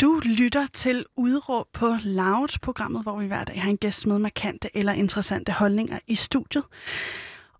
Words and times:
Du 0.00 0.20
lytter 0.24 0.66
til 0.66 1.06
Udråb 1.16 1.66
på 1.72 1.96
Loud, 2.04 2.58
programmet, 2.62 3.02
hvor 3.02 3.18
vi 3.18 3.26
hver 3.26 3.44
dag 3.44 3.62
har 3.62 3.70
en 3.70 3.76
gæst 3.76 4.06
med 4.06 4.18
markante 4.18 4.76
eller 4.76 4.92
interessante 4.92 5.52
holdninger 5.52 5.98
i 6.06 6.14
studiet. 6.14 6.64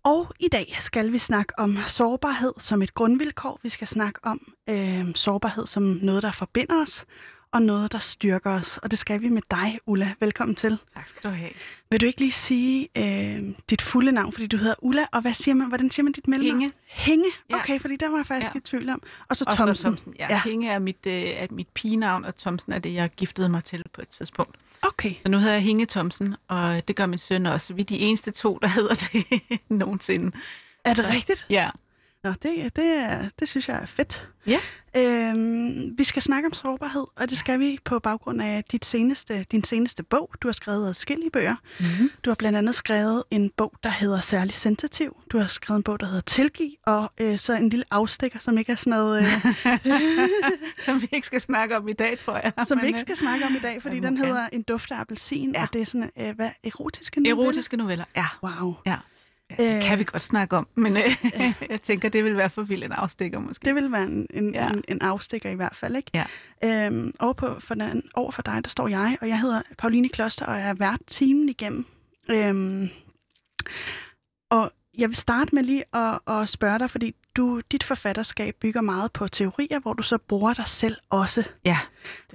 Og 0.03 0.31
i 0.39 0.47
dag 0.47 0.75
skal 0.79 1.11
vi 1.11 1.17
snakke 1.17 1.59
om 1.59 1.77
sårbarhed 1.87 2.53
som 2.57 2.81
et 2.81 2.93
grundvilkår. 2.93 3.59
Vi 3.63 3.69
skal 3.69 3.87
snakke 3.87 4.19
om 4.23 4.53
øh, 4.69 5.15
sårbarhed 5.15 5.67
som 5.67 5.83
noget, 5.83 6.23
der 6.23 6.31
forbinder 6.31 6.81
os, 6.81 7.05
og 7.53 7.61
noget, 7.61 7.91
der 7.91 7.97
styrker 7.99 8.51
os. 8.51 8.77
Og 8.77 8.91
det 8.91 8.99
skal 8.99 9.21
vi 9.21 9.29
med 9.29 9.41
dig, 9.51 9.79
Ulla. 9.85 10.13
Velkommen 10.19 10.55
til. 10.55 10.77
Tak 10.95 11.07
skal 11.07 11.31
du 11.31 11.35
have. 11.35 11.49
Vil 11.91 12.01
du 12.01 12.05
ikke 12.05 12.19
lige 12.19 12.31
sige 12.31 12.87
øh, 12.97 13.43
dit 13.69 13.81
fulde 13.81 14.11
navn, 14.11 14.33
fordi 14.33 14.47
du 14.47 14.57
hedder 14.57 14.75
Ulla, 14.81 15.05
og 15.11 15.21
hvad 15.21 15.33
siger 15.33 15.55
man, 15.55 15.67
hvordan 15.67 15.91
siger 15.91 16.03
man 16.03 16.13
dit 16.13 16.27
mellemnavn? 16.27 16.59
Hinge. 16.61 16.73
Hinge? 16.87 17.25
Ja. 17.49 17.55
Okay, 17.55 17.79
fordi 17.79 17.95
der 17.95 18.09
var 18.09 18.17
jeg 18.17 18.25
faktisk 18.25 18.53
Ja. 18.53 18.57
i 18.59 18.61
tvivl 18.61 18.89
om. 18.89 19.01
Og 19.29 19.37
så 19.37 19.43
Og 19.47 19.53
Thomsen. 19.53 19.75
så 19.75 19.81
Thomsen. 19.81 20.13
Ja. 20.19 20.27
ja. 20.29 20.41
Hinge 20.45 20.69
er 20.69 20.79
mit, 20.79 20.97
øh, 21.07 21.13
er 21.13 21.47
mit 21.49 21.67
pigenavn, 21.67 22.25
og 22.25 22.37
Thomsen 22.37 22.71
er 22.73 22.79
det, 22.79 22.93
jeg 22.93 23.09
giftede 23.09 23.49
mig 23.49 23.63
til 23.63 23.83
på 23.93 24.01
et 24.01 24.09
tidspunkt. 24.09 24.55
Okay. 24.81 25.13
Så 25.23 25.29
nu 25.29 25.37
hedder 25.37 25.53
jeg 25.53 25.61
Hinge 25.63 25.85
Thomsen, 25.85 26.35
og 26.47 26.87
det 26.87 26.95
gør 26.95 27.05
min 27.05 27.17
søn 27.17 27.45
også. 27.45 27.73
Vi 27.73 27.81
er 27.81 27.85
de 27.85 27.97
eneste 27.99 28.31
to, 28.31 28.59
der 28.61 28.67
hedder 28.67 28.95
det 29.13 29.39
nogensinde. 29.69 30.31
Er 30.85 30.93
det 30.93 31.09
rigtigt? 31.09 31.45
Ja. 31.49 31.69
Nå, 32.23 32.33
det, 32.43 32.75
det, 32.75 33.31
det 33.39 33.47
synes 33.47 33.67
jeg 33.69 33.77
er 33.81 33.85
fedt. 33.85 34.27
Ja. 34.47 34.59
Øhm, 34.97 35.97
vi 35.97 36.03
skal 36.03 36.21
snakke 36.21 36.47
om 36.47 36.53
sårbarhed, 36.53 37.05
og 37.15 37.29
det 37.29 37.37
skal 37.37 37.59
vi 37.59 37.77
på 37.85 37.99
baggrund 37.99 38.41
af 38.41 38.63
dit 38.71 38.85
seneste, 38.85 39.45
din 39.51 39.63
seneste 39.63 40.03
bog. 40.03 40.29
Du 40.41 40.47
har 40.47 40.53
skrevet 40.53 40.87
adskillige 40.89 41.29
bøger. 41.31 41.55
Mm-hmm. 41.79 42.11
Du 42.25 42.29
har 42.29 42.35
blandt 42.35 42.57
andet 42.57 42.75
skrevet 42.75 43.23
en 43.31 43.49
bog, 43.57 43.73
der 43.83 43.89
hedder 43.89 44.19
Særlig 44.19 44.53
Sensitiv. 44.55 45.17
Du 45.31 45.37
har 45.37 45.47
skrevet 45.47 45.77
en 45.79 45.83
bog, 45.83 45.99
der 45.99 46.05
hedder 46.05 46.21
Tilgiv, 46.21 46.69
og 46.85 47.11
øh, 47.21 47.37
så 47.39 47.53
en 47.53 47.69
lille 47.69 47.85
afstikker, 47.91 48.39
som 48.39 48.57
ikke 48.57 48.71
er 48.71 48.75
sådan 48.75 48.91
noget, 48.91 49.21
øh, 49.23 49.79
Som 50.85 51.01
vi 51.01 51.07
ikke 51.11 51.27
skal 51.27 51.41
snakke 51.41 51.77
om 51.77 51.87
i 51.87 51.93
dag, 51.93 52.19
tror 52.19 52.39
jeg. 52.43 52.53
som 52.67 52.77
vi 52.77 52.81
Men, 52.81 52.87
ikke 52.87 52.99
skal 52.99 53.17
snakke 53.17 53.45
om 53.45 53.55
i 53.55 53.59
dag, 53.59 53.81
fordi 53.81 53.99
den 53.99 54.17
hedder 54.17 54.47
En 54.51 54.61
duft 54.61 54.91
af 54.91 54.99
appelsin, 54.99 55.51
Ja. 55.55 55.61
og 55.61 55.73
det 55.73 55.81
er 55.81 55.85
sådan, 55.85 56.09
øh, 56.19 56.35
hvad, 56.35 56.49
erotiske 56.63 57.19
øh, 57.19 57.23
noveller? 57.23 57.43
Erotiske 57.43 57.77
noveller, 57.77 58.05
ja. 58.15 58.25
Wow. 58.43 58.73
ja. 58.85 58.95
Ja 59.59 59.63
det 59.63 59.75
Øh. 59.75 59.83
kan 59.83 59.99
vi 59.99 60.03
godt 60.03 60.21
snakke 60.23 60.57
om, 60.57 60.67
men 60.75 60.97
øh, 60.97 61.03
jeg 61.69 61.81
tænker, 61.81 62.09
det 62.09 62.23
vil 62.23 62.37
være 62.37 62.49
for 62.49 62.61
vild 62.61 62.83
en 62.83 62.91
afstikker 62.91 63.39
måske. 63.39 63.65
Det 63.65 63.75
vil 63.75 63.91
være 63.91 64.03
en, 64.03 64.27
en, 64.33 64.53
ja. 64.53 64.69
En, 64.69 64.83
en 64.87 65.01
afstikker 65.01 65.49
i 65.49 65.55
hvert 65.55 65.75
fald, 65.75 65.95
ikke? 65.95 66.11
Ja. 66.13 66.25
Øhm, 66.85 67.13
over, 67.19 67.33
på, 67.33 67.59
for 67.59 67.73
den, 67.75 68.03
over 68.13 68.31
for 68.31 68.41
dig, 68.41 68.63
der 68.63 68.69
står 68.69 68.87
jeg, 68.87 69.17
og 69.21 69.27
jeg 69.27 69.39
hedder 69.39 69.61
Pauline 69.77 70.09
Kloster, 70.09 70.45
og 70.45 70.57
jeg 70.59 70.67
er 70.69 70.73
vært 70.73 70.99
timen 71.07 71.49
igennem. 71.49 71.85
Øhm, 72.29 72.89
og 74.49 74.71
jeg 74.97 75.09
vil 75.09 75.15
starte 75.15 75.55
med 75.55 75.63
lige 75.63 75.83
at, 75.93 76.19
at 76.27 76.49
spørge 76.49 76.79
dig, 76.79 76.89
fordi 76.89 77.15
du, 77.35 77.61
dit 77.71 77.83
forfatterskab 77.83 78.55
bygger 78.61 78.81
meget 78.81 79.11
på 79.11 79.27
teorier, 79.27 79.79
hvor 79.79 79.93
du 79.93 80.03
så 80.03 80.17
bruger 80.17 80.53
dig 80.53 80.67
selv 80.67 80.97
også. 81.09 81.43
Ja. 81.65 81.77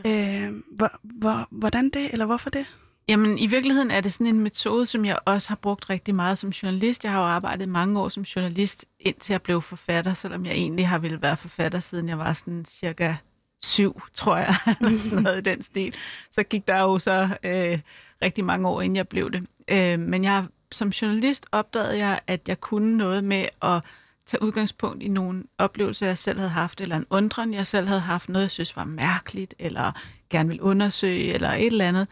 Øhm, 0.06 0.64
hvor, 0.72 0.90
hvor, 1.02 1.48
hvordan 1.50 1.90
det, 1.90 2.12
eller 2.12 2.26
hvorfor 2.26 2.50
det? 2.50 2.66
Jamen, 3.08 3.38
i 3.38 3.46
virkeligheden 3.46 3.90
er 3.90 4.00
det 4.00 4.12
sådan 4.12 4.26
en 4.26 4.40
metode, 4.40 4.86
som 4.86 5.04
jeg 5.04 5.18
også 5.24 5.48
har 5.48 5.56
brugt 5.56 5.90
rigtig 5.90 6.14
meget 6.16 6.38
som 6.38 6.50
journalist. 6.50 7.04
Jeg 7.04 7.12
har 7.12 7.18
jo 7.18 7.26
arbejdet 7.26 7.68
mange 7.68 8.00
år 8.00 8.08
som 8.08 8.22
journalist, 8.22 8.84
indtil 9.00 9.32
jeg 9.32 9.42
blev 9.42 9.62
forfatter, 9.62 10.14
selvom 10.14 10.46
jeg 10.46 10.52
egentlig 10.52 10.88
har 10.88 10.98
ville 10.98 11.22
være 11.22 11.36
forfatter, 11.36 11.80
siden 11.80 12.08
jeg 12.08 12.18
var 12.18 12.32
sådan 12.32 12.64
cirka 12.64 13.14
syv, 13.62 14.02
tror 14.14 14.36
jeg, 14.36 14.54
eller 14.80 14.98
sådan 15.00 15.22
noget 15.22 15.38
i 15.38 15.50
den 15.50 15.62
stil. 15.62 15.94
Så 16.30 16.42
gik 16.42 16.68
der 16.68 16.80
jo 16.80 16.98
så 16.98 17.28
øh, 17.42 17.78
rigtig 18.22 18.44
mange 18.44 18.68
år, 18.68 18.82
inden 18.82 18.96
jeg 18.96 19.08
blev 19.08 19.30
det. 19.32 19.46
Øh, 19.70 20.00
men 20.00 20.24
jeg, 20.24 20.46
som 20.72 20.88
journalist 20.88 21.46
opdagede 21.52 21.98
jeg, 21.98 22.20
at 22.26 22.48
jeg 22.48 22.60
kunne 22.60 22.96
noget 22.96 23.24
med 23.24 23.48
at 23.62 23.82
tage 24.26 24.42
udgangspunkt 24.42 25.02
i 25.02 25.08
nogle 25.08 25.44
oplevelser, 25.58 26.06
jeg 26.06 26.18
selv 26.18 26.38
havde 26.38 26.50
haft, 26.50 26.80
eller 26.80 26.96
en 26.96 27.06
undren, 27.10 27.54
jeg 27.54 27.66
selv 27.66 27.86
havde 27.86 28.00
haft, 28.00 28.28
noget, 28.28 28.42
jeg 28.42 28.50
synes 28.50 28.76
var 28.76 28.84
mærkeligt, 28.84 29.54
eller 29.58 29.92
gerne 30.30 30.48
vil 30.48 30.60
undersøge, 30.60 31.34
eller 31.34 31.50
et 31.50 31.66
eller 31.66 31.88
andet. 31.88 32.08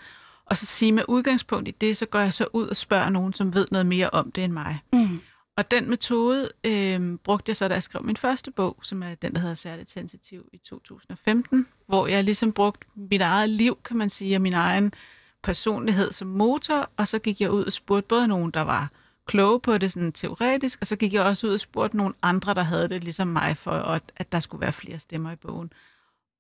Og 0.47 0.57
så 0.57 0.67
sige 0.67 0.93
med 0.93 1.05
udgangspunkt 1.09 1.69
i 1.69 1.71
det, 1.71 1.97
så 1.97 2.07
går 2.07 2.19
jeg 2.19 2.33
så 2.33 2.47
ud 2.53 2.67
og 2.69 2.77
spørger 2.77 3.09
nogen, 3.09 3.33
som 3.33 3.55
ved 3.55 3.67
noget 3.71 3.87
mere 3.87 4.11
om 4.11 4.33
det 4.33 4.45
end 4.45 4.53
mig. 4.53 4.81
Mm. 4.93 5.21
Og 5.57 5.71
den 5.71 5.91
metode 5.91 6.51
øh, 6.65 7.19
brugte 7.19 7.51
jeg 7.51 7.57
så, 7.57 7.69
da 7.69 7.75
jeg 7.75 7.83
skrev 7.83 8.03
min 8.05 8.17
første 8.17 8.51
bog, 8.51 8.77
som 8.83 9.03
er 9.03 9.15
den, 9.15 9.35
der 9.35 9.41
hedder 9.41 9.55
Særligt 9.55 9.91
Sensitiv 9.91 10.49
i 10.53 10.59
2015, 10.59 11.67
hvor 11.87 12.07
jeg 12.07 12.25
ligesom 12.25 12.53
brugte 12.53 12.87
mit 12.97 13.23
eget 13.23 13.51
liv, 13.51 13.79
kan 13.85 13.97
man 13.97 14.11
sige, 14.11 14.37
og 14.37 14.43
min 14.43 14.53
egen 14.53 14.95
personlighed 15.43 16.13
som 16.13 16.29
motor, 16.29 16.91
og 16.97 17.09
så 17.09 17.19
gik 17.19 17.41
jeg 17.41 17.51
ud 17.51 17.65
og 17.65 17.73
spurgte 17.73 18.09
både 18.09 18.29
nogen, 18.29 18.51
der 18.51 18.61
var 18.61 18.91
kloge 19.27 19.61
på 19.61 19.79
det 19.79 19.93
sådan 19.93 20.13
teoretisk, 20.13 20.79
og 20.81 20.87
så 20.87 20.97
gik 20.97 21.13
jeg 21.13 21.23
også 21.23 21.47
ud 21.47 21.53
og 21.53 21.61
spurgte 21.61 21.97
nogle 21.97 22.15
andre, 22.23 22.55
der 22.55 22.63
havde 22.63 22.89
det 22.89 23.05
ligesom 23.05 23.29
mig, 23.29 23.57
for 23.57 23.71
at, 23.71 24.03
at 24.17 24.33
der 24.33 24.41
skulle 24.41 24.61
være 24.61 24.73
flere 24.73 24.99
stemmer 24.99 25.33
i 25.33 25.37
bogen. 25.37 25.73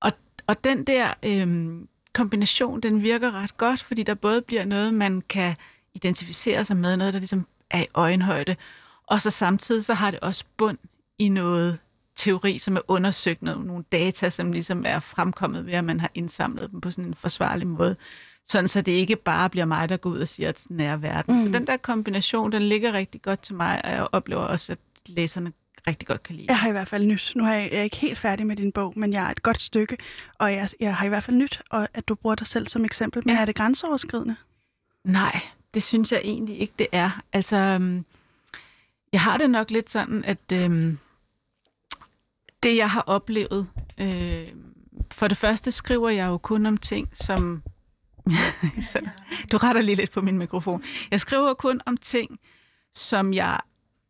Og, 0.00 0.12
og 0.47 0.65
den 0.65 0.84
der 0.84 1.15
øh, 1.23 1.73
kombination, 2.15 2.81
den 2.81 3.03
virker 3.03 3.33
ret 3.33 3.57
godt, 3.57 3.83
fordi 3.83 4.03
der 4.03 4.15
både 4.15 4.43
bliver 4.43 4.65
noget, 4.65 4.95
man 4.95 5.23
kan 5.29 5.57
identificere 5.95 6.65
sig 6.65 6.77
med, 6.77 6.97
noget, 6.97 7.13
der 7.13 7.19
ligesom 7.19 7.47
er 7.71 7.83
i 7.83 7.87
øjenhøjde, 7.95 8.57
og 9.07 9.21
så 9.21 9.31
samtidig 9.31 9.85
så 9.85 9.95
har 9.95 10.11
det 10.11 10.21
også 10.21 10.45
bund 10.57 10.79
i 11.19 11.29
noget 11.29 11.79
teori, 12.17 12.59
som 12.59 12.77
er 12.77 12.81
undersøgt, 12.89 13.43
noget, 13.43 13.67
nogle 13.67 13.85
data, 13.93 14.31
som 14.31 14.53
ligesom 14.53 14.85
er 14.87 14.99
fremkommet 14.99 15.67
ved, 15.67 15.73
at 15.73 15.85
man 15.85 16.01
har 16.01 16.11
indsamlet 16.15 16.71
dem 16.71 16.81
på 16.81 16.91
sådan 16.91 17.05
en 17.05 17.15
forsvarlig 17.15 17.67
måde. 17.67 17.97
Sådan 18.47 18.69
så 18.69 18.81
det 18.81 18.93
ikke 18.93 19.17
bare 19.17 19.51
bliver 19.51 19.65
mig, 19.65 19.89
der 19.89 19.97
går 19.97 20.11
ud 20.11 20.21
og 20.21 20.29
siger, 20.29 20.49
at 20.49 20.61
sådan 20.61 20.81
er 20.81 20.97
verden. 20.97 21.37
Mm. 21.37 21.47
Så 21.47 21.59
den 21.59 21.67
der 21.67 21.77
kombination, 21.77 22.53
den 22.53 22.63
ligger 22.63 22.93
rigtig 22.93 23.23
godt 23.23 23.43
til 23.43 23.55
mig, 23.55 23.85
og 23.85 23.91
jeg 23.91 24.09
oplever 24.13 24.43
også, 24.43 24.73
at 24.73 24.79
læserne 25.07 25.53
rigtig 25.87 26.09
godt 26.09 26.22
kan 26.22 26.37
lide. 26.37 26.47
Jeg 26.49 26.59
har 26.59 26.69
i 26.69 26.72
hvert 26.72 26.89
fald 26.89 27.06
nyt. 27.06 27.33
Nu 27.37 27.45
er 27.45 27.53
jeg, 27.53 27.69
jeg 27.72 27.78
er 27.78 27.83
ikke 27.83 27.97
helt 27.97 28.19
færdig 28.19 28.47
med 28.47 28.56
din 28.56 28.72
bog, 28.72 28.93
men 28.97 29.12
jeg 29.12 29.27
er 29.27 29.31
et 29.31 29.43
godt 29.43 29.62
stykke, 29.62 29.97
og 30.39 30.53
jeg, 30.53 30.69
jeg 30.81 30.97
har 30.97 31.06
i 31.06 31.09
hvert 31.09 31.22
fald 31.25 31.37
nyt, 31.37 31.62
og 31.71 31.89
at 31.95 32.09
du 32.09 32.15
bruger 32.15 32.34
dig 32.37 32.47
selv 32.47 32.69
som 32.69 32.84
eksempel. 32.84 33.22
Men 33.27 33.34
Ja. 33.34 33.41
er 33.41 33.45
det 33.45 33.55
grænseoverskridende? 33.55 34.37
Nej, 35.05 35.41
det 35.75 35.83
synes 35.83 36.12
jeg 36.12 36.21
egentlig 36.25 36.59
ikke, 36.61 36.73
det 36.78 36.87
er. 36.93 37.23
Altså, 37.33 37.56
øhm, 37.56 38.05
jeg 39.12 39.21
har 39.21 39.37
det 39.39 39.50
nok 39.50 39.71
lidt 39.71 39.91
sådan, 39.91 40.25
at 40.25 40.53
øhm, 40.53 40.99
det, 42.62 42.77
jeg 42.77 42.91
har 42.91 43.00
oplevet, 43.00 43.69
øh, 43.99 44.49
for 45.12 45.28
det 45.28 45.37
første 45.37 45.73
skriver 45.73 46.09
jeg 46.09 46.27
jo 46.27 46.39
kun 46.39 46.67
om 46.67 46.77
ting, 46.77 47.09
som... 47.12 47.62
så, 48.93 49.00
du 49.53 49.56
retter 49.56 49.83
lige 49.83 49.97
lidt 49.97 50.11
på 50.11 50.21
min 50.21 50.39
mikrofon. 50.39 50.83
Jeg 51.11 51.21
skriver 51.21 51.55
kun 51.55 51.81
om 51.87 51.97
ting, 51.97 52.39
som 52.94 53.33
jeg 53.34 53.61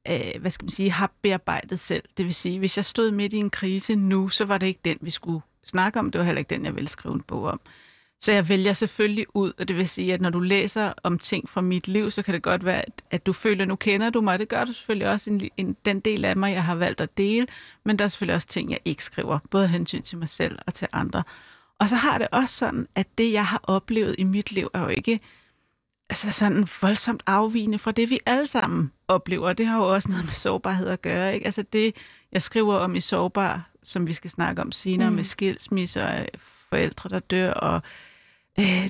øh, 0.09 0.41
hvad 0.41 0.50
skal 0.50 0.65
man 0.65 0.70
sige, 0.70 0.91
har 0.91 1.12
bearbejdet 1.22 1.81
selv. 1.81 2.03
Det 2.16 2.25
vil 2.25 2.34
sige, 2.34 2.59
hvis 2.59 2.76
jeg 2.76 2.84
stod 2.84 3.10
midt 3.10 3.32
i 3.32 3.37
en 3.37 3.50
krise 3.50 3.94
nu, 3.94 4.28
så 4.28 4.44
var 4.44 4.59
det 4.59 4.66
ikke 4.66 4.81
den, 4.84 4.98
vi 5.00 5.10
skulle 5.10 5.41
snakke 5.65 5.98
om. 5.98 6.10
Det 6.10 6.19
var 6.19 6.25
heller 6.25 6.38
ikke 6.38 6.54
den, 6.54 6.65
jeg 6.65 6.75
ville 6.75 6.88
skrive 6.88 7.15
en 7.15 7.22
bog 7.22 7.44
om. 7.44 7.60
Så 8.20 8.32
jeg 8.32 8.48
vælger 8.48 8.72
selvfølgelig 8.72 9.26
ud, 9.37 9.53
og 9.59 9.69
det 9.69 9.76
vil 9.76 9.88
sige, 9.88 10.14
at 10.14 10.20
når 10.20 10.31
du 10.31 10.41
læser 10.41 10.93
om 11.03 11.19
ting 11.19 11.48
fra 11.48 11.60
mit 11.60 11.88
liv, 11.88 12.10
så 12.10 12.22
kan 12.22 12.34
det 12.34 12.43
godt 12.43 12.64
være, 12.64 12.84
at, 13.10 13.26
du 13.26 13.32
føler, 13.32 13.64
nu 13.64 13.76
kender 13.76 14.10
du 14.10 14.20
mig. 14.20 14.38
Det 14.38 14.48
gør 14.48 14.64
du 14.64 14.72
selvfølgelig 14.72 15.09
også 15.09 15.31
en, 15.31 15.50
en, 15.56 15.76
den 15.84 16.00
del 16.00 16.25
af 16.25 16.37
mig, 16.37 16.53
jeg 16.53 16.64
har 16.64 16.75
valgt 16.75 17.00
at 17.00 17.19
dele. 17.19 17.47
Men 17.84 17.98
der 17.98 18.04
er 18.04 18.09
selvfølgelig 18.09 18.34
også 18.34 18.48
ting, 18.48 18.70
jeg 18.70 18.78
ikke 18.84 19.04
skriver, 19.04 19.38
både 19.50 19.69
hensyn 19.69 20.03
til 20.03 20.19
mig 20.19 20.28
selv 20.28 20.59
og 20.66 20.75
til 20.75 20.88
andre. 20.93 21.22
Og 21.78 21.88
så 21.88 21.97
har 21.97 22.19
det 22.19 22.28
også 22.32 22.54
sådan, 22.54 22.88
at 22.94 23.06
det, 23.19 23.32
jeg 23.32 23.47
har 23.47 23.60
oplevet 23.62 24.14
i 24.19 24.25
mit 24.25 24.53
liv, 24.53 24.70
er 24.75 24.81
jo 24.81 24.88
ikke 24.88 25.20
altså 26.10 26.31
sådan 26.31 26.69
voldsomt 26.82 27.22
afvigende 27.26 27.78
fra 27.78 27.92
det, 27.92 28.10
vi 28.10 28.19
alle 28.26 28.47
sammen 28.47 28.92
oplever. 29.09 29.53
Det 29.53 29.66
har 29.66 29.76
jo 29.78 29.92
også 29.94 30.09
noget 30.09 30.25
med 30.25 30.32
sårbarhed 30.32 30.88
at 30.88 31.03
gøre. 31.03 31.34
Ikke? 31.34 31.47
Altså 31.47 31.62
det, 31.62 31.97
jeg 32.32 32.42
skriver 32.42 32.75
om 32.75 32.94
i 32.94 33.00
Sårbar, 33.00 33.70
som 33.82 34.06
vi 34.06 34.12
skal 34.12 34.31
snakke 34.31 34.62
om 34.62 34.72
senere, 34.72 35.10
Mm. 35.10 35.16
med 35.16 35.25
skilsmisser, 35.25 36.20
øh, 36.20 36.26
forældre, 36.69 37.09
der 37.09 37.19
dør, 37.19 37.53
og 37.53 37.82
øh, 38.60 38.88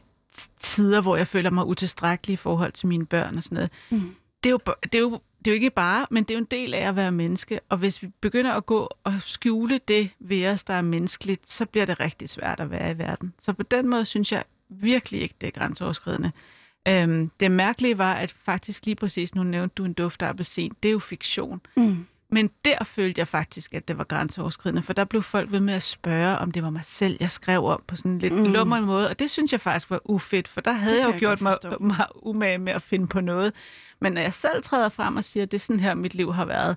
tider, 0.61 1.01
hvor 1.01 1.17
jeg 1.17 1.27
føler 1.27 1.51
mig 1.51 1.67
utilstrækkelig 1.67 2.35
i 2.35 2.37
forhold 2.37 2.73
til 2.73 2.89
mine 2.89 3.07
børn 3.07 3.37
og 3.37 3.43
sådan 3.43 3.57
noget. 3.57 3.71
Mm. 3.91 4.15
Det, 4.45 4.51
er 4.51 4.51
jo, 4.51 4.59
det, 4.83 4.95
er 4.95 4.99
jo, 4.99 5.11
det 5.39 5.47
er 5.47 5.51
jo 5.51 5.55
ikke 5.55 5.71
bare, 5.71 6.07
men 6.11 6.25
det 6.25 6.31
er 6.31 6.39
jo 6.39 6.41
en 6.41 6.49
del 6.51 6.75
af 6.75 6.89
at 6.89 6.97
være 6.97 7.13
menneske. 7.13 7.61
Og 7.69 7.79
hvis 7.79 8.03
vi 8.03 8.07
begynder 8.21 8.53
at 8.53 8.67
gå 8.67 8.91
og 9.05 9.15
skjule 9.21 9.81
det 9.89 10.11
ved 10.21 10.47
os, 10.47 10.65
der 10.65 10.75
er 10.75 10.83
menneskeligt, 10.83 11.51
så 11.51 11.67
bliver 11.67 11.87
det 11.87 12.01
rigtig 12.01 12.29
svært 12.29 12.61
at 12.61 12.71
være 12.71 12.91
i 12.91 12.99
verden. 12.99 13.35
Så 13.39 13.53
på 13.53 13.63
den 13.63 13.89
måde 13.89 14.05
synes 14.05 14.33
jeg 14.33 14.44
virkelig 14.69 15.23
ikke, 15.23 15.35
det 15.41 15.47
er 15.47 15.50
grænseoverskridende. 15.50 16.33
Øhm, 16.89 17.31
det 17.41 17.51
mærkelige 17.51 17.99
var, 17.99 18.15
at 18.15 18.35
faktisk 18.45 18.87
lige 18.87 18.97
præcis, 18.97 19.35
nu 19.35 19.43
nævnte 19.43 19.75
du 19.75 19.85
en 19.85 19.93
duft 19.93 20.23
af 20.23 20.29
appelsin, 20.29 20.73
det 20.83 20.89
er 20.89 20.93
jo 20.93 20.99
fiktion. 20.99 21.61
Mm. 21.77 22.07
Men 22.29 22.51
der 22.65 22.85
følte 22.85 23.19
jeg 23.19 23.29
faktisk, 23.29 23.75
at 23.75 23.89
det 23.89 23.99
var 23.99 24.05
grænseoverskridende, 24.05 24.83
for 24.83 24.93
der 24.93 25.05
blev 25.05 25.23
folk 25.23 25.53
ved 25.53 25.61
med 25.61 25.75
at 25.75 25.83
spørge, 25.83 26.39
om 26.39 26.51
det 26.51 26.63
var 26.63 26.71
mig 26.71 26.85
selv, 26.85 27.17
jeg 27.21 27.31
skrev 27.31 27.65
om 27.65 27.83
på 27.87 27.97
sådan 27.97 28.11
en 28.11 28.19
lidt 28.19 28.33
Mm. 28.35 28.39
mm. 28.41 28.53
lummer 28.53 28.81
måde, 28.81 29.11
og 29.11 29.19
det 29.19 29.31
synes 29.31 29.53
jeg 29.53 29.61
faktisk 29.61 29.91
var 29.91 30.01
ufedt, 30.05 30.49
for 30.49 30.61
der 30.61 30.73
havde 30.73 30.99
jeg 30.99 31.07
jo 31.07 31.13
jeg 31.13 31.21
gjort 31.21 31.41
mig, 31.41 31.57
mig 31.81 32.07
umage 32.23 32.59
med 32.59 32.73
at 32.73 32.83
finde 32.83 33.07
på 33.07 33.21
noget. 33.21 33.55
Men 34.01 34.13
når 34.13 34.21
jeg 34.21 34.35
selv 34.35 34.63
træder 34.63 34.89
frem 34.89 35.17
og 35.17 35.25
siger, 35.25 35.43
at 35.45 35.53
det 35.53 35.59
er 35.59 35.61
sådan 35.61 35.81
her, 35.81 35.95
mit 35.95 36.15
liv 36.15 36.33
har 36.33 36.45
været, 36.45 36.77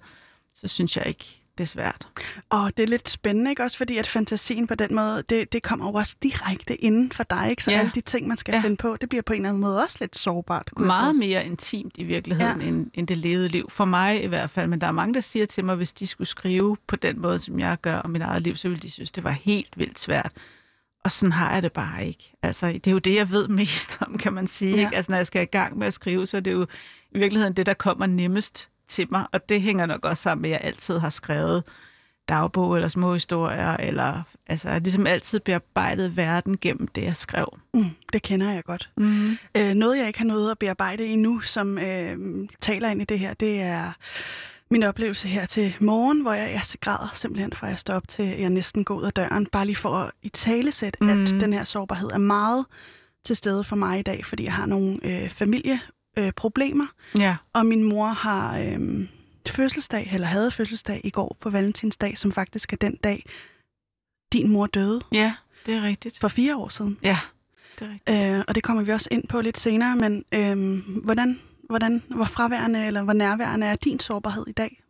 så 0.53 0.67
synes 0.67 0.97
jeg 0.97 1.05
ikke, 1.07 1.41
det 1.57 1.63
er 1.63 1.67
svært. 1.67 2.07
Og 2.49 2.77
det 2.77 2.83
er 2.83 2.87
lidt 2.87 3.09
spændende, 3.09 3.49
ikke? 3.51 3.63
Også 3.63 3.77
fordi, 3.77 3.97
at 3.97 4.07
fantasien 4.07 4.67
på 4.67 4.75
den 4.75 4.95
måde, 4.95 5.23
det, 5.29 5.53
det 5.53 5.63
kommer 5.63 5.87
jo 5.87 5.93
også 5.93 6.15
direkte 6.23 6.75
inden 6.75 7.11
for 7.11 7.23
dig, 7.23 7.47
ikke? 7.49 7.63
Så 7.63 7.71
Ja. 7.71 7.79
alle 7.79 7.91
de 7.95 8.01
ting, 8.01 8.27
man 8.27 8.37
skal 8.37 8.53
Ja. 8.53 8.61
finde 8.61 8.77
på, 8.77 8.97
det 9.01 9.09
bliver 9.09 9.21
på 9.21 9.33
en 9.33 9.37
eller 9.39 9.49
anden 9.49 9.61
måde 9.61 9.83
også 9.83 9.97
lidt 10.01 10.17
sårbart. 10.17 10.69
kunne 10.75 10.87
Meget 10.87 11.15
mere 11.15 11.45
intimt 11.45 11.93
i 11.97 12.03
virkeligheden, 12.03 12.61
ja. 12.61 12.67
end, 12.67 12.91
end 12.93 13.07
det 13.07 13.17
levede 13.17 13.49
liv. 13.49 13.69
For 13.69 13.85
mig 13.85 14.23
i 14.23 14.27
hvert 14.27 14.49
fald, 14.49 14.67
men 14.67 14.81
der 14.81 14.87
er 14.87 14.91
mange, 14.91 15.13
der 15.13 15.19
siger 15.21 15.45
til 15.45 15.65
mig, 15.65 15.75
hvis 15.75 15.93
de 15.93 16.07
skulle 16.07 16.27
skrive 16.27 16.77
på 16.87 16.95
den 16.95 17.21
måde, 17.21 17.39
som 17.39 17.59
jeg 17.59 17.77
gør 17.81 17.95
om 17.99 18.09
mit 18.09 18.21
eget 18.21 18.41
liv, 18.41 18.55
så 18.55 18.69
ville 18.69 18.81
de 18.81 18.91
synes, 18.91 19.11
det 19.11 19.23
var 19.23 19.31
helt 19.31 19.73
vildt 19.79 19.99
svært. 19.99 20.31
Og 21.03 21.11
sådan 21.11 21.31
har 21.31 21.53
jeg 21.53 21.63
det 21.63 21.73
bare 21.73 22.07
ikke. 22.07 22.33
Altså, 22.43 22.67
det 22.67 22.87
er 22.87 22.91
jo 22.91 22.97
det, 22.99 23.15
jeg 23.15 23.29
ved 23.31 23.47
mest 23.47 23.97
om, 24.01 24.17
kan 24.17 24.33
man 24.33 24.47
sige. 24.47 24.75
Ja. 24.75 24.79
Ikke? 24.85 24.95
Altså, 24.95 25.11
når 25.11 25.17
jeg 25.17 25.27
skal 25.27 25.41
i 25.41 25.45
gang 25.45 25.77
med 25.77 25.87
at 25.87 25.93
skrive, 25.93 26.27
så 26.27 26.37
er 26.37 26.41
det 26.41 26.51
jo 26.51 26.67
i 27.11 27.17
virkeligheden 27.17 27.53
det, 27.53 27.65
der 27.65 27.73
kommer 27.73 28.05
nemmest 28.05 28.69
til 28.87 29.07
mig. 29.11 29.25
Og 29.31 29.49
det 29.49 29.61
hænger 29.61 29.85
nok 29.85 30.05
også 30.05 30.23
sammen 30.23 30.41
med, 30.41 30.49
at 30.49 30.53
jeg 30.53 30.67
altid 30.67 30.97
har 30.97 31.09
skrevet 31.09 31.63
dagbog 32.29 32.75
eller 32.75 32.87
små 32.87 33.13
historier, 33.13 33.73
eller 33.77 34.21
altså, 34.47 34.79
ligesom 34.79 35.07
altid 35.07 35.39
bearbejdet 35.39 36.17
verden 36.17 36.57
gennem 36.61 36.87
det, 36.87 37.03
jeg 37.03 37.15
skrev. 37.15 37.57
Mm, 37.73 37.85
det 38.13 38.21
kender 38.21 38.51
jeg 38.53 38.63
godt. 38.63 38.89
Mm. 38.97 39.37
Øh, 39.57 39.73
noget, 39.73 39.97
jeg 39.97 40.07
ikke 40.07 40.19
har 40.19 40.25
nået 40.25 40.51
at 40.51 40.59
bearbejde 40.59 41.05
endnu, 41.05 41.39
som 41.39 41.77
øh, 41.77 42.17
taler 42.61 42.89
ind 42.89 43.01
i 43.01 43.05
det 43.05 43.19
her, 43.19 43.33
det 43.33 43.61
er 43.61 43.91
min 44.71 44.83
oplevelse 44.83 45.27
her 45.27 45.45
til 45.45 45.75
morgen, 45.79 46.21
hvor 46.21 46.33
jeg, 46.33 46.51
jeg 46.51 46.61
græder 46.81 47.11
simpelthen 47.13 47.53
fra 47.53 47.67
jeg 47.67 47.79
står 47.79 47.93
op 47.93 48.07
til, 48.07 48.25
jeg 48.25 48.49
næsten 48.49 48.83
går 48.83 48.95
ud 48.95 49.03
af 49.03 49.13
døren, 49.13 49.45
bare 49.45 49.65
lige 49.65 49.75
for 49.75 49.95
at 49.97 50.11
i 50.23 50.29
talesæt, 50.29 50.97
mm. 51.01 51.09
at 51.09 51.17
Mhm. 51.17 51.39
den 51.39 51.53
her 51.53 51.63
sårbarhed 51.63 52.09
er 52.13 52.17
meget 52.17 52.65
til 53.25 53.35
stede 53.35 53.63
for 53.63 53.75
mig 53.75 53.99
i 53.99 54.01
dag, 54.01 54.25
fordi 54.25 54.43
jeg 54.43 54.53
har 54.53 54.65
nogle 54.65 54.97
øh, 55.03 55.29
familieproblemer, 55.29 55.91
øh, 56.17 56.31
problemer, 56.31 56.85
Ja. 57.17 57.35
og 57.53 57.65
min 57.65 57.83
mor 57.83 58.07
har 58.07 58.57
øh, 58.59 59.07
fødselsdag, 59.49 60.09
eller 60.13 60.27
havde 60.27 60.51
fødselsdag 60.51 61.01
i 61.03 61.09
går 61.09 61.37
på 61.39 61.49
Valentinsdag, 61.49 62.17
som 62.17 62.31
faktisk 62.31 62.73
er 62.73 62.77
den 62.77 62.95
dag, 62.95 63.25
din 64.33 64.51
mor 64.51 64.65
døde 64.67 65.01
ja, 65.11 65.33
det 65.65 65.73
er 65.75 65.81
rigtigt. 65.83 66.19
for 66.19 66.27
fire 66.27 66.55
år 66.57 66.67
siden. 66.69 66.97
Ja, 67.03 67.17
det 67.79 67.87
er 67.87 67.91
rigtigt. 67.93 68.35
Øh, 68.37 68.43
og 68.47 68.55
det 68.55 68.63
kommer 68.63 68.83
vi 68.83 68.91
også 68.91 69.07
ind 69.11 69.27
på 69.27 69.41
lidt 69.41 69.59
senere, 69.59 69.95
men 69.95 70.25
øh, 70.31 70.79
hvordan, 71.03 71.39
hvordan, 71.69 72.03
hvor 72.09 72.25
fraværende 72.25 72.85
eller 72.87 73.03
hvor 73.03 73.13
nærværende 73.13 73.67
er 73.67 73.75
din 73.75 73.99
sårbarhed 73.99 74.47
i 74.47 74.51
dag? 74.51 74.81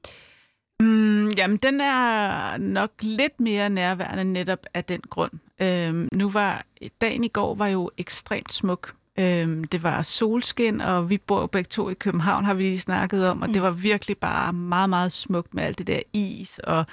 Mm, 0.79 1.29
jamen, 1.29 1.57
den 1.57 1.81
er 1.81 2.57
nok 2.57 2.91
lidt 3.01 3.39
mere 3.39 3.69
nærværende 3.69 4.23
netop 4.23 4.59
af 4.73 4.83
den 4.83 5.01
grund. 5.09 5.31
Øhm, 5.61 6.09
nu 6.11 6.29
var 6.29 6.65
dagen 7.01 7.23
i 7.23 7.27
går 7.27 7.55
var 7.55 7.67
jo 7.67 7.91
ekstremt 7.97 8.53
smuk. 8.53 8.93
Øhm, 9.19 9.63
det 9.63 9.83
var 9.83 10.01
solskin, 10.01 10.81
og 10.81 11.09
vi 11.09 11.17
bor 11.17 11.39
jo 11.39 11.47
begge 11.47 11.67
to 11.67 11.89
i 11.89 11.93
København, 11.93 12.45
har 12.45 12.53
vi 12.53 12.63
lige 12.63 12.79
snakket 12.79 13.27
om, 13.27 13.41
og 13.41 13.47
det 13.47 13.61
var 13.61 13.71
virkelig 13.71 14.17
bare 14.17 14.53
meget, 14.53 14.89
meget 14.89 15.11
smukt 15.11 15.53
med 15.53 15.63
alt 15.63 15.77
det 15.77 15.87
der 15.87 15.99
is 16.13 16.59
og 16.63 16.85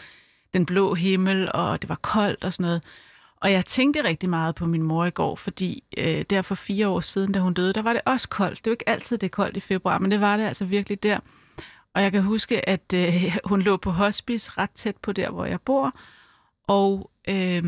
den 0.55 0.67
blå 0.67 0.95
himmel, 0.95 1.51
og 1.55 1.83
det 1.83 1.89
var 1.89 1.99
koldt 2.03 2.45
og 2.45 2.53
sådan 2.53 2.65
noget. 2.65 2.85
Og 3.37 3.53
jeg 3.53 3.67
tænkte 3.67 4.05
rigtig 4.05 4.29
meget 4.31 4.55
på 4.55 4.67
min 4.67 4.83
mor 4.83 5.05
i 5.05 5.11
går, 5.11 5.37
fordi 5.37 5.85
øh, 5.99 6.25
der 6.31 6.43
for 6.43 6.55
fire 6.55 6.89
år 6.89 7.01
siden, 7.01 7.33
da 7.33 7.39
hun 7.41 7.55
døde, 7.55 7.73
der 7.73 7.83
var 7.83 7.93
det 7.93 8.03
også 8.07 8.29
koldt. 8.29 8.59
Det 8.59 8.67
er 8.67 8.71
jo 8.71 8.73
ikke 8.73 8.89
altid, 8.89 9.19
det 9.19 9.27
er 9.27 9.31
koldt 9.31 9.57
i 9.57 9.61
februar, 9.61 9.99
men 9.99 10.11
det 10.11 10.21
var 10.21 10.37
det 10.37 10.45
altså 10.45 10.65
virkelig 10.65 11.03
der. 11.03 11.19
Og 11.95 12.03
jeg 12.03 12.13
kan 12.13 12.23
huske, 12.23 12.69
at 12.69 12.95
øh, 12.95 13.37
hun 13.45 13.63
lå 13.63 13.77
på 13.77 13.91
hospice 13.91 14.51
ret 14.59 14.71
tæt 14.71 14.97
på 14.97 15.13
der, 15.13 15.31
hvor 15.31 15.45
jeg 15.45 15.61
bor. 15.61 15.99
Og 16.69 17.11
øh, 17.29 17.63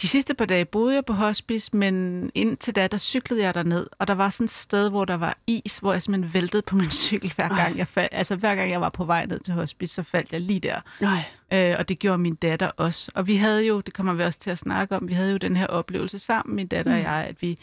de 0.00 0.08
sidste 0.08 0.34
par 0.34 0.44
dage 0.44 0.64
boede 0.64 0.94
jeg 0.94 1.04
på 1.04 1.12
hospice, 1.12 1.76
men 1.76 2.30
indtil 2.34 2.76
da, 2.76 2.86
der 2.86 2.98
cyklede 2.98 3.42
jeg 3.42 3.54
derned. 3.54 3.86
Og 3.98 4.08
der 4.08 4.14
var 4.14 4.28
sådan 4.28 4.44
et 4.44 4.50
sted, 4.50 4.90
hvor 4.90 5.04
der 5.04 5.16
var 5.16 5.38
is, 5.46 5.78
hvor 5.78 5.92
jeg 5.92 6.02
simpelthen 6.02 6.34
væltede 6.34 6.62
på 6.62 6.76
min 6.76 6.90
cykel 7.06 7.32
hver 7.36 7.48
gang. 7.48 7.78
Jeg 7.78 7.88
fald, 7.88 8.08
altså 8.12 8.36
hver 8.36 8.54
gang 8.54 8.70
jeg 8.70 8.80
var 8.80 8.88
på 8.88 9.04
vej 9.04 9.26
ned 9.26 9.40
til 9.40 9.54
hospice, 9.54 9.94
så 9.94 10.02
faldt 10.02 10.32
jeg 10.32 10.40
lige 10.40 10.60
der. 10.60 10.80
Nej. 11.00 11.22
Øh, 11.52 11.74
og 11.78 11.88
det 11.88 11.98
gjorde 11.98 12.18
min 12.18 12.34
datter 12.34 12.70
også. 12.76 13.12
Og 13.14 13.26
vi 13.26 13.36
havde 13.36 13.66
jo, 13.66 13.80
det 13.80 13.94
kommer 13.94 14.14
vi 14.14 14.22
også 14.22 14.38
til 14.38 14.50
at 14.50 14.58
snakke 14.58 14.96
om, 14.96 15.08
vi 15.08 15.12
havde 15.12 15.30
jo 15.30 15.36
den 15.36 15.56
her 15.56 15.66
oplevelse 15.66 16.18
sammen, 16.18 16.56
min 16.56 16.66
datter 16.66 16.92
mm. 16.92 16.98
og 16.98 17.02
jeg, 17.02 17.26
at 17.28 17.42
vi 17.42 17.56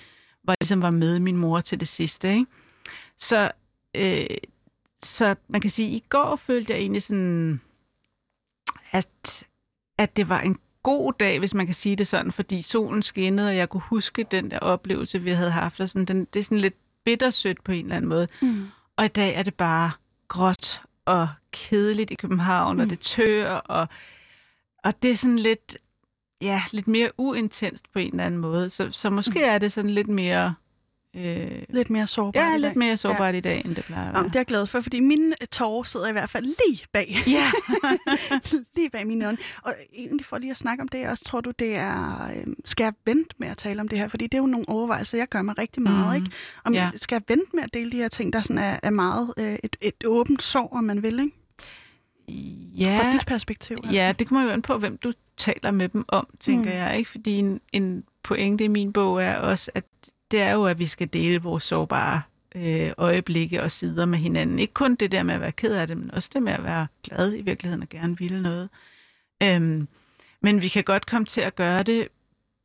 var, 0.43 0.55
ligesom 0.61 0.81
var 0.81 0.91
med 0.91 1.19
min 1.19 1.37
mor 1.37 1.59
til 1.59 1.79
det 1.79 1.87
sidste. 1.87 2.33
Ikke? 2.33 2.45
Så, 3.17 3.51
øh, 3.95 4.25
så 5.03 5.35
man 5.47 5.61
kan 5.61 5.69
sige, 5.69 5.87
at 5.87 5.93
i 5.93 6.03
går 6.09 6.35
følte 6.35 6.73
jeg 6.73 6.79
egentlig 6.79 7.03
sådan, 7.03 7.61
at, 8.91 9.43
at 9.97 10.17
det 10.17 10.29
var 10.29 10.41
en 10.41 10.57
god 10.83 11.13
dag, 11.19 11.39
hvis 11.39 11.53
man 11.53 11.65
kan 11.65 11.75
sige 11.75 11.95
det 11.95 12.07
sådan, 12.07 12.31
fordi 12.31 12.61
solen 12.61 13.01
skinnede, 13.01 13.47
og 13.47 13.55
jeg 13.55 13.69
kunne 13.69 13.83
huske 13.89 14.25
den 14.31 14.51
der 14.51 14.59
oplevelse, 14.59 15.21
vi 15.21 15.31
havde 15.31 15.51
haft. 15.51 15.79
Og 15.79 15.89
sådan, 15.89 16.05
den, 16.05 16.25
det 16.33 16.39
er 16.39 16.43
sådan 16.43 16.57
lidt 16.57 16.75
bittersødt 17.05 17.63
på 17.63 17.71
en 17.71 17.85
eller 17.85 17.95
anden 17.95 18.09
måde. 18.09 18.27
Mm. 18.41 18.67
Og 18.97 19.05
i 19.05 19.07
dag 19.07 19.35
er 19.35 19.43
det 19.43 19.53
bare 19.53 19.91
gråt 20.27 20.81
og 21.05 21.29
kedeligt 21.51 22.11
i 22.11 22.15
København, 22.15 22.75
mm. 22.75 22.81
og 22.81 22.89
det 22.89 22.99
tør, 22.99 23.53
og, 23.53 23.87
og 24.83 25.03
det 25.03 25.11
er 25.11 25.15
sådan 25.15 25.39
lidt, 25.39 25.77
ja, 26.41 26.63
lidt 26.71 26.87
mere 26.87 27.09
uintenst 27.17 27.91
på 27.93 27.99
en 27.99 28.11
eller 28.11 28.25
anden 28.25 28.39
måde. 28.39 28.69
Så, 28.69 28.91
så 28.91 29.09
måske 29.09 29.39
mm. 29.39 29.45
er 29.45 29.57
det 29.57 29.71
sådan 29.71 29.91
lidt 29.91 30.09
mere... 30.09 30.53
Øh, 31.15 31.61
Lidt 31.69 31.89
mere 31.89 32.07
sårbart 32.07 32.35
ja, 32.43 32.49
i 32.55 32.57
lidt 32.57 32.63
dag. 32.63 32.77
mere 32.77 32.97
sårbart 32.97 33.33
ja. 33.33 33.37
i 33.37 33.41
dag, 33.41 33.61
end 33.65 33.75
det 33.75 33.83
plejer 33.85 34.07
at 34.07 34.13
være. 34.13 34.21
men 34.23 34.29
det 34.29 34.35
er 34.35 34.39
jeg 34.39 34.45
glad 34.45 34.65
for, 34.65 34.81
fordi 34.81 34.99
mine 34.99 35.33
tårer 35.51 35.83
sidder 35.83 36.07
i 36.07 36.11
hvert 36.11 36.29
fald 36.29 36.45
lige 36.45 36.85
bag. 36.93 37.15
Ja. 37.27 37.51
lige 38.75 38.89
bag 38.89 39.07
mine 39.07 39.25
øjne. 39.25 39.37
Og 39.61 39.73
egentlig 39.93 40.25
for 40.25 40.37
lige 40.37 40.51
at 40.51 40.57
snakke 40.57 40.81
om 40.81 40.87
det, 40.87 41.07
også 41.07 41.23
tror 41.23 41.41
du, 41.41 41.51
det 41.59 41.75
er... 41.75 42.27
Øh, 42.35 42.53
skal 42.65 42.83
jeg 42.83 42.93
vente 43.05 43.35
med 43.37 43.47
at 43.47 43.57
tale 43.57 43.81
om 43.81 43.87
det 43.87 43.99
her? 43.99 44.07
Fordi 44.07 44.27
det 44.27 44.33
er 44.33 44.41
jo 44.41 44.45
nogle 44.47 44.69
overvejelser, 44.69 45.17
jeg 45.17 45.27
gør 45.29 45.41
mig 45.41 45.57
rigtig 45.57 45.81
meget, 45.83 46.19
Mm. 46.19 46.25
ikke? 46.25 46.35
Om, 46.65 46.73
Ja. 46.73 46.89
Skal 46.95 47.15
jeg 47.15 47.21
vente 47.27 47.49
med 47.55 47.63
at 47.63 47.73
dele 47.73 47.91
de 47.91 47.97
her 47.97 48.07
ting, 48.07 48.33
der 48.33 48.41
sådan 48.41 48.57
er, 48.57 48.79
er 48.83 48.89
meget 48.89 49.33
øh, 49.37 49.55
et, 49.63 49.75
et 49.81 50.05
åbent 50.05 50.43
sår, 50.43 50.69
om 50.77 50.83
man 50.83 51.03
vil, 51.03 51.19
ikke? 51.19 51.35
ja, 52.77 52.99
Fra 53.01 53.11
dit 53.13 53.25
perspektiv. 53.27 53.77
altså. 53.83 53.91
Ja, 53.95 54.13
det 54.19 54.27
kommer 54.27 54.43
jo 54.43 54.49
an 54.49 54.61
på, 54.61 54.77
hvem 54.77 54.97
du 54.97 55.11
taler 55.37 55.71
med 55.71 55.89
dem 55.89 56.05
om, 56.07 56.27
tænker 56.39 56.71
mm. 56.71 56.77
jeg. 56.77 56.97
ikke, 56.97 57.09
Fordi 57.11 57.31
en, 57.37 57.61
en 57.73 58.03
pointe 58.23 58.63
i 58.63 58.67
min 58.67 58.93
bog 58.93 59.23
er 59.23 59.35
også, 59.35 59.71
at 59.75 59.85
det 60.33 60.41
er 60.41 60.51
jo, 60.51 60.65
at 60.65 60.79
vi 60.79 60.85
skal 60.85 61.07
dele 61.13 61.41
vores 61.41 61.63
sårbare 61.63 62.21
øh, 62.55 62.91
øjeblikke 62.97 63.63
og 63.63 63.71
sider 63.71 64.05
med 64.05 64.19
hinanden. 64.19 64.59
Ikke 64.59 64.73
kun 64.73 64.95
det 64.95 65.11
der 65.11 65.23
med 65.23 65.33
at 65.33 65.41
være 65.41 65.51
ked 65.51 65.75
af 65.75 65.87
det, 65.87 65.97
men 65.97 66.11
også 66.11 66.29
det 66.33 66.43
med 66.43 66.53
at 66.53 66.63
være 66.63 66.87
glad 67.03 67.33
i 67.33 67.41
virkeligheden 67.41 67.81
og 67.81 67.89
gerne 67.89 68.17
ville 68.17 68.41
noget. 68.41 68.69
Øhm, 69.43 69.87
men 70.41 70.61
vi 70.61 70.67
kan 70.67 70.83
godt 70.83 71.05
komme 71.05 71.25
til 71.25 71.41
at 71.41 71.55
gøre 71.55 71.83
det 71.83 72.07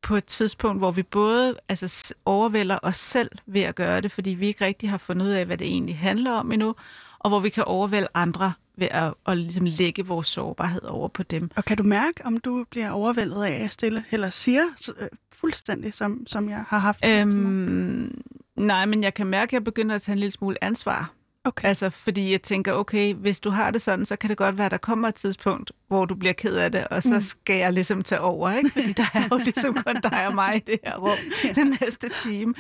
på 0.03 0.17
et 0.17 0.25
tidspunkt, 0.25 0.81
hvor 0.81 0.91
vi 0.91 1.03
både 1.03 1.57
altså, 1.69 2.15
overvælder 2.25 2.79
os 2.83 2.97
selv 2.97 3.31
ved 3.47 3.63
at 3.63 3.75
gøre 3.75 4.01
det, 4.01 4.13
fordi 4.13 4.31
vi 4.31 4.47
ikke 4.47 4.65
rigtig 4.65 4.91
har 4.91 4.99
fundet 4.99 5.27
ud 5.27 5.31
af, 5.31 5.47
hvad 5.47 5.59
det 5.59 5.67
egentlig 5.67 5.99
handler 5.99 6.33
om 6.33 6.53
endnu, 6.53 6.75
og 7.19 7.31
hvor 7.31 7.41
vi 7.41 7.49
kan 7.49 7.65
overvælde 7.65 8.09
andre 8.15 8.53
ved 8.79 8.89
at, 8.91 9.15
at 9.27 9.39
ligesom 9.39 9.65
lægge 9.65 10.07
vores 10.07 10.27
sårbarhed 10.27 10.83
over 10.83 11.09
på 11.09 11.23
dem. 11.23 11.51
Og 11.57 11.65
kan 11.65 11.77
du 11.77 11.83
mærke, 11.83 12.25
om 12.27 12.37
du 12.37 12.65
bliver 12.71 12.91
overvældet 12.91 13.45
af 13.45 13.65
at 13.65 13.73
stille, 13.73 14.05
eller 14.11 14.31
siger 14.31 14.63
så, 14.77 14.93
øh, 15.01 15.09
fuldstændig, 15.33 15.95
som, 15.95 16.27
som 16.27 16.49
jeg 16.51 16.65
har 16.69 16.79
haft? 16.79 17.05
Øhm, 17.07 18.23
nej, 18.57 18.87
men 18.87 19.03
jeg 19.03 19.15
kan 19.15 19.27
mærke, 19.27 19.49
at 19.49 19.53
jeg 19.53 19.65
begynder 19.65 19.95
at 19.95 20.03
tage 20.03 20.13
en 20.13 20.19
lille 20.19 20.31
smule 20.33 20.65
ansvar. 20.65 21.11
okay. 21.45 21.69
Altså, 21.69 21.91
fordi 21.91 22.31
jeg 22.33 22.43
tænker, 22.43 22.73
okay, 22.73 23.15
hvis 23.15 23.41
du 23.41 23.51
har 23.51 23.71
det 23.71 23.83
sådan, 23.83 24.07
så 24.07 24.17
kan 24.17 24.29
det 24.31 24.37
godt 24.37 24.59
være, 24.59 24.65
at 24.65 24.71
der 24.71 24.77
kommer 24.79 25.09
et 25.09 25.15
tidspunkt, 25.15 25.73
hvor 25.89 26.05
du 26.05 26.15
bliver 26.15 26.33
ked 26.33 26.57
af 26.57 26.73
det, 26.73 26.89
og 26.89 27.03
så 27.03 27.15
Mm. 27.15 27.21
skal 27.21 27.57
jeg 27.57 27.73
ligesom 27.73 28.03
tage 28.03 28.21
over, 28.21 28.51
ikke? 28.53 28.71
Fordi 28.71 28.93
der 28.93 29.07
er 29.15 29.23
jo 29.31 29.37
ligesom 29.49 29.75
kun 29.75 29.97
dig 30.03 30.27
og 30.27 30.35
mig 30.35 30.57
i 30.57 30.59
det 30.59 30.79
her 30.85 30.97
rum 30.97 31.19
den 31.55 31.77
næste 31.81 32.09
time. 32.23 32.55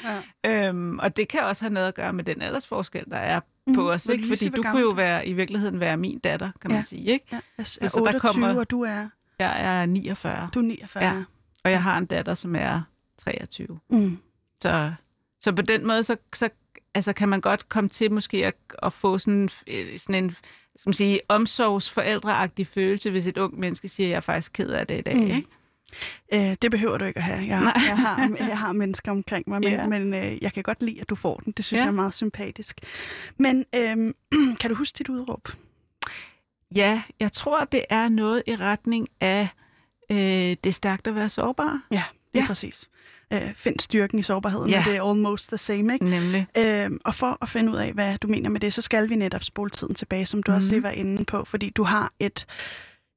Ja. 0.45 0.69
Øhm, 0.69 0.99
og 0.99 1.17
det 1.17 1.29
kan 1.29 1.41
også 1.41 1.63
have 1.65 1.73
noget 1.75 1.89
at 1.89 1.95
gøre 1.95 2.13
med 2.13 2.25
den 2.25 2.43
aldersforskel, 2.43 3.05
der 3.11 3.17
er 3.17 3.41
Mm, 3.69 3.75
på 3.75 3.91
os, 3.93 4.09
vil 4.09 4.17
du 4.19 4.23
ikke? 4.23 4.37
Fordi 4.37 4.49
du 4.49 4.63
kunne 4.63 4.81
jo 4.81 4.91
være, 4.91 5.27
i 5.29 5.33
virkeligheden 5.33 5.81
være 5.81 5.97
min 5.97 6.19
datter, 6.19 6.51
kan 6.61 6.71
man 6.71 6.79
Ja. 6.79 6.83
sige, 6.85 7.05
ikke? 7.05 7.27
Ja, 7.33 7.41
jeg 7.59 7.67
Så- 7.67 7.79
er 7.83 7.89
så 7.89 7.99
der 7.99 8.05
28, 8.07 8.21
kommer- 8.33 8.61
og 8.61 8.71
du 8.71 8.83
er, 8.83 9.09
Jeg 9.39 9.83
er 9.83 9.87
49, 9.87 10.51
du 10.55 10.59
er 10.59 10.63
49. 10.63 11.05
Ja. 11.05 11.23
og 11.65 11.71
jeg 11.71 11.83
har 11.83 11.99
en 11.99 12.07
datter, 12.07 12.35
som 12.35 12.55
er 12.57 12.81
23. 13.19 13.79
Mm. 13.91 14.19
Så, 14.63 14.93
så 15.41 15.53
på 15.53 15.63
den 15.63 15.87
måde, 15.87 16.05
så, 16.05 16.17
så 16.35 16.49
altså, 16.95 17.13
kan 17.13 17.29
man 17.29 17.41
godt 17.41 17.69
komme 17.69 17.89
til 17.91 18.13
måske 18.13 18.47
at, 18.47 18.55
at 18.83 18.93
få 18.93 19.19
sådan, 19.19 19.49
øh, 19.67 19.99
sådan 19.99 20.25
en 20.25 20.37
skal 20.77 20.89
man 20.89 20.95
sige, 20.95 21.21
omsorgsforældreagtig 21.29 22.67
følelse, 22.67 23.11
hvis 23.11 23.27
et 23.27 23.39
ung 23.39 23.59
menneske 23.61 23.89
siger, 23.89 24.07
at 24.07 24.11
jeg 24.11 24.17
er 24.17 24.21
faktisk 24.21 24.53
ked 24.53 24.69
af 24.71 24.87
det 24.87 24.99
i 24.99 25.03
dag. 25.03 25.15
Mm. 25.17 25.21
Mm. 25.21 25.27
Ikke? 25.27 25.49
Øh, 26.35 26.57
det 26.63 26.71
behøver 26.71 26.99
du 26.99 27.05
ikke 27.05 27.19
at 27.19 27.25
have. 27.25 27.39
Jeg, 27.47 27.61
Nej. 27.61 27.73
jeg, 27.89 27.99
har, 27.99 28.37
jeg 28.49 28.59
har 28.59 28.73
mennesker 28.73 29.11
omkring 29.13 29.45
mig, 29.49 29.61
men, 29.61 29.73
Ja. 29.73 29.87
men 29.87 30.15
øh, 30.15 30.43
jeg 30.43 30.53
kan 30.53 30.63
godt 30.63 30.83
lide, 30.83 31.01
at 31.01 31.09
du 31.11 31.15
får 31.15 31.37
den. 31.45 31.53
Det 31.57 31.65
synes 31.65 31.79
Ja. 31.79 31.83
jeg 31.85 31.89
er 31.91 31.95
meget 31.95 32.15
sympatisk. 32.15 32.81
Men 33.39 33.65
øh, 33.75 33.97
kan 34.61 34.71
du 34.71 34.75
huske 34.77 34.97
dit 34.99 35.09
udråb? 35.09 35.49
Ja, 36.75 37.03
jeg 37.21 37.33
tror, 37.33 37.65
det 37.65 37.85
er 37.91 38.09
noget 38.09 38.43
i 38.47 38.57
retning 38.57 39.09
af, 39.21 39.49
øh, 40.13 40.17
det 40.19 40.67
er 40.67 40.71
stærkt 40.73 41.07
at 41.07 41.15
være 41.15 41.29
sårbar. 41.29 41.83
Ja, 41.91 42.03
det 42.33 42.39
er 42.39 42.43
Ja. 42.43 42.47
præcis. 42.47 42.89
Øh, 43.33 43.55
find 43.55 43.81
styrken 43.81 44.19
i 44.19 44.23
sårbarheden, 44.23 44.71
Ja. 44.71 44.83
det 44.87 44.97
er 44.97 45.11
almost 45.11 45.49
the 45.49 45.59
same, 45.59 45.93
ikke? 45.95 46.05
Nemlig. 46.05 46.47
Øh, 46.59 46.91
og 47.05 47.15
for 47.15 47.39
at 47.43 47.49
finde 47.49 47.73
ud 47.73 47.77
af, 47.77 47.93
hvad 47.93 48.19
du 48.19 48.29
mener 48.29 48.51
med 48.51 48.61
det, 48.61 48.75
så 48.75 48.83
skal 48.83 49.09
vi 49.09 49.15
netop 49.17 49.45
spole 49.45 49.71
tiden 49.71 49.95
tilbage, 49.95 50.27
som 50.27 50.43
du 50.43 50.51
mm. 50.51 50.57
også 50.57 50.67
Mhm. 50.67 50.73
lige 50.75 50.83
var 50.83 50.91
inde 50.91 51.25
på, 51.25 51.45
fordi 51.45 51.71
du 51.71 51.83
har 51.83 52.13
et 52.21 52.47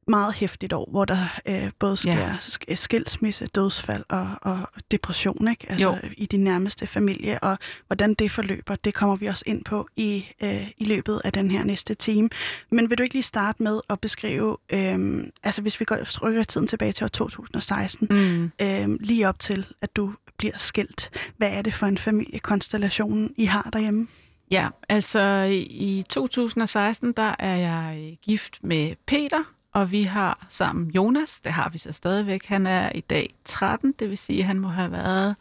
meget 0.07 0.33
hæftigt 0.33 0.73
år, 0.73 0.87
hvor 0.91 1.05
der 1.05 1.39
øh, 1.45 1.71
både 1.79 1.97
sker 1.97 2.11
Ja. 2.17 2.33
sk- 2.33 2.75
skilsmisse, 2.75 3.45
dødsfald 3.45 4.03
og, 4.09 4.29
og 4.41 4.59
depression 4.91 5.47
ikke? 5.47 5.65
Altså, 5.71 5.87
Jo. 5.89 5.97
i 6.17 6.25
din 6.25 6.43
nærmeste 6.43 6.87
familie, 6.87 7.39
og 7.43 7.57
hvordan 7.87 8.13
det 8.13 8.31
forløber, 8.31 8.75
det 8.75 8.93
kommer 8.93 9.15
vi 9.15 9.25
også 9.25 9.43
ind 9.47 9.63
på 9.63 9.87
i, 9.95 10.25
øh, 10.43 10.67
i 10.77 10.85
løbet 10.85 11.21
af 11.25 11.33
den 11.33 11.51
her 11.51 11.63
næste 11.63 11.93
time. 11.93 12.29
Men 12.71 12.89
vil 12.89 12.97
du 12.97 13.03
ikke 13.03 13.15
lige 13.15 13.23
starte 13.23 13.63
med 13.63 13.79
at 13.89 13.99
beskrive, 13.99 14.57
øh, 14.69 15.23
altså 15.43 15.61
hvis 15.61 15.79
vi 15.79 15.85
går, 15.85 16.21
rykker 16.27 16.43
tiden 16.43 16.67
tilbage 16.67 16.91
til 16.91 17.03
år 17.03 17.07
2016, 17.07 18.07
Mm. 18.11 18.51
øh, 18.61 18.89
lige 18.99 19.27
op 19.29 19.39
til, 19.39 19.65
at 19.81 19.95
du 19.95 20.13
bliver 20.37 20.57
skilt. 20.57 21.09
Hvad 21.37 21.49
er 21.49 21.61
det 21.61 21.73
for 21.73 21.85
en 21.85 21.97
familiekonstellation, 21.97 23.31
I 23.37 23.45
har 23.45 23.69
derhjemme? 23.73 24.07
Ja, 24.51 24.67
altså 24.89 25.19
i- 25.51 25.57
i 25.99 26.03
2016, 26.09 27.11
der 27.17 27.35
er 27.39 27.55
jeg 27.55 28.17
gift 28.21 28.59
med 28.63 28.95
Peter, 29.07 29.43
og 29.73 29.91
vi 29.91 30.03
har 30.03 30.45
sammen 30.49 30.91
Jonas, 30.91 31.39
det 31.39 31.51
har 31.51 31.69
vi 31.69 31.77
så 31.77 31.91
stadigvæk. 31.91 32.45
Han 32.45 32.67
er 32.67 32.91
i 32.95 33.01
dag 33.01 33.35
13, 33.45 33.91
det 33.99 34.09
vil 34.09 34.17
sige, 34.17 34.39
at 34.39 34.45
han 34.45 34.59
må 34.59 34.67
have 34.67 34.91
været 34.91 35.35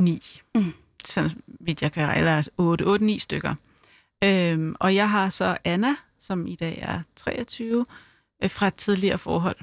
9. 0.00 0.40
Mm. 0.54 0.62
Så 1.04 1.30
vidt 1.46 1.82
jeg 1.82 1.92
kan 1.92 2.16
eller 2.18 2.48
8, 2.58 2.84
8-9 2.84 3.18
stykker. 3.18 3.54
Øhm, 4.24 4.74
og 4.80 4.94
jeg 4.94 5.10
har 5.10 5.28
så 5.28 5.56
Anna, 5.64 5.94
som 6.18 6.46
i 6.46 6.54
dag 6.54 6.78
er 6.82 7.02
23, 7.16 7.86
øh, 8.42 8.50
fra 8.50 8.66
et 8.66 8.74
tidligere 8.74 9.18
forhold. 9.18 9.56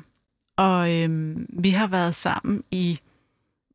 Og 0.57 0.95
øhm, 0.95 1.45
vi 1.49 1.69
har 1.69 1.87
været 1.87 2.15
sammen 2.15 2.63
i 2.71 2.99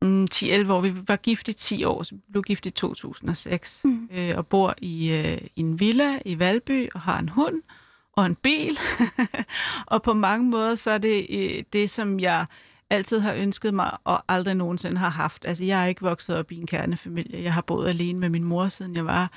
mm, 0.01 0.27
10-11 0.33 0.71
år. 0.71 0.81
Vi 0.81 0.93
var 1.07 1.15
gift 1.15 1.47
i 1.47 1.53
10 1.53 1.83
år, 1.83 2.03
så 2.03 2.15
vi 2.15 2.21
blev 2.31 2.43
gift 2.43 2.65
i 2.65 2.71
2006. 2.71 3.81
Mm. 3.85 4.09
Øh, 4.11 4.37
og 4.37 4.47
bor 4.47 4.75
i, 4.77 5.11
øh, 5.11 5.41
i 5.55 5.61
en 5.61 5.79
villa 5.79 6.19
i 6.25 6.39
Valby 6.39 6.89
og 6.93 7.01
har 7.01 7.19
en 7.19 7.29
hund 7.29 7.61
og 8.13 8.25
en 8.25 8.35
bil. 8.35 8.79
og 9.93 10.03
på 10.03 10.13
mange 10.13 10.49
måder 10.49 10.75
så 10.75 10.91
er 10.91 10.97
det 10.97 11.27
øh, 11.29 11.63
det, 11.73 11.89
som 11.89 12.19
jeg 12.19 12.45
altid 12.89 13.19
har 13.19 13.33
ønsket 13.33 13.73
mig 13.73 13.97
og 14.03 14.23
aldrig 14.27 14.55
nogensinde 14.55 14.97
har 14.97 15.09
haft. 15.09 15.45
Altså, 15.45 15.63
jeg 15.65 15.83
er 15.83 15.85
ikke 15.85 16.01
vokset 16.01 16.35
op 16.35 16.51
i 16.51 16.57
en 16.57 16.67
kernefamilie. 16.67 17.43
Jeg 17.43 17.53
har 17.53 17.61
boet 17.61 17.89
alene 17.89 18.19
med 18.19 18.29
min 18.29 18.43
mor, 18.43 18.67
siden 18.67 18.95
jeg 18.95 19.05
var 19.05 19.31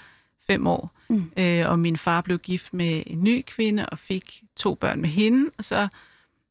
fem 0.46 0.66
år. 0.66 0.90
Mm. 1.08 1.30
Øh, 1.36 1.70
og 1.70 1.78
min 1.78 1.96
far 1.96 2.20
blev 2.20 2.38
gift 2.38 2.74
med 2.74 3.02
en 3.06 3.24
ny 3.24 3.44
kvinde 3.46 3.86
og 3.86 3.98
fik 3.98 4.42
to 4.56 4.74
børn 4.74 5.00
med 5.00 5.08
hende. 5.08 5.50
Og 5.58 5.64
så 5.64 5.88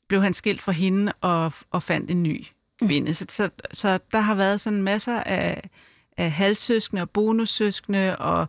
blev 0.07 0.21
han 0.21 0.33
skilt 0.33 0.61
fra 0.61 0.71
hende 0.71 1.13
og, 1.21 1.53
og 1.71 1.83
fandt 1.83 2.11
en 2.11 2.23
ny 2.23 2.45
kvinde. 2.79 3.07
Mm. 3.07 3.13
Så, 3.13 3.25
så, 3.29 3.49
så 3.73 3.99
der 4.11 4.19
har 4.19 4.35
været 4.35 4.61
sådan 4.61 4.83
masser 4.83 5.19
af, 5.19 5.69
af 6.17 6.31
halvsøskende 6.31 7.01
og 7.01 7.09
bonussøskende 7.09 8.17
og 8.17 8.41
øh, 8.41 8.47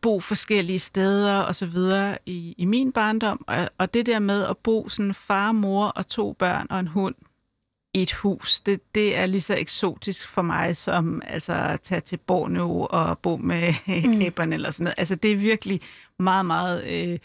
bo 0.00 0.20
forskellige 0.20 0.78
steder 0.78 1.40
og 1.40 1.54
så 1.54 1.66
videre 1.66 2.18
i, 2.26 2.54
i 2.58 2.64
min 2.64 2.92
barndom. 2.92 3.44
Og, 3.46 3.70
og 3.78 3.94
det 3.94 4.06
der 4.06 4.18
med 4.18 4.44
at 4.44 4.58
bo 4.58 4.88
sådan 4.88 5.14
far, 5.14 5.52
mor 5.52 5.86
og 5.86 6.06
to 6.06 6.32
børn 6.32 6.66
og 6.70 6.80
en 6.80 6.88
hund 6.88 7.14
i 7.94 8.02
et 8.02 8.12
hus, 8.12 8.60
det, 8.60 8.94
det 8.94 9.16
er 9.16 9.26
lige 9.26 9.40
så 9.40 9.54
eksotisk 9.54 10.28
for 10.28 10.42
mig 10.42 10.76
som 10.76 11.22
altså, 11.24 11.52
at 11.52 11.80
tage 11.80 12.00
til 12.00 12.16
Borneo 12.16 12.86
og 12.90 13.18
bo 13.18 13.36
med 13.36 13.74
mm. 14.04 14.22
æberne 14.22 14.54
eller 14.54 14.70
sådan 14.70 14.84
noget. 14.84 14.94
Altså 14.98 15.14
det 15.14 15.32
er 15.32 15.36
virkelig 15.36 15.80
meget, 16.18 16.46
meget... 16.46 16.84
Øh, 16.84 17.18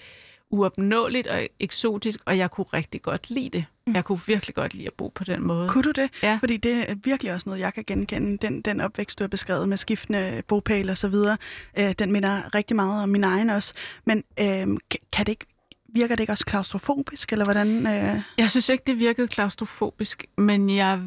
uopnåeligt 0.51 1.27
og 1.27 1.47
eksotisk, 1.59 2.19
og 2.25 2.37
jeg 2.37 2.51
kunne 2.51 2.65
rigtig 2.73 3.01
godt 3.01 3.29
lide 3.29 3.49
det. 3.49 3.65
Mm. 3.87 3.93
Jeg 3.93 4.05
kunne 4.05 4.21
virkelig 4.27 4.55
godt 4.55 4.73
lide 4.73 4.87
at 4.87 4.93
bo 4.93 5.07
på 5.07 5.23
den 5.23 5.41
måde. 5.41 5.69
Kunne 5.69 5.83
du 5.83 5.91
det? 5.91 6.09
Ja. 6.23 6.37
Fordi 6.39 6.57
det 6.57 6.89
er 6.91 6.95
virkelig 7.03 7.33
også 7.33 7.49
noget, 7.49 7.59
jeg 7.59 7.73
kan 7.73 7.83
genkende. 7.87 8.37
Den, 8.37 8.61
den 8.61 8.81
opvækst, 8.81 9.19
du 9.19 9.23
har 9.23 9.27
beskrevet 9.27 9.69
med 9.69 9.77
skiftende 9.77 10.43
bopæl 10.47 10.89
og 10.89 10.97
så 10.97 11.07
videre, 11.07 11.37
øh, 11.77 11.91
den 11.99 12.11
minder 12.11 12.55
rigtig 12.55 12.75
meget 12.75 13.03
om 13.03 13.09
min 13.09 13.23
egen 13.23 13.49
også. 13.49 13.73
Men 14.05 14.23
øh, 14.39 14.67
kan 15.11 15.25
det 15.25 15.29
ikke 15.29 15.45
virker 15.93 16.15
det 16.15 16.23
ikke 16.23 16.33
også 16.33 16.45
klaustrofobisk, 16.45 17.31
eller 17.31 17.45
hvordan? 17.45 17.87
Øh... 17.87 18.21
Jeg 18.37 18.49
synes 18.49 18.69
ikke, 18.69 18.83
det 18.87 18.97
virkede 18.99 19.27
klaustrofobisk, 19.27 20.25
men 20.37 20.69
jeg 20.69 21.01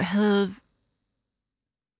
havde... 0.00 0.54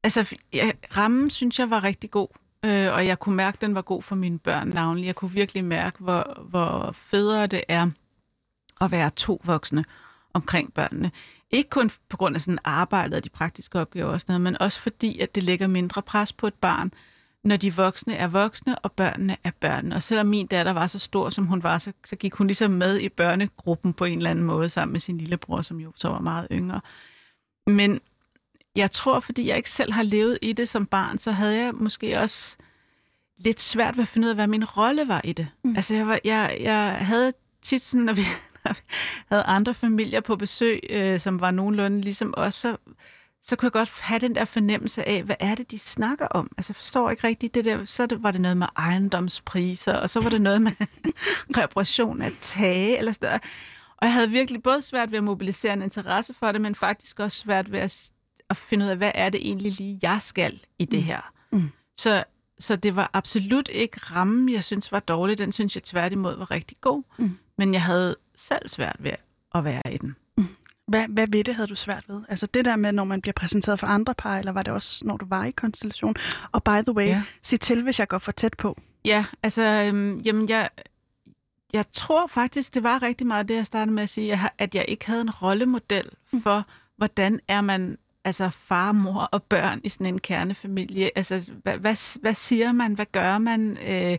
Altså, 0.04 0.36
jeg, 0.52 0.74
rammen 0.96 1.30
synes 1.30 1.58
jeg 1.58 1.70
var 1.70 1.84
rigtig 1.84 2.10
god. 2.10 2.28
Øh, 2.64 2.92
og 2.92 3.06
jeg 3.06 3.18
kunne 3.18 3.36
mærke, 3.36 3.56
at 3.56 3.60
den 3.60 3.74
var 3.74 3.82
god 3.82 4.02
for 4.02 4.14
mine 4.14 4.38
børn 4.38 4.68
navnlig. 4.68 5.06
Jeg 5.06 5.14
kunne 5.14 5.30
virkelig 5.30 5.64
mærke, 5.64 5.98
hvor, 5.98 6.44
hvor 6.48 6.92
federe 6.92 7.46
det 7.46 7.64
er 7.68 7.90
at 8.80 8.90
være 8.90 9.10
to 9.10 9.40
voksne 9.44 9.84
omkring 10.34 10.74
børnene. 10.74 11.10
Ikke 11.50 11.70
kun 11.70 11.90
på 12.08 12.16
grund 12.16 12.34
af 12.34 12.40
sådan 12.40 12.58
arbejdet 12.64 13.16
og 13.16 13.24
de 13.24 13.28
praktiske 13.28 13.80
opgaver 13.80 14.12
og 14.12 14.20
sådan 14.20 14.32
noget, 14.32 14.40
men 14.40 14.62
også 14.62 14.80
fordi, 14.80 15.18
at 15.18 15.34
det 15.34 15.42
lægger 15.42 15.68
mindre 15.68 16.02
pres 16.02 16.32
på 16.32 16.46
et 16.46 16.54
barn, 16.54 16.92
når 17.44 17.56
de 17.56 17.74
voksne 17.74 18.14
er 18.14 18.26
voksne, 18.26 18.78
og 18.78 18.92
børnene 18.92 19.36
er 19.44 19.50
børnene. 19.60 19.94
Og 19.94 20.02
selvom 20.02 20.26
min 20.26 20.46
datter 20.46 20.72
var 20.72 20.86
så 20.86 20.98
stor, 20.98 21.30
som 21.30 21.46
hun 21.46 21.62
var, 21.62 21.78
så, 21.78 21.92
så 22.04 22.16
gik 22.16 22.34
hun 22.34 22.46
ligesom 22.46 22.70
med 22.70 23.00
i 23.00 23.08
børnegruppen 23.08 23.92
på 23.92 24.04
en 24.04 24.18
eller 24.18 24.30
anden 24.30 24.44
måde, 24.44 24.68
sammen 24.68 24.92
med 24.92 25.00
sin 25.00 25.18
lillebror, 25.18 25.62
som 25.62 25.80
jo 25.80 25.92
så 25.96 26.08
var 26.08 26.20
meget 26.20 26.46
yngre. 26.52 26.80
Men 27.66 28.00
jeg 28.76 28.90
tror, 28.90 29.20
fordi 29.20 29.46
jeg 29.48 29.56
ikke 29.56 29.70
selv 29.70 29.92
har 29.92 30.02
levet 30.02 30.38
i 30.42 30.52
det 30.52 30.68
som 30.68 30.86
barn, 30.86 31.18
så 31.18 31.32
havde 31.32 31.56
jeg 31.56 31.74
måske 31.74 32.20
også 32.20 32.56
lidt 33.38 33.60
svært 33.60 33.96
ved 33.96 34.02
at 34.02 34.08
finde 34.08 34.26
ud 34.26 34.30
af, 34.30 34.36
hvad 34.36 34.46
min 34.46 34.64
rolle 34.64 35.08
var 35.08 35.20
i 35.24 35.32
det. 35.32 35.48
Mm. 35.64 35.76
Altså, 35.76 35.94
jeg, 35.94 36.06
var, 36.06 36.20
jeg, 36.24 36.56
jeg 36.60 36.96
havde 37.00 37.32
tit 37.62 37.82
sådan, 37.82 38.04
når 38.04 38.12
vi, 38.12 38.22
havde 39.30 39.42
andre 39.42 39.74
familier 39.74 40.20
på 40.20 40.36
besøg, 40.36 40.80
øh, 40.90 41.20
som 41.20 41.40
var 41.40 41.50
nogenlunde 41.50 42.00
ligesom 42.00 42.34
os, 42.36 42.54
så, 42.54 42.76
så 43.42 43.56
kunne 43.56 43.66
jeg 43.66 43.72
godt 43.72 43.92
have 44.00 44.18
den 44.18 44.34
der 44.34 44.44
fornemmelse 44.44 45.08
af, 45.08 45.22
hvad 45.22 45.36
er 45.40 45.54
det, 45.54 45.70
de 45.70 45.78
snakker 45.78 46.26
om? 46.26 46.50
Altså, 46.58 46.70
jeg 46.70 46.76
forstår 46.76 47.10
ikke 47.10 47.26
rigtigt 47.26 47.54
det 47.54 47.64
der. 47.64 47.84
Så 47.84 48.06
var 48.18 48.30
det 48.30 48.40
noget 48.40 48.56
med 48.56 48.66
ejendomspriser, 48.76 49.92
og 49.92 50.10
så 50.10 50.20
var 50.20 50.30
det 50.30 50.40
noget 50.40 50.62
med 50.62 50.72
reparation 51.62 52.22
af 52.22 52.30
tage, 52.40 52.98
eller 52.98 53.12
sådan 53.12 53.28
noget. 53.28 53.42
Og 53.96 54.06
jeg 54.06 54.12
havde 54.12 54.30
virkelig 54.30 54.62
både 54.62 54.82
svært 54.82 55.10
ved 55.10 55.18
at 55.18 55.24
mobilisere 55.24 55.72
en 55.72 55.82
interesse 55.82 56.34
for 56.34 56.52
det, 56.52 56.60
men 56.60 56.74
faktisk 56.74 57.20
også 57.20 57.38
svært 57.38 57.72
ved 57.72 57.78
at 57.78 58.10
at 58.50 58.56
finde 58.56 58.84
ud 58.84 58.90
af, 58.90 58.96
hvad 58.96 59.12
er 59.14 59.28
det 59.28 59.46
egentlig 59.48 59.72
lige, 59.72 59.98
jeg 60.02 60.22
skal 60.22 60.60
i 60.78 60.84
det 60.84 60.98
mm. 61.00 61.04
her. 61.04 61.32
Mm. 61.52 61.70
Så, 61.96 62.24
så 62.58 62.76
det 62.76 62.96
var 62.96 63.10
absolut 63.12 63.68
ikke 63.68 64.00
rammen, 64.00 64.48
jeg 64.48 64.64
synes 64.64 64.92
var 64.92 65.00
dårlig. 65.00 65.38
Den 65.38 65.52
synes 65.52 65.74
jeg 65.74 65.82
tværtimod 65.82 66.36
var 66.36 66.50
rigtig 66.50 66.76
god. 66.80 67.02
Mm. 67.18 67.38
Men 67.58 67.74
jeg 67.74 67.82
havde 67.82 68.16
selv 68.34 68.68
svært 68.68 68.96
ved 68.98 69.12
at 69.54 69.64
være 69.64 69.94
i 69.94 69.98
den. 69.98 70.16
Mm. 70.36 70.46
Hvad, 70.86 71.04
hvad 71.08 71.26
ved 71.28 71.44
det 71.44 71.54
havde 71.54 71.68
du 71.68 71.74
svært 71.74 72.04
ved? 72.08 72.20
Altså 72.28 72.46
det 72.46 72.64
der 72.64 72.76
med, 72.76 72.92
når 72.92 73.04
man 73.04 73.20
bliver 73.20 73.32
præsenteret 73.32 73.80
for 73.80 73.86
andre 73.86 74.14
par, 74.14 74.38
eller 74.38 74.52
var 74.52 74.62
det 74.62 74.72
også, 74.72 75.04
når 75.04 75.16
du 75.16 75.26
var 75.28 75.44
i 75.44 75.50
konstellation? 75.50 76.14
Og 76.52 76.64
by 76.64 76.82
the 76.86 76.92
way, 76.92 77.06
ja. 77.06 77.22
sig 77.42 77.60
til, 77.60 77.82
hvis 77.82 77.98
jeg 77.98 78.08
går 78.08 78.18
for 78.18 78.32
tæt 78.32 78.54
på. 78.54 78.78
Ja, 79.04 79.24
altså, 79.42 79.62
øhm, 79.62 80.20
jamen 80.20 80.48
jeg, 80.48 80.70
jeg 81.72 81.84
tror 81.92 82.26
faktisk, 82.26 82.74
det 82.74 82.82
var 82.82 83.02
rigtig 83.02 83.26
meget 83.26 83.48
det, 83.48 83.54
jeg 83.54 83.66
startede 83.66 83.94
med 83.94 84.02
at 84.02 84.08
sige, 84.08 84.40
at 84.58 84.74
jeg 84.74 84.84
ikke 84.88 85.06
havde 85.06 85.20
en 85.20 85.30
rollemodel 85.30 86.10
mm. 86.32 86.42
for, 86.42 86.58
mm. 86.58 86.64
hvordan 86.96 87.40
er 87.48 87.60
man 87.60 87.98
altså 88.24 88.50
far, 88.50 88.92
mor 88.92 89.20
og 89.20 89.42
børn 89.42 89.80
i 89.84 89.88
sådan 89.88 90.06
en 90.06 90.20
kernefamilie? 90.20 91.10
Altså, 91.16 91.50
hvad, 91.62 91.78
hvad, 91.78 92.20
hvad 92.20 92.34
siger 92.34 92.72
man? 92.72 92.94
Hvad 92.94 93.06
gør 93.12 93.38
man? 93.38 93.78
Øh, 93.86 94.18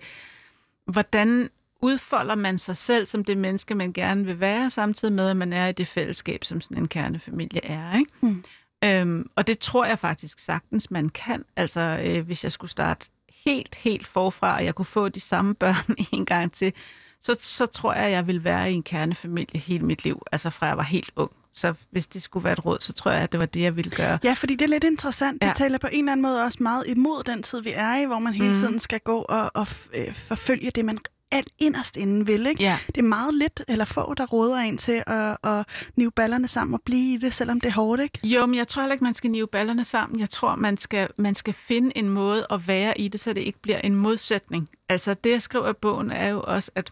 hvordan 0.85 1.49
udfolder 1.81 2.35
man 2.35 2.57
sig 2.57 2.77
selv 2.77 3.05
som 3.05 3.23
det 3.23 3.37
menneske, 3.37 3.75
man 3.75 3.93
gerne 3.93 4.25
vil 4.25 4.39
være, 4.39 4.69
samtidig 4.69 5.13
med, 5.13 5.29
at 5.29 5.37
man 5.37 5.53
er 5.53 5.67
i 5.67 5.71
det 5.71 5.87
fællesskab, 5.87 6.43
som 6.43 6.61
sådan 6.61 6.77
en 6.77 6.87
kernefamilie 6.87 7.65
er, 7.65 7.97
ikke? 7.97 8.11
Mm. 8.21 8.43
Øhm, 8.83 9.29
og 9.35 9.47
det 9.47 9.59
tror 9.59 9.85
jeg 9.85 9.99
faktisk 9.99 10.39
sagtens, 10.39 10.91
man 10.91 11.09
kan. 11.09 11.45
Altså, 11.55 12.01
øh, 12.05 12.25
hvis 12.25 12.43
jeg 12.43 12.51
skulle 12.51 12.71
starte 12.71 13.09
helt, 13.45 13.75
helt 13.75 14.07
forfra, 14.07 14.55
og 14.55 14.65
jeg 14.65 14.75
kunne 14.75 14.85
få 14.85 15.09
de 15.09 15.19
samme 15.19 15.55
børn 15.55 15.95
en 16.17 16.25
gang 16.25 16.51
til, 16.51 16.73
så, 17.21 17.35
så 17.39 17.65
tror 17.65 17.93
jeg, 17.93 18.11
jeg 18.11 18.27
vil 18.27 18.43
være 18.43 18.71
i 18.71 18.75
en 18.75 18.83
kernefamilie 18.83 19.59
hele 19.59 19.85
mit 19.85 20.03
liv, 20.03 20.21
altså 20.31 20.49
fra 20.49 20.65
jeg 20.65 20.77
var 20.77 20.83
helt 20.83 21.11
ung. 21.15 21.31
Så 21.55 21.73
hvis 21.91 22.07
det 22.07 22.21
skulle 22.21 22.43
være 22.43 22.53
et 22.53 22.65
råd, 22.65 22.77
så 22.79 22.93
tror 22.93 23.11
jeg, 23.11 23.21
at 23.21 23.31
det 23.31 23.39
var 23.39 23.45
det, 23.45 23.61
jeg 23.61 23.75
ville 23.75 23.91
gøre. 23.91 24.19
Ja, 24.23 24.33
fordi 24.33 24.55
det 24.55 24.65
er 24.65 24.69
lidt 24.69 24.83
interessant. 24.83 25.43
Ja. 25.43 25.47
Det 25.47 25.55
taler 25.55 25.77
på 25.77 25.87
en 25.91 25.99
eller 25.99 26.11
anden 26.11 26.21
måde 26.21 26.43
også 26.43 26.57
meget 26.61 26.83
imod 26.87 27.23
den 27.23 27.43
tid, 27.43 27.61
vi 27.61 27.71
er 27.75 27.95
i, 27.95 28.05
hvor 28.05 28.19
man 28.19 28.33
hele 28.33 28.47
mm. 28.47 28.53
tiden 28.53 28.79
skal 28.79 28.99
gå 28.99 29.25
og, 29.29 29.51
og 29.53 29.67
øh, 29.93 30.13
forfølge 30.13 30.71
det, 30.71 30.85
man 30.85 30.97
alt 31.31 31.49
inderst 31.59 31.97
inden 31.97 32.27
vil. 32.27 32.45
Ikke? 32.45 32.63
Ja. 32.63 32.77
Det 32.87 32.97
er 32.97 33.01
meget 33.01 33.33
lidt 33.33 33.61
eller 33.67 33.85
få, 33.85 34.13
der 34.13 34.25
råder 34.25 34.57
en 34.57 34.77
til 34.77 35.03
at, 35.07 35.37
at 35.43 35.65
nive 35.95 36.11
ballerne 36.11 36.47
sammen 36.47 36.73
og 36.73 36.81
blive 36.85 37.13
i 37.13 37.17
det, 37.17 37.33
selvom 37.33 37.61
det 37.61 37.69
er 37.69 37.73
hårdt. 37.73 38.01
Ikke? 38.01 38.19
Jo, 38.23 38.45
men 38.45 38.55
jeg 38.55 38.67
tror 38.67 38.81
heller 38.81 38.93
ikke, 38.93 39.03
man 39.03 39.13
skal 39.13 39.31
nive 39.31 39.47
ballerne 39.47 39.83
sammen. 39.83 40.19
Jeg 40.19 40.29
tror, 40.29 40.55
man 40.55 40.77
skal, 40.77 41.09
man 41.17 41.35
skal 41.35 41.53
finde 41.53 41.97
en 41.97 42.09
måde 42.09 42.47
at 42.49 42.67
være 42.67 43.01
i 43.01 43.07
det, 43.07 43.19
så 43.19 43.33
det 43.33 43.41
ikke 43.41 43.59
bliver 43.61 43.79
en 43.79 43.95
modsætning. 43.95 44.69
Altså 44.89 45.13
det, 45.13 45.29
jeg 45.29 45.41
skriver 45.41 45.69
i 45.69 45.73
bogen, 45.73 46.11
er 46.11 46.27
jo 46.27 46.43
også, 46.47 46.71
at 46.75 46.91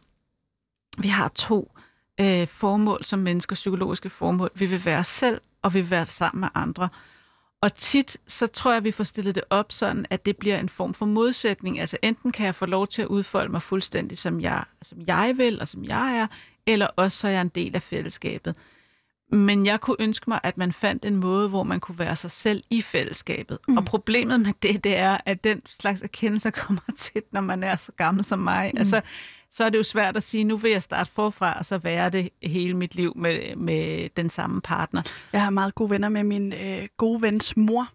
vi 0.98 1.08
har 1.08 1.28
to 1.28 1.72
øh, 2.22 2.48
formål 2.48 3.04
som 3.04 3.20
mennesker, 3.20 3.56
psykologiske 3.56 4.10
formål. 4.10 4.52
Vi 4.56 4.66
vil 4.66 4.86
være 4.86 5.04
selv, 5.04 5.42
og 5.62 5.74
vi 5.74 5.82
vil 5.82 5.90
være 5.90 6.08
sammen 6.08 6.40
med 6.40 6.50
andre. 6.56 6.90
Og 7.62 7.76
tit, 7.76 8.18
så 8.28 8.48
tror 8.48 8.72
jeg, 8.72 8.78
at 8.78 8.84
vi 8.84 8.92
får 8.92 9.04
stillet 9.04 9.36
det 9.36 9.44
op 9.50 9.72
sådan, 9.72 10.06
at 10.10 10.26
det 10.26 10.38
bliver 10.38 10.60
en 10.60 10.70
form 10.70 10.94
for 10.94 11.06
modsætning. 11.06 11.80
Altså 11.80 11.98
enten 12.02 12.32
kan 12.32 12.46
jeg 12.46 12.56
få 12.56 12.66
lov 12.66 12.88
til 12.88 13.02
at 13.02 13.08
udfolde 13.08 13.52
mig 13.52 13.62
fuldstændig, 13.62 14.18
som 14.18 14.42
jeg, 14.42 14.64
som 14.82 14.98
jeg 15.08 15.34
vil, 15.38 15.62
og 15.62 15.68
som 15.68 15.84
jeg 15.84 16.18
er, 16.18 16.28
eller 16.66 16.88
også 16.96 17.18
så 17.18 17.28
er 17.28 17.32
jeg 17.32 17.42
en 17.42 17.50
del 17.50 17.76
af 17.76 17.82
fællesskabet. 17.82 18.56
Men 19.32 19.66
jeg 19.66 19.82
kunne 19.82 19.96
ønske 20.00 20.30
mig, 20.30 20.40
at 20.44 20.58
man 20.58 20.74
fandt 20.74 21.06
en 21.06 21.16
måde, 21.16 21.50
hvor 21.50 21.64
man 21.64 21.80
kunne 21.80 22.00
være 22.00 22.16
sig 22.16 22.32
selv 22.32 22.64
i 22.70 22.82
fællesskabet. 22.82 23.58
Mm. 23.68 23.78
Og 23.78 23.86
problemet 23.86 24.40
med 24.40 24.54
det, 24.62 24.84
det 24.84 24.98
er, 24.98 25.18
at 25.26 25.44
den 25.44 25.62
slags 25.66 26.02
erkendelse 26.02 26.52
kommer 26.62 26.82
tit, 26.98 27.34
når 27.34 27.42
man 27.42 27.64
er 27.64 27.78
så 27.78 27.92
gammel 27.92 28.26
som 28.26 28.40
mig. 28.40 28.72
Mm. 28.74 28.80
Altså, 28.80 29.02
så 29.56 29.64
er 29.64 29.70
det 29.70 29.78
jo 29.78 29.84
svært 29.84 30.18
at 30.18 30.24
sige, 30.24 30.44
nu 30.44 30.58
vil 30.58 30.72
jeg 30.72 30.82
starte 30.82 31.12
forfra, 31.12 31.58
og 31.60 31.66
så 31.66 31.78
være 31.78 32.10
det 32.10 32.30
hele 32.44 32.74
mit 32.74 32.96
liv 32.96 33.14
med, 33.16 33.56
med 33.56 34.10
den 34.10 34.30
samme 34.30 34.62
partner. 34.62 35.02
Jeg 35.34 35.44
har 35.44 35.50
meget 35.50 35.76
gode 35.76 35.90
venner 35.90 36.10
med 36.10 36.24
min 36.24 36.54
øh, 36.54 36.88
gode 36.98 37.22
vens 37.22 37.58
mor, 37.58 37.90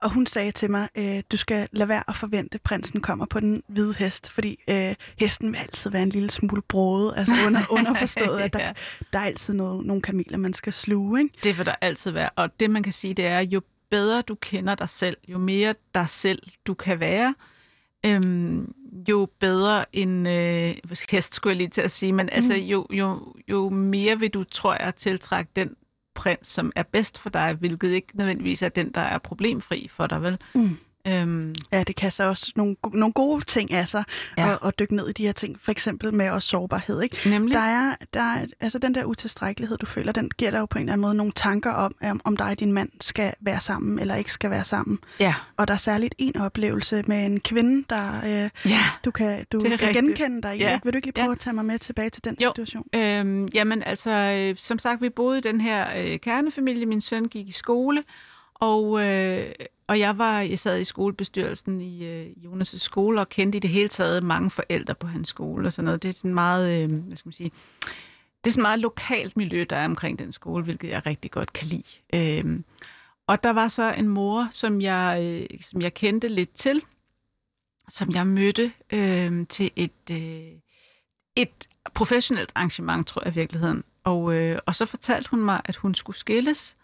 og 0.00 0.10
hun 0.10 0.26
sagde 0.26 0.50
til 0.50 0.70
mig, 0.70 0.88
øh, 0.94 1.22
du 1.32 1.36
skal 1.36 1.68
lade 1.72 1.88
være 1.88 2.02
at 2.08 2.16
forvente, 2.16 2.54
at 2.54 2.62
prinsen 2.62 3.00
kommer 3.00 3.26
på 3.26 3.40
den 3.40 3.62
hvide 3.66 3.94
hest, 3.98 4.30
fordi 4.30 4.58
øh, 4.68 4.94
hesten 5.18 5.52
vil 5.52 5.58
altid 5.58 5.90
være 5.90 6.02
en 6.02 6.08
lille 6.08 6.30
smule 6.30 6.62
broet, 6.62 7.14
altså 7.16 7.34
under, 7.46 7.60
underforstået, 7.78 8.40
at 8.40 8.52
der, 8.52 8.60
ja. 8.60 8.72
der 9.12 9.18
er 9.18 9.24
altid 9.24 9.54
noget, 9.54 9.86
nogle 9.86 10.02
kameler, 10.02 10.38
man 10.38 10.54
skal 10.54 10.72
sluge. 10.72 11.20
Ikke? 11.22 11.34
Det 11.44 11.58
vil 11.58 11.66
der 11.66 11.74
altid 11.80 12.10
være, 12.10 12.30
og 12.36 12.60
det 12.60 12.70
man 12.70 12.82
kan 12.82 12.92
sige, 12.92 13.14
det 13.14 13.26
er, 13.26 13.40
jo 13.40 13.60
bedre 13.90 14.22
du 14.22 14.34
kender 14.34 14.74
dig 14.74 14.88
selv, 14.88 15.16
jo 15.28 15.38
mere 15.38 15.74
dig 15.94 16.08
selv 16.08 16.42
du 16.66 16.74
kan 16.74 17.00
være, 17.00 17.34
øhm, 18.06 18.74
jo 19.08 19.28
bedre 19.38 19.96
en 19.96 20.26
øh, 20.26 20.74
hest, 21.10 21.34
skulle 21.34 21.50
jeg 21.50 21.56
lige 21.56 21.68
til 21.68 21.80
at 21.80 21.90
sige, 21.90 22.12
men 22.12 22.26
mm. 22.26 22.32
altså 22.32 22.54
jo, 22.54 22.86
jo, 22.90 23.34
jo 23.48 23.68
mere 23.68 24.18
vil 24.18 24.30
du, 24.30 24.44
tror 24.44 24.76
jeg, 24.80 24.94
tiltrække 24.94 25.50
den 25.56 25.76
prins, 26.14 26.46
som 26.46 26.72
er 26.76 26.82
bedst 26.82 27.18
for 27.18 27.30
dig, 27.30 27.54
hvilket 27.54 27.90
ikke 27.90 28.08
nødvendigvis 28.14 28.62
er 28.62 28.68
den, 28.68 28.92
der 28.92 29.00
er 29.00 29.18
problemfri 29.18 29.88
for 29.90 30.06
dig, 30.06 30.22
vel? 30.22 30.38
Mm. 30.54 30.76
Øhm, 31.08 31.54
Ja, 31.72 31.82
det 31.82 31.96
kan 31.96 32.10
så 32.10 32.24
også 32.24 32.52
nogle, 32.56 32.76
nogle 32.92 33.12
gode 33.12 33.44
ting 33.44 33.72
af 33.72 33.88
sig 33.88 34.04
Ja. 34.38 34.46
ja. 34.46 34.52
at, 34.52 34.58
at 34.64 34.78
dykke 34.78 34.96
ned 34.96 35.08
i 35.08 35.12
de 35.12 35.22
her 35.26 35.32
ting. 35.32 35.60
For 35.60 35.70
eksempel 35.72 36.14
med 36.14 36.30
også 36.30 36.48
sårbarhed. 36.48 37.02
Ikke? 37.02 37.16
nemlig. 37.30 37.54
Der 37.54 37.60
er, 37.60 37.94
der 38.14 38.20
er, 38.22 38.46
altså 38.60 38.78
den 38.78 38.94
der 38.94 39.04
utilstrækkelighed, 39.04 39.78
du 39.78 39.86
føler, 39.86 40.12
den 40.12 40.30
giver 40.38 40.50
dig 40.50 40.58
jo 40.58 40.66
på 40.66 40.78
en 40.78 40.82
eller 40.82 40.92
anden 40.92 41.02
måde 41.02 41.14
nogle 41.14 41.32
tanker 41.32 41.70
om, 41.72 41.94
om, 42.02 42.20
om 42.24 42.36
dig 42.36 42.46
og 42.46 42.60
din 42.60 42.72
mand 42.72 42.88
skal 43.00 43.34
være 43.40 43.60
sammen 43.60 43.98
eller 43.98 44.14
ikke 44.14 44.32
skal 44.32 44.50
være 44.50 44.64
sammen. 44.64 44.98
Ja. 45.20 45.34
Og 45.56 45.68
der 45.68 45.74
er 45.74 45.78
særligt 45.78 46.14
en 46.18 46.36
oplevelse 46.36 47.04
med 47.06 47.26
en 47.26 47.40
kvinde, 47.40 47.84
der 47.90 48.12
øh, 48.24 48.50
Ja. 48.70 48.78
du 49.04 49.10
kan, 49.10 49.46
du 49.52 49.60
kan 49.60 49.72
rigtigt. 49.72 49.92
genkende 49.92 50.42
dig 50.42 50.56
i. 50.56 50.60
Ja. 50.60 50.74
Ikke? 50.74 50.84
Vil 50.84 50.92
du 50.92 50.96
ikke 50.96 51.06
lige 51.06 51.14
Ja. 51.20 51.22
prøve 51.24 51.32
at 51.32 51.38
tage 51.38 51.54
mig 51.54 51.64
med 51.64 51.78
tilbage 51.78 52.10
til 52.10 52.24
den 52.24 52.36
Jo. 52.42 52.48
situation? 52.50 52.86
Øhm, 52.94 53.46
jamen 53.54 53.82
altså, 53.82 54.10
øh, 54.10 54.56
som 54.58 54.78
sagt, 54.78 55.02
vi 55.02 55.08
boede 55.08 55.38
i 55.38 55.40
den 55.40 55.60
her 55.60 55.86
øh, 55.98 56.18
kernefamilie. 56.20 56.86
Min 56.86 57.00
søn 57.00 57.24
gik 57.24 57.48
i 57.48 57.52
skole, 57.52 58.02
og, 58.60 59.04
øh, 59.06 59.52
og 59.86 59.98
jeg 59.98 60.18
var 60.18 60.40
jeg 60.40 60.58
sad 60.58 60.80
i 60.80 60.84
skolebestyrelsen 60.84 61.80
i 61.80 62.06
øh, 62.06 62.26
Jonas' 62.44 62.78
skole 62.78 63.20
og 63.20 63.28
kendte 63.28 63.56
i 63.56 63.60
det 63.60 63.70
hele 63.70 63.88
taget 63.88 64.22
mange 64.22 64.50
forældre 64.50 64.94
på 64.94 65.06
hans 65.06 65.28
skole 65.28 65.68
og 65.68 65.72
sådan 65.72 65.84
noget. 65.84 66.02
Det 66.02 66.08
er 66.08 66.12
sådan 66.12 66.34
meget, 66.34 66.82
øh, 66.82 66.92
hvad 66.92 67.16
skal 67.16 67.28
man 67.28 67.32
sige, 67.32 67.50
det 68.44 68.50
er 68.50 68.52
sådan 68.52 68.62
meget 68.62 68.80
lokalt 68.80 69.36
miljø, 69.36 69.64
der 69.70 69.76
er 69.76 69.84
omkring 69.84 70.18
den 70.18 70.32
skole, 70.32 70.64
hvilket 70.64 70.88
jeg 70.88 71.06
rigtig 71.06 71.30
godt 71.30 71.52
kan 71.52 71.66
lide. 71.66 71.84
Øh, 72.14 72.60
og 73.26 73.44
der 73.44 73.50
var 73.50 73.68
så 73.68 73.94
en 73.94 74.08
mor, 74.08 74.48
som 74.50 74.80
jeg, 74.80 75.20
øh, 75.22 75.60
som 75.60 75.80
jeg 75.80 75.94
kendte 75.94 76.28
lidt 76.28 76.54
til, 76.54 76.82
som 77.88 78.14
jeg 78.14 78.26
mødte 78.26 78.72
øh, 78.92 79.46
til 79.48 79.70
et, 79.76 80.10
øh, 80.10 80.52
et 81.36 81.68
professionelt 81.94 82.52
arrangement, 82.54 83.06
tror 83.06 83.22
jeg 83.24 83.32
i 83.32 83.38
virkeligheden. 83.38 83.84
Og, 84.04 84.34
øh, 84.34 84.58
og 84.66 84.74
så 84.74 84.86
fortalte 84.86 85.30
hun 85.30 85.44
mig, 85.44 85.60
at 85.64 85.76
hun 85.76 85.94
skulle 85.94 86.16
skilles. 86.16 86.74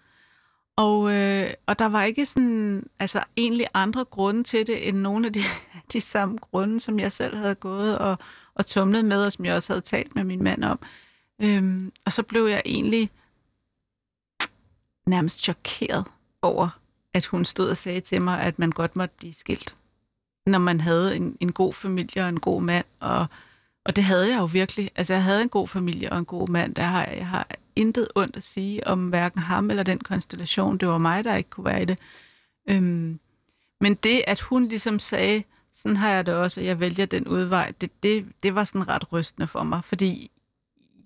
Og, 0.76 1.12
øh, 1.14 1.50
og 1.66 1.78
der 1.78 1.87
var 1.87 2.02
ikke 2.02 2.26
sådan, 2.26 2.87
altså 2.99 3.25
egentlig 3.37 3.66
andre 3.75 4.04
grunde 4.04 4.45
til 4.45 4.66
det, 4.66 4.88
end 4.88 4.99
nogle 4.99 5.26
af 5.26 5.33
de, 5.33 5.40
de 5.92 6.00
samme 6.00 6.38
grunde, 6.38 6.80
som 6.80 6.99
jeg 6.99 7.12
selv 7.12 7.37
havde 7.37 7.54
gået 7.54 7.99
og, 7.99 8.18
og 8.54 8.66
tumlet 8.66 9.04
med, 9.04 9.25
og 9.25 9.33
som 9.33 9.45
jeg 9.45 9.54
også 9.54 9.73
havde 9.73 9.85
talt 9.85 10.14
med 10.14 10.25
min 10.25 10.42
mand 10.42 10.64
om. 10.64 10.78
Øhm, 11.42 11.92
og 12.04 12.12
så 12.12 12.23
blev 12.23 12.47
jeg 12.47 12.62
egentlig 12.64 13.11
nærmest 15.06 15.42
chokeret 15.42 16.04
over, 16.42 16.80
at 17.14 17.26
hun 17.26 17.45
stod 17.45 17.71
og 17.71 17.76
sagde 17.76 18.00
til 18.00 18.23
mig, 18.23 18.40
at 18.40 18.59
man 18.59 18.71
godt 18.71 18.97
måtte 18.97 19.14
blive 19.18 19.33
skilt, 19.33 19.76
når 20.47 20.59
man 20.59 20.80
havde 20.80 21.16
en, 21.16 21.37
en 21.40 21.52
god 21.52 21.73
familie 21.73 22.23
og 22.23 22.28
en 22.28 22.40
god 22.40 22.62
mand. 22.62 22.87
Og, 23.00 23.26
og 23.85 23.97
det 23.97 24.04
havde 24.04 24.28
jeg 24.28 24.38
jo 24.38 24.45
virkelig. 24.45 24.90
Altså, 24.97 25.12
jeg 25.12 25.23
havde 25.23 25.42
en 25.42 25.49
god 25.49 25.68
familie 25.68 26.12
og 26.12 26.18
en 26.18 26.25
god 26.25 26.49
mand. 26.49 26.75
Der 26.75 26.83
har, 26.83 27.04
jeg 27.04 27.26
har 27.26 27.47
intet 27.76 28.09
ondt 28.14 28.37
at 28.37 28.42
sige 28.42 28.87
om 28.87 29.09
hverken 29.09 29.40
ham 29.40 29.71
eller 29.71 29.83
den 29.83 29.99
konstellation. 29.99 30.78
Det 30.78 30.88
var 30.88 30.99
mig, 30.99 31.25
der 31.25 31.35
ikke 31.35 31.50
kunne 31.50 31.64
være 31.64 31.83
i 31.83 31.85
det. 31.85 31.99
Øhm, 32.71 33.21
men 33.80 33.95
det, 33.95 34.25
at 34.26 34.40
hun 34.40 34.68
ligesom 34.68 34.99
sagde, 34.99 35.42
sådan 35.75 35.97
har 35.97 36.11
jeg 36.11 36.26
det 36.26 36.35
også, 36.35 36.61
og 36.61 36.66
jeg 36.66 36.80
vælger 36.80 37.06
den 37.06 37.28
udvej, 37.28 37.73
det, 37.80 38.02
det, 38.02 38.26
det 38.42 38.54
var 38.54 38.64
sådan 38.64 38.88
ret 38.88 39.12
rystende 39.12 39.47
for 39.47 39.62
mig, 39.62 39.85
fordi 39.85 40.30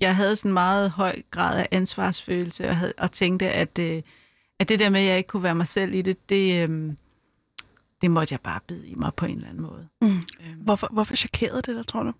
jeg 0.00 0.16
havde 0.16 0.36
sådan 0.36 0.52
meget 0.52 0.90
høj 0.90 1.22
grad 1.30 1.58
af 1.58 1.68
ansvarsfølelse, 1.70 2.68
og, 2.68 2.76
havde, 2.76 2.92
og 2.98 3.12
tænkte, 3.12 3.50
at, 3.50 3.78
øh, 3.78 4.02
at 4.58 4.68
det 4.68 4.78
der 4.78 4.90
med, 4.90 5.00
at 5.00 5.06
jeg 5.06 5.18
ikke 5.18 5.28
kunne 5.28 5.42
være 5.42 5.54
mig 5.54 5.66
selv 5.66 5.94
i 5.94 6.02
det, 6.02 6.28
det, 6.28 6.68
øh, 6.68 6.92
det 8.02 8.10
måtte 8.10 8.32
jeg 8.32 8.40
bare 8.40 8.60
bide 8.66 8.88
i 8.88 8.94
mig 8.94 9.14
på 9.14 9.26
en 9.26 9.36
eller 9.36 9.48
anden 9.48 9.62
måde. 9.62 9.88
Mm. 10.02 10.08
Øhm. 10.08 10.60
Hvorfor, 10.60 10.88
hvorfor 10.92 11.16
chokerede 11.16 11.62
det 11.62 11.76
dig, 11.76 11.86
tror 11.86 12.02
du? 12.02 12.12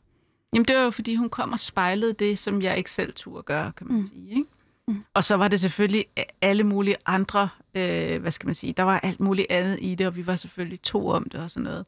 Jamen 0.52 0.64
det 0.64 0.76
var 0.76 0.82
jo, 0.82 0.90
fordi 0.90 1.14
hun 1.14 1.28
kom 1.30 1.52
og 1.52 1.58
spejlede 1.58 2.12
det, 2.12 2.38
som 2.38 2.62
jeg 2.62 2.78
ikke 2.78 2.90
selv 2.90 3.12
turde 3.14 3.42
gøre, 3.42 3.72
kan 3.72 3.86
man 3.86 3.96
Mm. 3.96 4.08
sige. 4.08 4.30
Ikke? 4.30 4.44
Mm. 4.88 5.04
Og 5.14 5.24
så 5.24 5.34
var 5.36 5.48
det 5.48 5.60
selvfølgelig 5.60 6.04
alle 6.40 6.64
mulige 6.64 6.96
andre, 7.06 7.48
øh, 7.74 8.20
hvad 8.20 8.30
skal 8.30 8.46
man 8.46 8.54
sige, 8.54 8.72
der 8.72 8.82
var 8.82 9.00
alt 9.00 9.20
muligt 9.20 9.46
andet 9.50 9.78
i 9.80 9.94
det, 9.94 10.06
og 10.06 10.16
vi 10.16 10.26
var 10.26 10.36
selvfølgelig 10.36 10.82
to 10.82 11.08
om 11.08 11.28
det 11.28 11.40
og 11.40 11.50
sådan 11.50 11.64
noget. 11.64 11.86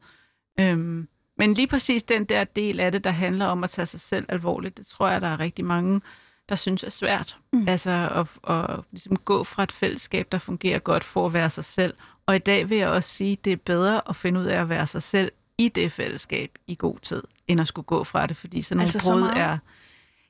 Øhm, 0.59 1.07
men 1.37 1.53
lige 1.53 1.67
præcis 1.67 2.03
den 2.03 2.25
der 2.25 2.43
del 2.43 2.79
af 2.79 2.91
det, 2.91 3.03
der 3.03 3.09
handler 3.11 3.45
om 3.45 3.63
at 3.63 3.69
tage 3.69 3.85
sig 3.85 3.99
selv 3.99 4.25
alvorligt, 4.29 4.77
det 4.77 4.85
tror 4.87 5.07
jeg, 5.09 5.21
der 5.21 5.27
er 5.27 5.39
rigtig 5.39 5.65
mange, 5.65 6.01
der 6.49 6.55
synes 6.55 6.83
er 6.83 6.89
svært. 6.89 7.37
Mm. 7.53 7.67
Altså 7.67 7.89
at, 8.15 8.55
at 8.57 8.79
ligesom 8.91 9.15
gå 9.17 9.43
fra 9.43 9.63
et 9.63 9.71
fællesskab, 9.71 10.27
der 10.31 10.37
fungerer 10.37 10.79
godt 10.79 11.03
for 11.03 11.25
at 11.25 11.33
være 11.33 11.49
sig 11.49 11.65
selv. 11.65 11.93
Og 12.25 12.35
i 12.35 12.39
dag 12.39 12.69
vil 12.69 12.77
jeg 12.77 12.89
også 12.89 13.09
sige, 13.09 13.37
det 13.43 13.53
er 13.53 13.57
bedre 13.57 14.09
at 14.09 14.15
finde 14.15 14.39
ud 14.39 14.45
af 14.45 14.61
at 14.61 14.69
være 14.69 14.87
sig 14.87 15.03
selv 15.03 15.31
i 15.57 15.69
det 15.69 15.91
fællesskab 15.91 16.51
i 16.67 16.75
god 16.79 16.99
tid, 16.99 17.23
end 17.47 17.61
at 17.61 17.67
skulle 17.67 17.85
gå 17.85 18.03
fra 18.03 18.27
det, 18.27 18.37
fordi 18.37 18.61
sådan 18.61 18.77
nogle 18.77 18.85
Altså 18.85 18.99
så 18.99 19.11
brud 19.11 19.19
meget? 19.21 19.37
er... 19.37 19.57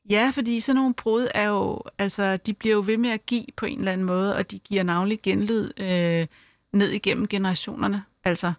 Ja, 0.09 0.31
fordi 0.33 0.59
sådan 0.59 0.75
nogle 0.75 0.93
brud 0.93 1.27
er 1.33 1.43
jo, 1.43 1.81
altså, 1.97 2.37
de 2.37 2.53
bliver 2.53 2.75
jo 2.75 2.83
ved 2.85 2.97
med 2.97 3.09
at 3.09 3.25
give 3.25 3.45
på 3.55 3.65
en 3.65 3.79
eller 3.79 3.91
anden 3.91 4.07
måde, 4.07 4.35
og 4.35 4.51
de 4.51 4.59
giver 4.59 4.83
navnlig 4.83 5.21
genlyd 5.21 5.71
øh, 5.77 6.27
ned 6.73 6.89
igennem 6.89 7.27
generationerne. 7.27 8.03
Altså, 8.23 8.53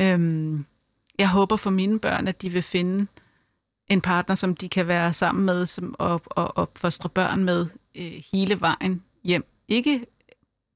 øhm, 0.00 0.66
jeg 1.18 1.28
håber 1.28 1.56
for 1.56 1.70
mine 1.70 1.98
børn, 1.98 2.28
at 2.28 2.42
de 2.42 2.48
vil 2.48 2.62
finde 2.62 3.06
en 3.88 4.00
partner, 4.00 4.34
som 4.34 4.56
de 4.56 4.68
kan 4.68 4.88
være 4.88 5.12
sammen 5.12 5.44
med 5.44 5.66
som, 5.66 5.94
og, 5.98 6.22
og 6.26 6.56
opfostre 6.56 7.08
børn 7.08 7.44
med 7.44 7.66
øh, 7.94 8.22
hele 8.32 8.60
vejen 8.60 9.02
hjem. 9.24 9.44
Ikke 9.68 10.06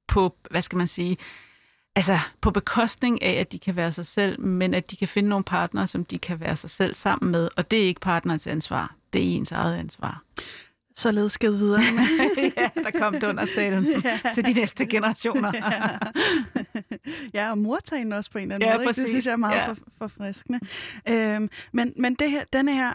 på, 0.08 0.36
hvad 0.50 0.62
skal 0.62 0.78
man 0.78 0.86
sige, 0.86 1.16
altså 1.96 2.18
på 2.40 2.50
bekostning 2.50 3.22
af, 3.22 3.40
at 3.40 3.52
de 3.52 3.58
kan 3.58 3.76
være 3.76 3.92
sig 3.92 4.06
selv, 4.06 4.40
men 4.40 4.74
at 4.74 4.90
de 4.90 4.96
kan 4.96 5.08
finde 5.08 5.28
nogle 5.28 5.44
partnere, 5.44 5.86
som 5.86 6.04
de 6.04 6.18
kan 6.18 6.40
være 6.40 6.56
sig 6.56 6.70
selv 6.70 6.94
sammen 6.94 7.32
med. 7.32 7.48
Og 7.56 7.70
det 7.70 7.82
er 7.82 7.86
ikke 7.86 8.00
partnerens 8.00 8.46
ansvar. 8.46 8.94
Det 9.12 9.20
er 9.20 9.36
ens 9.36 9.52
eget 9.52 9.76
ansvar. 9.76 10.22
Således 10.98 11.32
sked 11.32 11.56
videre. 11.56 11.80
ja, 12.56 12.68
der 12.82 12.90
kom 12.98 13.12
det 13.14 13.22
under 13.24 13.46
talen 13.54 13.86
Ja. 14.04 14.18
til 14.34 14.46
de 14.46 14.52
næste 14.52 14.86
generationer. 14.86 15.52
ja, 17.34 17.50
og 17.50 17.58
mortagen 17.58 18.12
også 18.12 18.30
på 18.30 18.38
en 18.38 18.42
eller 18.42 18.54
anden 18.54 18.68
Ja, 18.68 18.74
måde. 18.74 18.84
Ikke? 18.88 19.00
Det 19.00 19.08
synes 19.08 19.26
jeg 19.26 19.32
er 19.32 19.36
meget 19.36 19.56
Ja. 19.56 19.68
for, 19.68 19.76
forfriskende. 19.98 20.60
Øhm, 21.08 21.50
men 21.72 21.92
men 21.96 22.14
det 22.14 22.30
her, 22.30 22.44
denne 22.52 22.74
her 22.74 22.92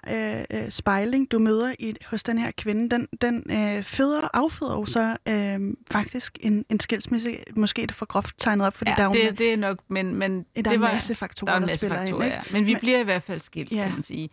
øh, 0.52 0.62
øh, 0.64 0.70
spejling, 0.72 1.32
du 1.32 1.40
møder 1.40 1.74
i, 1.80 1.96
hos 2.06 2.24
den 2.24 2.38
her 2.38 2.52
kvinde, 2.58 2.90
den, 2.90 3.08
den 3.22 3.44
øh, 3.52 3.84
føder 3.84 4.30
afføder 4.34 4.74
jo 4.74 4.86
så 4.86 5.16
øh, 5.28 5.60
faktisk 5.92 6.38
en, 6.42 6.66
en 6.70 6.80
skilsmisse. 6.80 7.38
Måske 7.56 7.84
er 7.84 7.88
det 7.88 7.96
for 7.96 8.06
groft 8.06 8.36
tegnet 8.38 8.68
op, 8.68 8.76
fordi 8.76 8.92
ja, 8.92 8.96
der 9.04 9.10
er 9.10 9.14
det, 9.14 9.38
det 9.38 9.54
er 9.54 9.58
nok, 9.58 9.78
men, 9.90 10.16
men 10.16 10.38
der 10.38 10.46
er 10.56 10.62
det 10.62 10.74
en 10.74 10.82
var, 10.82 10.94
masse 10.94 11.14
der 11.14 11.18
faktorer, 11.18 11.52
er 11.52 11.56
der, 11.56 11.58
en 11.58 11.64
masse 11.64 11.78
spiller 11.78 11.98
faktorer, 11.98 12.24
ind. 12.24 12.32
ja. 12.34 12.40
Ikke? 12.42 12.54
Men 12.54 12.66
vi 12.66 12.74
Men- 12.74 12.80
bliver 12.80 13.00
i 13.00 13.04
hvert 13.04 13.24
fald 13.24 13.40
skilt, 13.40 13.72
Ja. 13.72 13.84
kan 13.84 13.92
man 13.94 14.04
sige. 14.04 14.30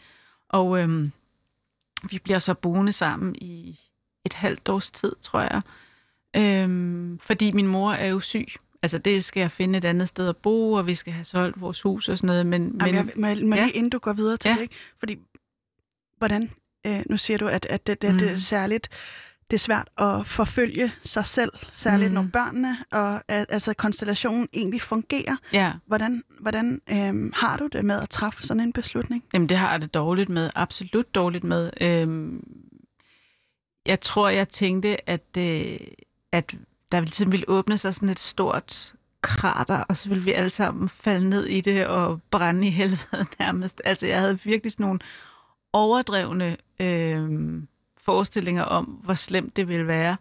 Og 0.48 0.78
øhm, 0.82 1.12
vi 2.10 2.18
bliver 2.18 2.38
så 2.38 2.54
boende 2.54 2.92
sammen 2.92 3.34
i 3.36 3.80
et 4.24 4.34
halvt 4.34 4.68
års 4.68 4.90
tid, 4.90 5.12
tror 5.22 5.40
jeg. 5.40 5.60
Øhm, 6.36 7.18
fordi 7.22 7.50
min 7.52 7.66
mor 7.66 7.92
er 7.92 8.06
jo 8.06 8.20
syg. 8.20 8.46
Altså, 8.82 8.98
det 8.98 9.24
skal 9.24 9.40
jeg 9.40 9.50
finde 9.52 9.78
et 9.78 9.84
andet 9.84 10.08
sted 10.08 10.28
at 10.28 10.36
bo, 10.36 10.72
og 10.72 10.86
vi 10.86 10.94
skal 10.94 11.12
have 11.12 11.24
solgt 11.24 11.60
vores 11.60 11.82
hus 11.82 12.08
og 12.08 12.18
sådan 12.18 12.26
noget. 12.26 12.46
Men, 12.46 12.62
men 12.62 12.80
Jamen, 12.80 12.94
jeg, 12.94 13.04
må, 13.16 13.26
jeg- 13.26 13.46
må 13.46 13.54
ja. 13.56 13.62
lige 13.64 13.72
inden 13.74 13.90
du 13.90 13.98
går 13.98 14.12
videre 14.12 14.36
til 14.36 14.48
Ja. 14.48 14.54
det, 14.54 14.62
ikke? 14.62 14.74
fordi 14.98 15.18
hvordan, 16.18 16.50
øh, 16.86 17.02
nu 17.10 17.16
siger 17.16 17.38
du, 17.38 17.46
at, 17.48 17.66
at 17.70 17.86
det, 17.86 18.02
det, 18.02 18.14
det 18.14 18.22
er 18.28 18.30
Mhm. 18.30 18.38
særligt, 18.38 18.88
det 19.50 19.56
er 19.56 19.58
svært 19.58 19.88
at 19.98 20.26
forfølge 20.26 20.92
sig 21.02 21.26
selv, 21.26 21.52
særligt 21.72 22.12
Mhm. 22.12 22.14
når 22.14 22.28
børnene 22.32 22.76
og 22.92 23.22
at, 23.28 23.46
altså 23.48 23.74
konstellationen 23.74 24.48
egentlig 24.52 24.82
fungerer. 24.82 25.36
ja, 25.52 25.72
Hvordan, 25.86 26.22
hvordan 26.40 26.80
øh, 26.90 27.30
har 27.34 27.56
du 27.56 27.66
det 27.66 27.84
med 27.84 28.00
at 28.00 28.10
træffe 28.10 28.42
sådan 28.46 28.60
en 28.60 28.72
beslutning? 28.72 29.24
Jamen, 29.34 29.48
det 29.48 29.56
har 29.56 29.70
jeg 29.70 29.80
det 29.80 29.94
dårligt 29.94 30.28
med. 30.28 30.50
Absolut 30.54 31.14
dårligt 31.14 31.44
med. 31.44 31.70
Øhm, 31.80 32.44
jeg 33.86 34.00
tror, 34.00 34.28
jeg 34.28 34.48
tænkte, 34.48 35.10
at, 35.10 35.26
øh, 35.38 35.78
at 36.32 36.54
der 36.92 37.00
ligesom 37.00 37.32
ville 37.32 37.48
åbne 37.48 37.78
sig 37.78 37.94
sådan 37.94 38.08
et 38.08 38.18
stort 38.18 38.94
krater, 39.22 39.76
og 39.88 39.96
så 39.96 40.08
ville 40.08 40.24
vi 40.24 40.32
alle 40.32 40.50
sammen 40.50 40.88
falde 40.88 41.28
ned 41.28 41.44
i 41.44 41.60
det 41.60 41.86
og 41.86 42.20
brænde 42.30 42.66
i 42.66 42.70
helvede 42.70 43.26
nærmest. 43.40 43.82
Altså, 43.84 44.06
jeg 44.06 44.20
havde 44.20 44.40
virkelig 44.44 44.72
sådan 44.72 44.86
nogle 44.86 44.98
overdrevne 45.72 46.56
øh, 46.80 47.28
forestillinger 48.08 48.62
om, 48.62 48.84
hvor 48.84 49.14
slemt 49.14 49.56
det 49.56 49.68
ville 49.68 49.86
være 49.86 50.16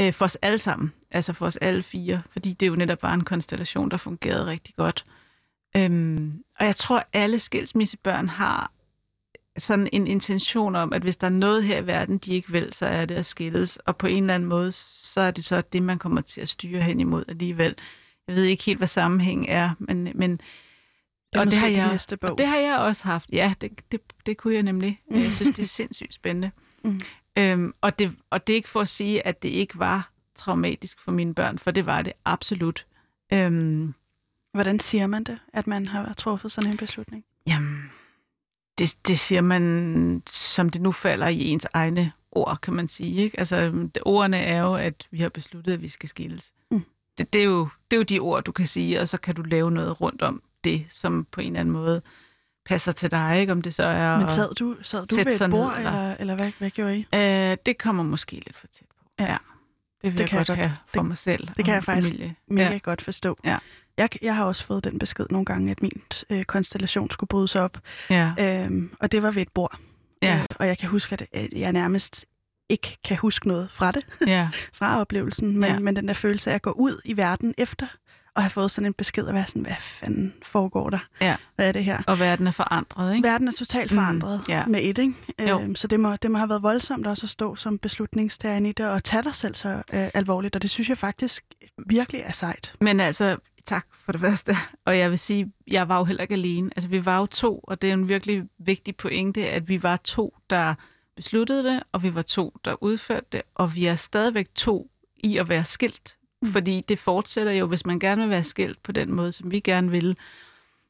øh, 0.00 0.12
for 0.12 0.24
os 0.24 0.36
alle 0.36 0.58
sammen. 0.58 0.92
Altså 1.10 1.32
for 1.32 1.46
os 1.46 1.56
alle 1.56 1.82
fire, 1.82 2.22
fordi 2.32 2.52
det 2.52 2.66
er 2.66 2.70
jo 2.70 2.76
netop 2.76 2.98
bare 2.98 3.14
en 3.14 3.24
konstellation, 3.24 3.90
der 3.90 3.96
fungerede 3.96 4.46
rigtig 4.46 4.74
godt. 4.76 5.04
Øhm, 5.76 6.42
og 6.58 6.66
jeg 6.66 6.76
tror, 6.76 7.04
alle 7.12 7.38
skilsmissebørn 7.38 8.28
har 8.28 8.72
sådan 9.58 9.88
en 9.92 10.06
intention 10.06 10.76
om, 10.76 10.92
at 10.92 11.02
hvis 11.02 11.16
der 11.16 11.26
er 11.26 11.30
noget 11.30 11.64
her 11.64 11.78
i 11.78 11.86
verden, 11.86 12.18
de 12.18 12.34
ikke 12.34 12.52
vil, 12.52 12.72
så 12.72 12.86
er 12.86 13.04
det 13.04 13.14
at 13.14 13.26
skilles. 13.26 13.76
Og 13.76 13.96
på 13.96 14.06
en 14.06 14.22
eller 14.22 14.34
anden 14.34 14.48
måde, 14.48 14.72
så 14.72 15.20
er 15.20 15.30
det 15.30 15.44
så 15.44 15.60
det, 15.60 15.82
man 15.82 15.98
kommer 15.98 16.20
til 16.20 16.40
at 16.40 16.48
styre 16.48 16.82
hen 16.82 17.00
imod 17.00 17.24
alligevel. 17.28 17.74
Jeg 18.28 18.36
ved 18.36 18.44
ikke 18.44 18.64
helt, 18.64 18.78
hvad 18.78 18.88
sammenhængen 18.88 19.48
er, 19.48 19.70
men, 19.78 20.12
men 20.14 20.30
Det 20.30 21.40
og 21.40 21.46
det 21.46 21.54
har 21.54 21.66
jeg, 21.66 21.98
og 22.22 22.38
det 22.38 22.46
har 22.46 22.58
jeg 22.58 22.78
også 22.78 23.04
haft. 23.04 23.30
Ja, 23.32 23.54
det, 23.60 23.92
det, 23.92 24.00
det 24.26 24.36
kunne 24.36 24.54
jeg 24.54 24.62
nemlig. 24.62 25.00
Jeg 25.10 25.32
synes, 25.32 25.56
det 25.56 25.62
er 25.62 25.66
sindssygt 25.66 26.14
spændende. 26.14 26.50
Mm. 26.84 27.00
Øhm, 27.38 27.74
og, 27.80 27.98
det, 27.98 28.16
og 28.30 28.46
det 28.46 28.52
er 28.52 28.56
ikke 28.56 28.68
for 28.68 28.80
at 28.80 28.88
sige, 28.88 29.26
at 29.26 29.42
det 29.42 29.48
ikke 29.48 29.78
var 29.78 30.12
traumatisk 30.34 31.00
for 31.00 31.12
mine 31.12 31.34
børn, 31.34 31.58
for 31.58 31.70
det 31.70 31.86
var 31.86 32.02
det 32.02 32.12
absolut. 32.24 32.86
Øhm, 33.32 33.94
Hvordan 34.52 34.80
siger 34.80 35.06
man 35.06 35.24
det, 35.24 35.38
at 35.52 35.66
man 35.66 35.86
har 35.86 36.12
truffet 36.12 36.52
sådan 36.52 36.70
en 36.70 36.76
beslutning? 36.76 37.24
det, 38.80 38.96
det 39.08 39.18
siger 39.18 39.40
man, 39.40 40.22
som 40.26 40.68
det 40.68 40.80
nu 40.80 40.92
falder 40.92 41.28
i 41.28 41.44
ens 41.44 41.66
egne 41.72 42.12
ord, 42.32 42.58
kan 42.62 42.74
man 42.74 42.88
sige. 42.88 43.22
Ikke? 43.22 43.38
Altså, 43.38 43.70
det, 43.70 43.98
ordene 44.02 44.38
er 44.38 44.60
jo, 44.60 44.74
at 44.74 45.08
vi 45.10 45.18
har 45.18 45.28
besluttet, 45.28 45.72
at 45.72 45.82
vi 45.82 45.88
skal 45.88 46.08
skilles. 46.08 46.52
Mm. 46.70 46.84
Det, 47.18 47.32
det, 47.32 47.40
er 47.40 47.44
jo, 47.44 47.68
det 47.90 47.96
er 47.96 47.98
jo 47.98 48.02
de 48.02 48.18
ord, 48.18 48.44
du 48.44 48.52
kan 48.52 48.66
sige, 48.66 49.00
og 49.00 49.08
så 49.08 49.18
kan 49.18 49.34
du 49.34 49.42
lave 49.42 49.70
noget 49.70 50.00
rundt 50.00 50.22
om 50.22 50.42
det, 50.64 50.86
som 50.90 51.26
på 51.30 51.40
en 51.40 51.46
eller 51.46 51.60
anden 51.60 51.72
måde 51.72 52.02
passer 52.70 52.92
til 52.92 53.10
dig, 53.10 53.40
ikke? 53.40 53.52
Om 53.52 53.62
det 53.62 53.74
så 53.74 53.82
er 53.82 54.18
Men 54.18 54.28
sad 54.28 54.54
du, 54.54 54.76
sad 54.82 55.06
du 55.06 55.14
ved 55.16 55.26
et 55.26 55.40
ned, 55.40 55.50
bord, 55.50 55.74
eller- 55.76 55.90
eller, 55.90 56.16
eller 56.18 56.34
hvad, 56.34 56.52
hvad 56.58 56.70
gjorde 56.70 56.96
I? 56.98 57.06
Øh, 57.14 57.56
det 57.66 57.78
kommer 57.78 58.02
måske 58.02 58.32
lidt 58.32 58.56
for 58.58 58.66
tæt 58.66 58.86
på. 58.98 59.04
Ja. 59.18 59.26
Det 59.26 59.36
vil 60.02 60.12
Det 60.12 60.20
jeg 60.20 60.28
kan 60.28 60.38
jeg 60.38 60.46
godt 60.46 60.58
godt- 60.58 60.58
have 60.58 60.76
for 60.86 61.00
det- 61.00 61.08
mig 61.08 61.16
selv. 61.16 61.48
det 61.56 61.64
kan 61.64 61.74
jeg 61.74 61.84
faktisk 61.84 62.06
Familie. 62.08 62.34
Mega 62.48 62.70
Ja. 62.72 62.78
godt 62.78 63.02
forstå. 63.02 63.38
Ja. 63.44 63.58
Jeg, 63.96 64.08
jeg 64.22 64.36
har 64.36 64.44
også 64.44 64.64
fået 64.64 64.84
den 64.84 64.98
besked 64.98 65.26
nogle 65.30 65.44
gange, 65.44 65.70
at 65.70 65.82
min 65.82 66.02
øh, 66.30 66.44
konstellation 66.44 67.10
skulle 67.10 67.28
brydes 67.28 67.56
op. 67.56 67.78
Ja. 68.10 68.32
Øhm, 68.38 68.90
og 69.00 69.12
det 69.12 69.22
var 69.22 69.30
ved 69.30 69.42
et 69.42 69.48
bord. 69.54 69.78
Ja. 70.22 70.38
Øh, 70.38 70.44
og 70.60 70.66
jeg 70.66 70.78
kan 70.78 70.88
huske, 70.88 71.12
at 71.12 71.26
at 71.32 71.52
jeg 71.52 71.72
nærmest 71.72 72.26
ikke 72.68 72.98
kan 73.04 73.16
huske 73.16 73.48
noget 73.48 73.68
fra 73.70 73.92
det, 73.92 74.06
ja. 74.26 74.48
fra 74.78 75.00
oplevelsen. 75.00 75.58
Men, 75.58 75.70
ja. 75.72 75.78
men 75.78 75.96
den 75.96 76.08
der 76.08 76.14
følelse 76.14 76.50
af 76.50 76.54
at 76.54 76.62
gå 76.62 76.70
ud 76.70 77.00
i 77.04 77.16
verden 77.16 77.54
efter 77.58 77.86
og 78.34 78.42
have 78.42 78.50
fået 78.50 78.70
sådan 78.70 78.86
en 78.86 78.94
besked 78.94 79.24
og 79.24 79.34
være 79.34 79.46
sådan, 79.46 79.62
hvad 79.62 79.74
fanden 79.80 80.34
foregår 80.42 80.90
der? 80.90 80.98
Ja. 81.20 81.36
Hvad 81.56 81.68
er 81.68 81.72
det 81.72 81.84
her? 81.84 82.02
Og 82.06 82.18
verden 82.18 82.46
er 82.46 82.50
forandret, 82.50 83.14
ikke? 83.16 83.28
Verden 83.28 83.48
er 83.48 83.52
totalt 83.52 83.92
Mm, 83.92 83.96
forandret 83.98 84.42
ja. 84.48 84.66
med 84.66 84.80
et, 84.82 84.98
ikke? 84.98 85.14
Jo. 85.48 85.60
Øhm, 85.60 85.76
så 85.76 85.86
det 85.86 86.00
må, 86.00 86.16
det 86.16 86.30
må 86.30 86.38
have 86.38 86.48
været 86.48 86.62
voldsomt 86.62 87.06
også 87.06 87.26
at 87.26 87.30
stå 87.30 87.56
som 87.56 87.78
beslutningstager 87.78 88.66
i 88.66 88.72
det 88.72 88.88
og 88.88 89.04
tage 89.04 89.22
dig 89.22 89.34
selv 89.34 89.54
så 89.54 89.68
øh, 89.68 90.08
alvorligt, 90.14 90.56
og 90.56 90.62
det 90.62 90.70
synes 90.70 90.88
jeg 90.88 90.98
faktisk 90.98 91.44
virkelig 91.86 92.20
er 92.20 92.32
sejt. 92.32 92.72
Men 92.80 93.00
altså, 93.00 93.36
tak 93.66 93.86
for 93.98 94.12
det 94.12 94.20
første. 94.20 94.56
Og 94.86 94.98
jeg 94.98 95.10
vil 95.10 95.18
sige, 95.18 95.52
jeg 95.66 95.88
var 95.88 95.98
jo 95.98 96.04
heller 96.04 96.22
ikke 96.22 96.34
alene. 96.34 96.70
Altså, 96.76 96.88
vi 96.88 97.04
var 97.04 97.18
jo 97.18 97.26
to, 97.26 97.58
og 97.58 97.82
det 97.82 97.88
er 97.88 97.92
en 97.94 98.08
virkelig 98.08 98.42
vigtig 98.58 98.96
pointe, 98.96 99.48
at 99.48 99.68
vi 99.68 99.82
var 99.82 99.96
to, 99.96 100.36
der 100.50 100.74
besluttede 101.16 101.64
det, 101.64 101.82
og 101.92 102.02
vi 102.02 102.14
var 102.14 102.22
to, 102.22 102.56
der 102.64 102.82
udførte 102.82 103.26
det, 103.32 103.42
og 103.54 103.74
vi 103.74 103.86
er 103.86 103.96
stadigvæk 103.96 104.48
to 104.54 104.90
i 105.16 105.36
at 105.36 105.48
være 105.48 105.64
skilt. 105.64 106.16
Mm. 106.42 106.52
Fordi 106.52 106.84
det 106.88 106.98
fortsætter 106.98 107.52
jo, 107.52 107.66
hvis 107.66 107.86
man 107.86 107.98
gerne 107.98 108.22
vil 108.22 108.30
være 108.30 108.44
skilt 108.44 108.82
på 108.82 108.92
den 108.92 109.12
måde, 109.12 109.32
som 109.32 109.50
vi 109.50 109.60
gerne 109.60 109.90
vil, 109.90 110.16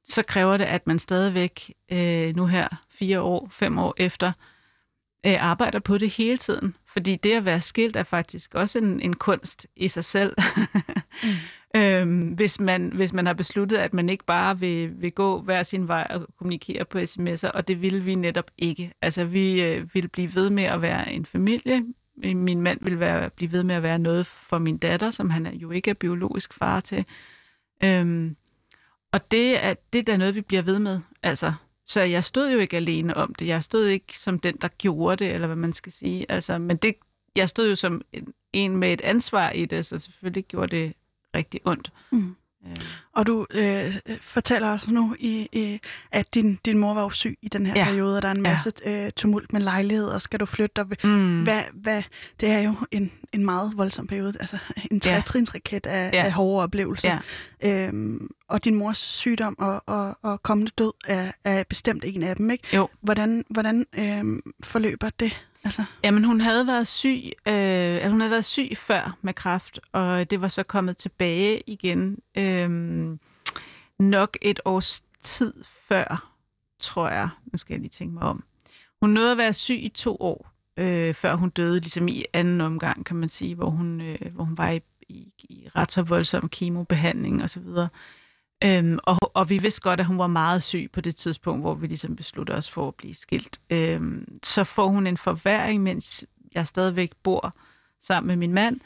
så 0.05 0.23
kræver 0.23 0.57
det, 0.57 0.65
at 0.65 0.87
man 0.87 0.99
stadigvæk 0.99 1.75
øh, 1.93 2.37
nu 2.37 2.47
her 2.47 2.69
fire 2.91 3.21
år, 3.21 3.49
fem 3.53 3.79
år 3.79 3.95
efter, 3.97 4.33
øh, 5.27 5.45
arbejder 5.45 5.79
på 5.79 5.99
det 5.99 6.11
hele 6.11 6.39
tiden. 6.39 6.75
Fordi 6.87 7.17
det 7.17 7.33
at 7.33 7.45
være 7.45 7.61
skilt 7.61 7.97
er 7.97 8.03
faktisk 8.03 8.55
også 8.55 8.79
en, 8.79 9.01
en 9.01 9.17
kunst 9.17 9.67
i 9.77 9.89
sig 9.89 10.05
selv. 10.05 10.37
øhm, 11.77 12.29
hvis, 12.29 12.61
man, 12.61 12.93
hvis 12.95 13.13
man 13.13 13.27
har 13.27 13.33
besluttet, 13.33 13.77
at 13.77 13.95
man 13.95 14.09
ikke 14.09 14.25
bare 14.25 14.59
vil, 14.61 15.01
vil 15.01 15.13
gå 15.13 15.41
hver 15.41 15.63
sin 15.63 15.89
vej 15.89 16.07
og 16.11 16.27
kommunikere 16.39 16.85
på 16.85 16.99
sms'er, 16.99 17.51
og 17.51 17.69
det 17.69 17.83
ville 17.83 18.03
vi 18.03 18.15
netop 18.15 18.51
ikke. 18.59 18.93
Altså, 19.03 19.25
vi 19.25 19.63
øh, 19.63 19.95
ville 19.95 20.09
blive 20.09 20.35
ved 20.35 20.51
med 20.51 20.65
at 20.65 20.83
være 20.83 21.13
en 21.13 21.27
familie. 21.27 21.83
Min 22.23 22.63
mand 22.63 22.79
ville 22.83 23.01
være, 23.01 23.31
blive 23.31 23.53
ved 23.53 23.63
med 23.63 23.75
at 23.75 23.83
være 23.83 23.99
noget 23.99 24.27
for 24.27 24.59
min 24.59 24.79
datter, 24.79 25.11
som 25.11 25.31
han 25.31 25.47
jo 25.47 25.71
ikke 25.71 25.91
er 25.91 25.95
biologisk 25.95 26.55
far 26.55 26.81
til. 26.81 27.05
Øhm, 27.85 28.37
og 29.13 29.31
det 29.31 29.65
er, 29.65 29.75
det 29.93 29.99
er 29.99 30.03
da 30.03 30.17
noget, 30.17 30.35
vi 30.35 30.41
bliver 30.41 30.63
ved 30.63 30.79
med. 30.79 31.01
Altså, 31.23 31.53
så 31.87 32.01
jeg 32.01 32.25
stod 32.25 32.53
jo 32.53 32.59
ikke 32.59 32.77
alene 32.77 33.17
om 33.17 33.35
det. 33.35 33.47
Jeg 33.47 33.65
stod 33.65 33.87
ikke 33.87 34.19
som 34.19 34.39
den, 34.39 34.57
der 34.57 34.69
gjorde 34.69 35.25
det, 35.25 35.35
eller 35.35 35.47
hvad 35.47 35.57
man 35.57 35.73
skal 35.73 35.93
sige. 35.93 36.27
Altså, 36.29 36.59
men 36.59 36.77
det, 36.77 36.95
jeg 37.37 37.49
stod 37.49 37.69
jo 37.69 37.77
som 37.77 38.03
en, 38.13 38.35
en 38.53 38.77
med 38.77 38.93
et 38.93 39.01
ansvar 39.01 39.51
i 39.51 39.65
det, 39.65 39.87
så 39.87 39.99
selvfølgelig 39.99 40.45
gjorde 40.45 40.77
det 40.77 40.95
rigtig 41.35 41.61
ondt. 41.65 41.93
Mm. 42.13 42.37
Øh, 42.67 42.77
Og 43.13 43.27
du 43.27 43.47
øh, 43.51 43.95
fortæller 44.21 44.69
os 44.69 44.89
nu, 44.89 45.17
i, 45.19 45.49
i, 45.53 45.81
at 46.13 46.35
din, 46.35 46.59
din 46.65 46.79
mor 46.79 46.95
var 46.95 47.03
jo 47.03 47.11
syg 47.11 47.39
i 47.43 47.49
den 47.49 47.67
her 47.67 47.73
Ja. 47.77 47.81
ja. 47.81 47.85
periode, 47.87 48.17
og 48.17 48.23
der 48.23 48.29
er 48.29 48.33
en 48.33 48.47
Ja. 48.47 48.51
masse 48.51 48.73
øh, 48.85 49.13
tumult 49.17 49.53
med 49.53 49.61
lejlighed, 49.61 50.07
og 50.07 50.23
skal 50.23 50.41
du 50.41 50.47
flytte 50.47 50.73
dig. 50.77 50.87
mm. 51.11 51.43
Hvad, 51.43 51.63
hvad, 51.75 52.03
det 52.41 52.51
er 52.51 52.59
jo 52.61 52.75
en, 52.91 53.13
en 53.33 53.45
meget 53.45 53.73
voldsom 53.77 54.07
periode, 54.07 54.33
altså 54.41 54.59
en 54.91 55.01
Ja. 55.05 55.13
trætrinsraket 55.15 55.87
af, 55.87 56.11
Ja. 56.13 56.25
af 56.25 56.33
hårde 56.33 56.63
oplevelser. 56.63 57.19
Ja. 57.63 57.87
Øhm, 57.87 58.29
og 58.49 58.65
din 58.65 58.75
mors 58.75 58.99
sygdom 58.99 59.59
og, 59.59 59.83
og, 59.87 60.19
og 60.23 60.43
kommende 60.43 60.73
død 60.79 60.93
er, 61.07 61.33
er 61.45 61.63
bestemt 61.69 62.05
en 62.07 62.23
af 62.23 62.37
dem, 62.37 62.51
ikke? 62.51 62.77
Jo. 62.77 62.89
Hvordan, 63.01 63.45
hvordan 63.51 63.87
øhm, 63.99 64.41
forløber 64.65 65.11
det? 65.21 65.47
Altså, 65.65 65.85
Jamen, 66.05 66.25
hun 66.25 66.41
havde 66.41 66.67
været 66.67 66.87
syg, 66.87 67.23
øh, 67.47 67.55
altså, 67.55 68.11
hun 68.11 68.21
havde 68.21 68.31
været 68.31 68.45
syg 68.45 68.71
før 68.77 69.17
med 69.23 69.35
kræft, 69.35 69.81
og 69.93 70.31
det 70.31 70.41
var 70.41 70.49
så 70.49 70.63
kommet 70.63 70.97
tilbage 70.97 71.63
igen 71.67 72.19
øh, 72.39 72.71
nok 73.99 74.37
et 74.43 74.61
års 74.65 75.03
tid 75.23 75.55
før, 75.89 76.33
tror 76.79 77.09
jeg. 77.09 77.29
Nu 77.53 77.59
skal 77.59 77.75
jeg 77.75 77.81
lige 77.81 77.91
tænke 77.91 78.15
mig 78.15 78.23
om. 78.23 78.45
Hun 79.01 79.11
nåede 79.11 79.31
at 79.33 79.39
være 79.39 79.53
syg 79.53 79.79
i 79.83 79.89
to 79.89 80.17
år, 80.21 80.51
øh, 80.77 81.15
før 81.15 81.35
hun 81.35 81.51
døde, 81.51 81.81
ligesom 81.81 82.09
i 82.09 82.25
anden 82.33 82.61
omgang, 82.61 83.07
kan 83.07 83.17
man 83.17 83.29
sige, 83.29 83.55
hvor 83.55 83.71
hun, 83.71 84.01
øh, 84.01 84.35
hvor 84.35 84.45
hun 84.45 84.59
var 84.59 84.71
i, 84.71 84.81
i, 85.09 85.33
i 85.39 85.69
ret 85.77 85.93
så 85.93 86.03
voldsom 86.03 86.49
kemobehandling 86.49 87.43
osv. 87.43 87.63
Øhm, 88.65 88.99
og, 89.03 89.19
og 89.35 89.51
vi 89.51 89.59
vidste 89.59 89.81
godt, 89.81 90.01
at 90.01 90.07
hun 90.07 90.19
var 90.19 90.27
meget 90.27 90.63
syg 90.63 90.91
på 90.93 91.01
det 91.01 91.17
tidspunkt, 91.17 91.63
hvor 91.63 91.75
vi 91.75 91.87
ligesom 91.87 92.17
besluttede 92.17 92.59
os 92.59 92.71
for 92.71 92.89
at 92.89 92.95
blive 92.95 93.15
skilt. 93.15 93.61
Øhm, 93.71 94.39
så 94.43 94.65
får 94.65 94.89
hun 94.89 95.07
en 95.07 95.17
forværing, 95.17 95.83
mens 95.83 96.25
jeg 96.55 96.67
stadigvæk 96.67 97.11
bor 97.23 97.53
sammen 98.03 98.29
med 98.29 98.37
min 98.37 98.55
mand, 98.55 98.81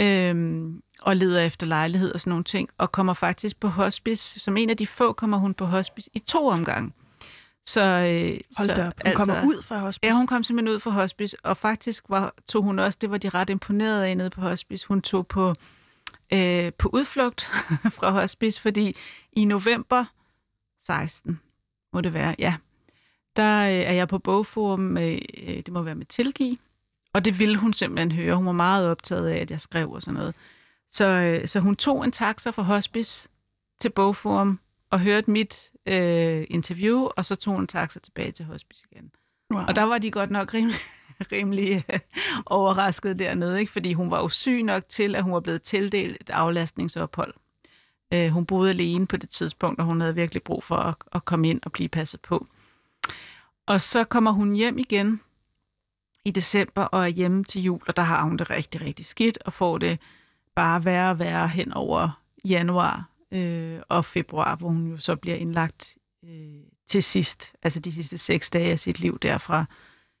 øhm, 0.00 0.82
og 1.02 1.16
leder 1.16 1.40
efter 1.40 1.66
lejlighed 1.66 2.12
og 2.12 2.20
sådan 2.20 2.30
nogle 2.30 2.44
ting, 2.44 2.68
og 2.78 2.92
kommer 2.92 3.14
faktisk 3.14 3.60
på 3.60 3.68
hospice. 3.68 4.40
Som 4.40 4.56
en 4.56 4.70
af 4.70 4.76
de 4.76 4.86
få 4.86 5.12
kommer 5.12 5.36
hun 5.36 5.54
på 5.54 5.66
hospice 5.66 6.10
i 6.14 6.18
to 6.18 6.46
omgange. 6.46 6.92
Så, 7.66 7.80
øh, 7.80 8.40
hold 8.56 8.66
så, 8.66 8.72
op. 8.72 8.78
Hun 8.78 8.92
altså, 9.04 9.24
kommer 9.24 9.46
ud 9.46 9.62
fra 9.62 9.78
hospice. 9.78 10.06
Ja, 10.06 10.12
hun 10.12 10.26
kom 10.26 10.42
simpelthen 10.42 10.74
ud 10.74 10.80
fra 10.80 10.90
hospice, 10.90 11.36
og 11.42 11.56
faktisk 11.56 12.04
var, 12.08 12.34
tog 12.48 12.62
hun 12.62 12.78
også, 12.78 12.98
det 13.00 13.10
var 13.10 13.18
de 13.18 13.28
ret 13.28 13.50
imponeret 13.50 14.02
af 14.02 14.16
nede 14.16 14.30
på 14.30 14.40
hospice, 14.40 14.88
hun 14.88 15.02
tog 15.02 15.26
på, 15.26 15.54
øh, 16.32 16.72
på 16.78 16.90
udflugt 16.92 17.40
fra 17.96 18.10
hospice, 18.10 18.60
fordi 18.60 18.96
i 19.32 19.44
november 19.44 20.04
16, 20.86 21.40
må 21.92 22.00
det 22.00 22.12
være, 22.12 22.34
ja, 22.38 22.54
der 23.36 23.62
øh, 23.62 23.70
er 23.70 23.92
jeg 23.92 24.08
på 24.08 24.18
bogforum, 24.18 24.80
med, 24.80 25.18
øh, 25.38 25.56
det 25.56 25.68
må 25.68 25.82
være 25.82 25.94
med 25.94 26.06
tilgive, 26.06 26.56
og 27.14 27.24
det 27.24 27.38
ville 27.38 27.56
hun 27.56 27.72
simpelthen 27.72 28.12
høre. 28.12 28.36
Hun 28.36 28.46
var 28.46 28.52
meget 28.52 28.90
optaget 28.90 29.28
af, 29.28 29.36
at 29.36 29.50
jeg 29.50 29.60
skrev 29.60 29.90
og 29.90 30.02
sådan 30.02 30.14
noget. 30.14 30.36
Så, 30.90 31.06
øh, 31.06 31.48
så 31.48 31.60
hun 31.60 31.76
tog 31.76 32.04
en 32.04 32.12
taxa 32.12 32.50
fra 32.50 32.62
hospice 32.62 33.28
til 33.80 33.90
bogforum 33.90 34.60
og 34.90 35.00
hørte 35.00 35.30
mit 35.30 35.70
øh, 35.86 36.46
interview, 36.50 37.08
og 37.16 37.24
så 37.24 37.34
tog 37.34 37.54
hun 37.54 37.62
en 37.62 37.66
taxa 37.66 38.00
tilbage 38.00 38.32
til 38.32 38.44
hospice 38.44 38.86
igen. 38.92 39.10
wow. 39.54 39.64
Og 39.68 39.76
der 39.76 39.82
var 39.82 39.98
de 39.98 40.10
godt 40.10 40.30
nok 40.30 40.54
rimelig, 40.54 40.78
rimelig 41.32 41.84
øh, 41.92 41.98
overrasket 42.46 43.18
dernede, 43.18 43.60
ikke? 43.60 43.72
fordi 43.72 43.92
hun 43.92 44.10
var 44.10 44.18
jo 44.18 44.28
syg 44.28 44.62
nok 44.62 44.88
til, 44.88 45.16
at 45.16 45.22
hun 45.22 45.32
var 45.32 45.40
blevet 45.40 45.62
tildelt 45.62 46.16
et 46.20 46.30
aflastningsophold. 46.30 47.34
Øh, 48.14 48.28
hun 48.28 48.46
boede 48.46 48.70
alene 48.70 49.06
på 49.06 49.16
det 49.16 49.30
tidspunkt, 49.30 49.80
og 49.80 49.86
hun 49.86 50.00
havde 50.00 50.14
virkelig 50.14 50.42
brug 50.42 50.64
for 50.64 50.76
at, 50.76 50.94
at 51.12 51.24
komme 51.24 51.48
ind 51.48 51.60
og 51.62 51.72
blive 51.72 51.88
passet 51.88 52.20
på. 52.20 52.46
Og 53.66 53.80
så 53.80 54.04
kommer 54.04 54.30
hun 54.30 54.52
hjem 54.52 54.78
igen 54.78 55.20
i 56.24 56.30
december 56.30 56.82
og 56.82 57.02
er 57.02 57.08
hjemme 57.08 57.44
til 57.44 57.62
jul, 57.62 57.80
og 57.86 57.96
der 57.96 58.02
har 58.02 58.22
hun 58.22 58.36
det 58.36 58.50
rigtig, 58.50 58.80
rigtig 58.80 59.06
skidt, 59.06 59.38
og 59.44 59.52
får 59.52 59.78
det 59.78 59.98
bare 60.54 60.84
værre 60.84 61.10
og 61.10 61.18
værre 61.18 61.48
hen 61.48 61.72
over 61.72 62.20
januar 62.44 63.08
øh, 63.32 63.80
og 63.88 64.04
februar, 64.04 64.56
hvor 64.56 64.68
hun 64.68 64.90
jo 64.90 64.96
så 64.96 65.16
bliver 65.16 65.36
indlagt 65.36 65.96
øh, 66.24 66.60
til 66.86 67.02
sidst, 67.02 67.52
altså 67.62 67.80
de 67.80 67.92
sidste 67.92 68.18
seks 68.18 68.50
dage 68.50 68.72
af 68.72 68.78
sit 68.78 69.00
liv 69.00 69.18
derfra. 69.18 69.64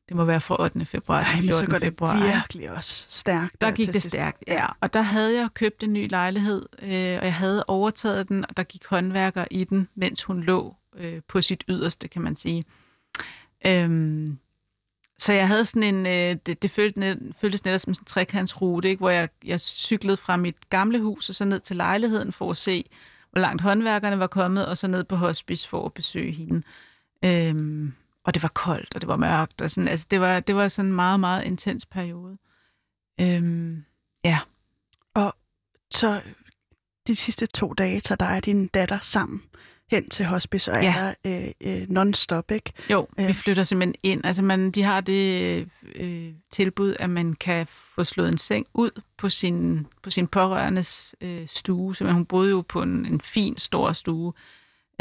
Det 0.08 0.16
må 0.16 0.24
være 0.24 0.40
fra 0.40 0.62
8. 0.62 0.84
februar 0.84 1.22
Ej, 1.22 1.30
til 1.34 1.44
men 1.44 1.54
så 1.54 1.60
14. 1.60 1.70
går 1.72 1.78
det 1.78 1.86
februar. 1.86 2.26
virkelig 2.26 2.70
også 2.70 3.06
stærkt. 3.08 3.60
Der 3.60 3.68
øh, 3.68 3.74
gik 3.74 3.86
det 3.86 3.94
sidst. 3.94 4.06
stærkt, 4.16 4.44
ja. 4.46 4.66
Og 4.80 4.92
der 4.92 5.02
havde 5.02 5.40
jeg 5.40 5.48
købt 5.54 5.82
en 5.82 5.92
ny 5.92 6.10
lejlighed, 6.10 6.62
øh, 6.82 6.88
og 6.90 7.24
jeg 7.24 7.34
havde 7.34 7.64
overtaget 7.68 8.28
den, 8.28 8.44
og 8.48 8.56
der 8.56 8.62
gik 8.62 8.86
håndværker 8.86 9.44
i 9.50 9.64
den, 9.64 9.88
mens 9.94 10.22
hun 10.24 10.42
lå 10.42 10.76
øh, 10.96 11.20
på 11.28 11.42
sit 11.42 11.64
yderste, 11.68 12.08
kan 12.08 12.22
man 12.22 12.36
sige. 12.36 12.64
Øhm, 13.66 14.38
så 15.18 15.32
jeg 15.32 15.48
havde 15.48 15.64
sådan 15.64 15.94
en, 15.94 16.06
øh, 16.06 16.36
det, 16.46 16.62
det 16.62 16.70
føltes, 16.70 16.96
net, 16.96 17.18
føltes 17.40 17.64
netop 17.64 17.80
som 17.80 17.94
sådan 17.94 18.02
en 18.02 18.06
trekantsrute, 18.06 18.88
ikke? 18.88 18.98
hvor 19.00 19.10
jeg, 19.10 19.28
jeg 19.44 19.60
cyklede 19.60 20.16
fra 20.16 20.36
mit 20.36 20.70
gamle 20.70 21.00
hus 21.00 21.28
og 21.28 21.34
så 21.34 21.44
ned 21.44 21.60
til 21.60 21.76
lejligheden 21.76 22.32
for 22.32 22.50
at 22.50 22.56
se, 22.56 22.84
hvor 23.32 23.40
langt 23.40 23.62
håndværkerne 23.62 24.18
var 24.18 24.26
kommet, 24.26 24.66
og 24.66 24.76
så 24.78 24.86
ned 24.88 25.04
på 25.04 25.16
hospice 25.16 25.68
for 25.68 25.86
at 25.86 25.92
besøge 25.92 26.32
hende. 26.32 26.62
Øhm, 27.24 27.92
og 28.24 28.34
det 28.34 28.42
var 28.42 28.48
koldt, 28.54 28.94
og 28.94 29.00
det 29.00 29.08
var 29.08 29.16
mørkt, 29.16 29.60
og 29.62 29.70
sådan, 29.70 29.88
altså 29.88 30.06
det 30.10 30.20
var, 30.20 30.40
det 30.40 30.54
var 30.56 30.68
sådan 30.68 30.88
en 30.88 30.94
meget, 30.94 31.20
meget 31.20 31.44
intens 31.44 31.86
periode. 31.86 32.38
Øhm, 33.20 33.84
ja. 34.24 34.38
Så 35.90 36.20
de 37.06 37.16
sidste 37.16 37.46
to 37.46 37.72
dage 37.72 38.00
tager 38.00 38.16
dig 38.16 38.36
og 38.36 38.44
din 38.44 38.66
datter 38.66 38.98
sammen 38.98 39.42
hen 39.90 40.08
til 40.08 40.26
hospice, 40.26 40.72
og 40.72 40.82
Ja. 40.82 40.94
er 40.96 41.14
øh, 41.24 41.50
øh, 41.60 41.88
non-stop, 41.88 42.50
ikke? 42.50 42.72
Jo, 42.90 43.08
Ja. 43.18 43.26
vi 43.26 43.32
flytter 43.32 43.62
simpelthen 43.62 43.94
ind. 44.02 44.24
Altså 44.24 44.42
man, 44.42 44.70
de 44.70 44.82
har 44.82 45.00
det 45.00 45.68
øh, 45.94 46.32
tilbud, 46.50 46.96
at 46.98 47.10
man 47.10 47.34
kan 47.34 47.66
få 47.70 48.04
slået 48.04 48.28
en 48.28 48.38
seng 48.38 48.66
ud 48.74 48.90
på 49.16 49.28
sin, 49.28 49.86
på 50.02 50.10
sin 50.10 50.26
pårørendes 50.26 51.14
øh, 51.20 51.48
stue. 51.48 51.96
Så 51.96 52.12
hun 52.12 52.26
boede 52.26 52.50
jo 52.50 52.60
på 52.68 52.82
en, 52.82 53.06
en 53.06 53.20
fin, 53.20 53.56
stor 53.58 53.92
stue 53.92 54.32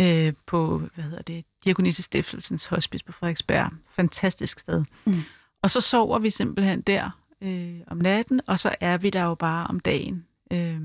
øh, 0.01 0.34
på, 0.45 0.77
hvad 0.95 1.03
hedder 1.03 1.21
det, 1.21 1.45
Diakonisse 1.63 2.04
Stiftelsens 2.04 2.65
Hospice 2.65 3.06
på 3.06 3.12
Frederiksberg. 3.12 3.71
Fantastisk 3.89 4.60
sted. 4.60 4.84
Mm. 5.06 5.21
Og 5.63 5.71
så 5.71 5.82
sover 5.82 6.19
vi 6.19 6.30
simpelthen 6.30 6.82
der 6.82 7.10
øh, 7.41 7.80
om 7.88 7.97
natten, 7.97 8.41
og 8.47 8.60
så 8.60 8.76
er 8.80 8.97
vi 8.97 9.10
der 9.10 9.24
jo 9.24 9.36
bare 9.36 9.67
om 9.67 9.80
dagen. 9.80 10.26
Øh, 10.54 10.80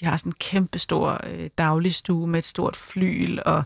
de 0.00 0.04
har 0.06 0.16
sådan 0.16 0.30
en 0.30 0.36
kæmpe 0.38 0.78
stor 0.78 1.20
øh, 1.26 1.50
dagligstue 1.58 2.26
med 2.26 2.38
et 2.38 2.44
stort 2.44 2.76
flyl, 2.76 3.38
og 3.46 3.64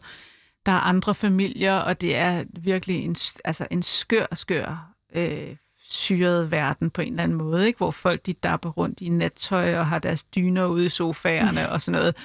der 0.67 0.73
er 0.73 0.81
andre 0.81 1.15
familier, 1.15 1.75
og 1.75 2.01
det 2.01 2.17
er 2.17 2.45
virkelig 2.61 3.05
en, 3.05 3.17
altså 3.45 3.67
en 3.71 3.83
skør, 3.83 4.27
skør 4.35 4.93
øh, 5.15 5.57
syret 5.89 6.51
verden 6.51 6.91
på 6.91 7.01
en 7.01 7.13
eller 7.13 7.23
anden 7.23 7.39
måde, 7.39 7.67
ikke? 7.67 7.77
hvor 7.77 7.91
folk 7.91 8.27
de 8.27 8.33
dapper 8.33 8.71
rundt 8.71 9.01
i 9.01 9.09
nattøj 9.09 9.77
og 9.79 9.87
har 9.87 9.99
deres 9.99 10.23
dyner 10.23 10.67
ude 10.67 10.87
i 10.87 10.89
sofaerne 10.89 11.71
og 11.71 11.83
sådan 11.83 12.01
noget. 12.01 12.17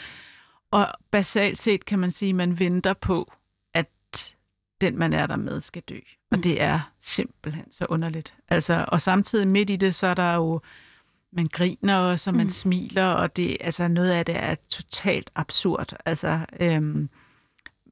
Og 0.71 0.87
basalt 1.11 1.57
set 1.57 1.85
kan 1.85 1.99
man 1.99 2.11
sige, 2.11 2.29
at 2.29 2.35
man 2.35 2.59
venter 2.59 2.93
på, 2.93 3.33
den, 4.81 4.99
man 4.99 5.13
er 5.13 5.27
der 5.27 5.35
med, 5.35 5.61
skal 5.61 5.81
dø. 5.81 5.99
Og 6.31 6.43
det 6.43 6.61
er 6.61 6.91
simpelthen 6.99 7.71
så 7.71 7.85
underligt. 7.89 8.33
Altså, 8.47 8.85
og 8.87 9.01
samtidig 9.01 9.47
midt 9.47 9.69
i 9.69 9.75
det, 9.75 9.95
så 9.95 10.07
er 10.07 10.13
der 10.13 10.33
jo, 10.33 10.61
man 11.31 11.47
griner 11.47 11.97
også, 11.97 12.29
og 12.29 12.35
man 12.35 12.45
mm. 12.45 12.49
smiler, 12.49 13.05
og 13.07 13.35
det, 13.35 13.57
altså, 13.59 13.87
noget 13.87 14.11
af 14.11 14.25
det 14.25 14.35
er 14.37 14.55
totalt 14.69 15.31
absurd. 15.35 15.93
Altså, 16.05 16.39
øhm, 16.59 17.09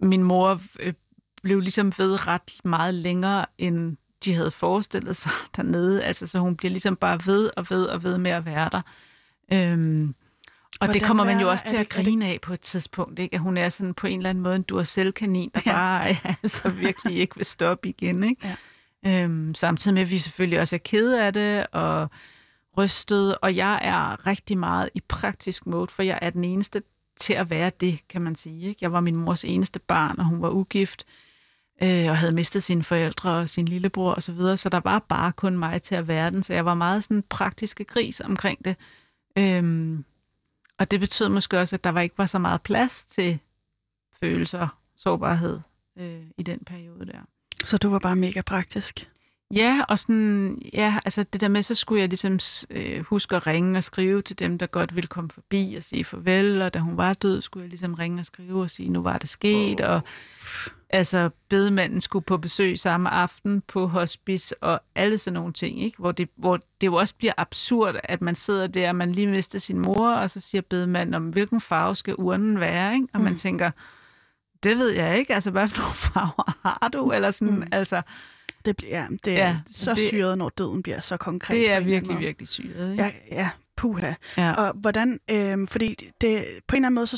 min 0.01 0.23
mor 0.23 0.61
øh, 0.79 0.93
blev 1.41 1.59
ligesom 1.59 1.93
ved 1.97 2.27
ret 2.27 2.51
meget 2.63 2.93
længere, 2.93 3.45
end 3.57 3.97
de 4.25 4.33
havde 4.33 4.51
forestillet 4.51 5.15
sig 5.15 5.31
dernede. 5.55 6.03
Altså, 6.03 6.27
så 6.27 6.39
hun 6.39 6.55
bliver 6.55 6.71
ligesom 6.71 6.95
bare 6.95 7.19
ved 7.25 7.49
og 7.57 7.69
ved 7.69 7.85
og 7.85 8.03
ved 8.03 8.17
med 8.17 8.31
at 8.31 8.45
være 8.45 8.69
der. 8.71 8.81
Øhm, 9.53 10.15
og 10.79 10.85
Hvordan 10.85 11.01
det 11.01 11.07
kommer 11.07 11.23
man 11.23 11.39
jo 11.39 11.49
også 11.49 11.65
til 11.65 11.77
det, 11.77 11.83
at 11.83 11.89
grine 11.89 12.27
af 12.27 12.41
på 12.41 12.53
et 12.53 12.61
tidspunkt, 12.61 13.19
ikke? 13.19 13.33
At 13.33 13.39
hun 13.39 13.57
er 13.57 13.69
sådan 13.69 13.93
på 13.93 14.07
en 14.07 14.19
eller 14.19 14.29
anden 14.29 14.43
måde 14.43 14.55
en 14.55 14.61
duracell-kanin, 14.63 15.51
der 15.55 15.61
ja. 15.65 15.71
bare 15.71 16.17
altså, 16.43 16.69
virkelig 16.69 17.17
ikke 17.17 17.35
vil 17.35 17.45
stoppe 17.45 17.89
igen, 17.89 18.23
ikke? 18.23 18.57
Ja. 19.03 19.23
Øhm, 19.23 19.55
samtidig 19.55 19.93
med, 19.93 20.01
at 20.01 20.09
vi 20.09 20.17
selvfølgelig 20.17 20.59
også 20.59 20.75
er 20.75 20.79
kede 20.83 21.25
af 21.25 21.33
det, 21.33 21.67
og 21.71 22.09
rystet, 22.77 23.35
og 23.41 23.55
jeg 23.55 23.79
er 23.81 24.27
rigtig 24.27 24.57
meget 24.57 24.89
i 24.95 25.01
praktisk 25.07 25.65
mode, 25.65 25.87
for 25.87 26.03
jeg 26.03 26.19
er 26.21 26.29
den 26.29 26.43
eneste 26.43 26.81
til 27.19 27.33
at 27.33 27.49
være 27.49 27.71
det, 27.81 27.99
kan 28.09 28.21
man 28.21 28.35
sige. 28.35 28.67
Ikke? 28.67 28.79
Jeg 28.81 28.91
var 28.91 28.99
min 28.99 29.19
mors 29.19 29.43
eneste 29.43 29.79
barn, 29.79 30.19
og 30.19 30.25
hun 30.25 30.41
var 30.41 30.49
ugift, 30.49 31.05
øh, 31.83 32.09
og 32.09 32.17
havde 32.17 32.35
mistet 32.35 32.63
sine 32.63 32.83
forældre 32.83 33.29
og 33.29 33.49
sin 33.49 33.65
lillebror 33.65 34.11
osv., 34.11 34.21
så, 34.21 34.31
videre, 34.31 34.57
så 34.57 34.69
der 34.69 34.79
var 34.83 34.99
bare 34.99 35.31
kun 35.31 35.57
mig 35.57 35.81
til 35.81 35.95
at 35.95 36.07
være 36.07 36.31
den, 36.31 36.43
så 36.43 36.53
jeg 36.53 36.65
var 36.65 36.73
meget 36.73 37.03
sådan 37.03 37.23
praktiske 37.29 37.83
gris 37.83 38.19
omkring 38.21 38.65
det. 38.65 38.75
Øhm, 39.37 40.05
og 40.79 40.91
det 40.91 40.99
betød 40.99 41.29
måske 41.29 41.59
også, 41.59 41.75
at 41.75 41.83
der 41.83 41.89
var 41.89 42.01
ikke 42.01 42.17
var 42.17 42.25
så 42.25 42.39
meget 42.39 42.61
plads 42.61 43.05
til 43.05 43.39
følelser, 44.19 44.67
sårbarhed 44.95 45.59
øh, 45.97 46.23
i 46.37 46.43
den 46.43 46.59
periode 46.59 47.05
der. 47.05 47.19
Så 47.63 47.77
du 47.77 47.89
var 47.89 47.99
bare 47.99 48.15
mega 48.15 48.41
praktisk? 48.41 49.09
Ja, 49.55 49.81
og 49.89 49.99
sådan, 49.99 50.61
ja, 50.73 50.99
altså 51.05 51.23
det 51.23 51.41
der 51.41 51.47
med, 51.47 51.63
så 51.63 51.75
skulle 51.75 52.01
jeg 52.01 52.09
ligesom 52.09 52.39
øh, 52.69 52.99
huske 52.99 53.35
at 53.35 53.47
ringe 53.47 53.77
og 53.77 53.83
skrive 53.83 54.21
til 54.21 54.39
dem, 54.39 54.57
der 54.57 54.65
godt 54.65 54.95
ville 54.95 55.07
komme 55.07 55.29
forbi 55.29 55.75
og 55.77 55.83
sige 55.83 56.03
farvel, 56.03 56.61
og 56.61 56.73
da 56.73 56.79
hun 56.79 56.97
var 56.97 57.13
død, 57.13 57.41
skulle 57.41 57.63
jeg 57.63 57.69
ligesom 57.69 57.93
ringe 57.93 58.19
og 58.19 58.25
skrive 58.25 58.61
og 58.61 58.69
sige, 58.69 58.89
nu 58.89 59.01
var 59.01 59.17
det 59.17 59.29
sket, 59.29 59.81
oh. 59.81 59.89
og 59.89 60.01
altså 60.89 61.29
bedemanden 61.49 62.01
skulle 62.01 62.25
på 62.25 62.37
besøg 62.37 62.79
samme 62.79 63.09
aften 63.09 63.61
på 63.67 63.87
hospice, 63.87 64.63
og 64.63 64.81
alle 64.95 65.17
sådan 65.17 65.33
nogle 65.33 65.53
ting, 65.53 65.81
ikke? 65.81 65.97
Hvor, 65.97 66.11
det, 66.11 66.29
hvor 66.35 66.57
det 66.81 66.87
jo 66.87 66.95
også 66.95 67.15
bliver 67.15 67.33
absurd, 67.37 67.95
at 68.03 68.21
man 68.21 68.35
sidder 68.35 68.67
der, 68.67 68.89
og 68.89 68.95
man 68.95 69.11
lige 69.11 69.27
mister 69.27 69.59
sin 69.59 69.79
mor, 69.79 70.11
og 70.11 70.29
så 70.29 70.39
siger 70.39 70.61
bedemanden, 70.61 71.13
om 71.13 71.29
hvilken 71.29 71.61
farve 71.61 71.95
skal 71.95 72.15
urnen 72.17 72.59
være, 72.59 72.93
ikke? 72.93 73.07
Og 73.13 73.21
man 73.21 73.31
mm. 73.31 73.37
tænker, 73.37 73.71
det 74.63 74.77
ved 74.77 74.89
jeg 74.89 75.19
ikke, 75.19 75.33
altså 75.33 75.51
hvad 75.51 75.67
for 75.67 75.81
nogle 75.81 75.95
farver 76.13 76.57
har 76.67 76.89
du, 76.93 77.11
eller 77.11 77.31
sådan, 77.31 77.55
mm. 77.55 77.67
altså... 77.71 78.01
Det 78.69 78.77
bliver 78.77 79.07
det 79.25 79.33
er 79.33 79.47
ja, 79.47 79.57
så 79.67 79.93
det, 79.93 79.99
syret, 79.99 80.37
når 80.37 80.49
døden 80.49 80.83
bliver 80.83 81.01
så 81.01 81.17
konkret. 81.17 81.55
Det 81.55 81.71
er 81.71 81.79
virkelig, 81.79 82.19
virkelig 82.19 82.47
syret. 82.47 82.91
Ikke? 82.91 83.03
Ja, 83.03 83.11
ja, 83.31 83.49
puha. 83.77 84.13
Ja. 84.37 84.53
Og 84.53 84.73
hvordan, 84.75 85.19
øh, 85.31 85.67
fordi 85.67 86.11
det, 86.21 86.45
på 86.67 86.75
en 86.75 86.77
eller 86.77 86.87
anden 86.87 86.93
måde, 86.93 87.07
så 87.07 87.17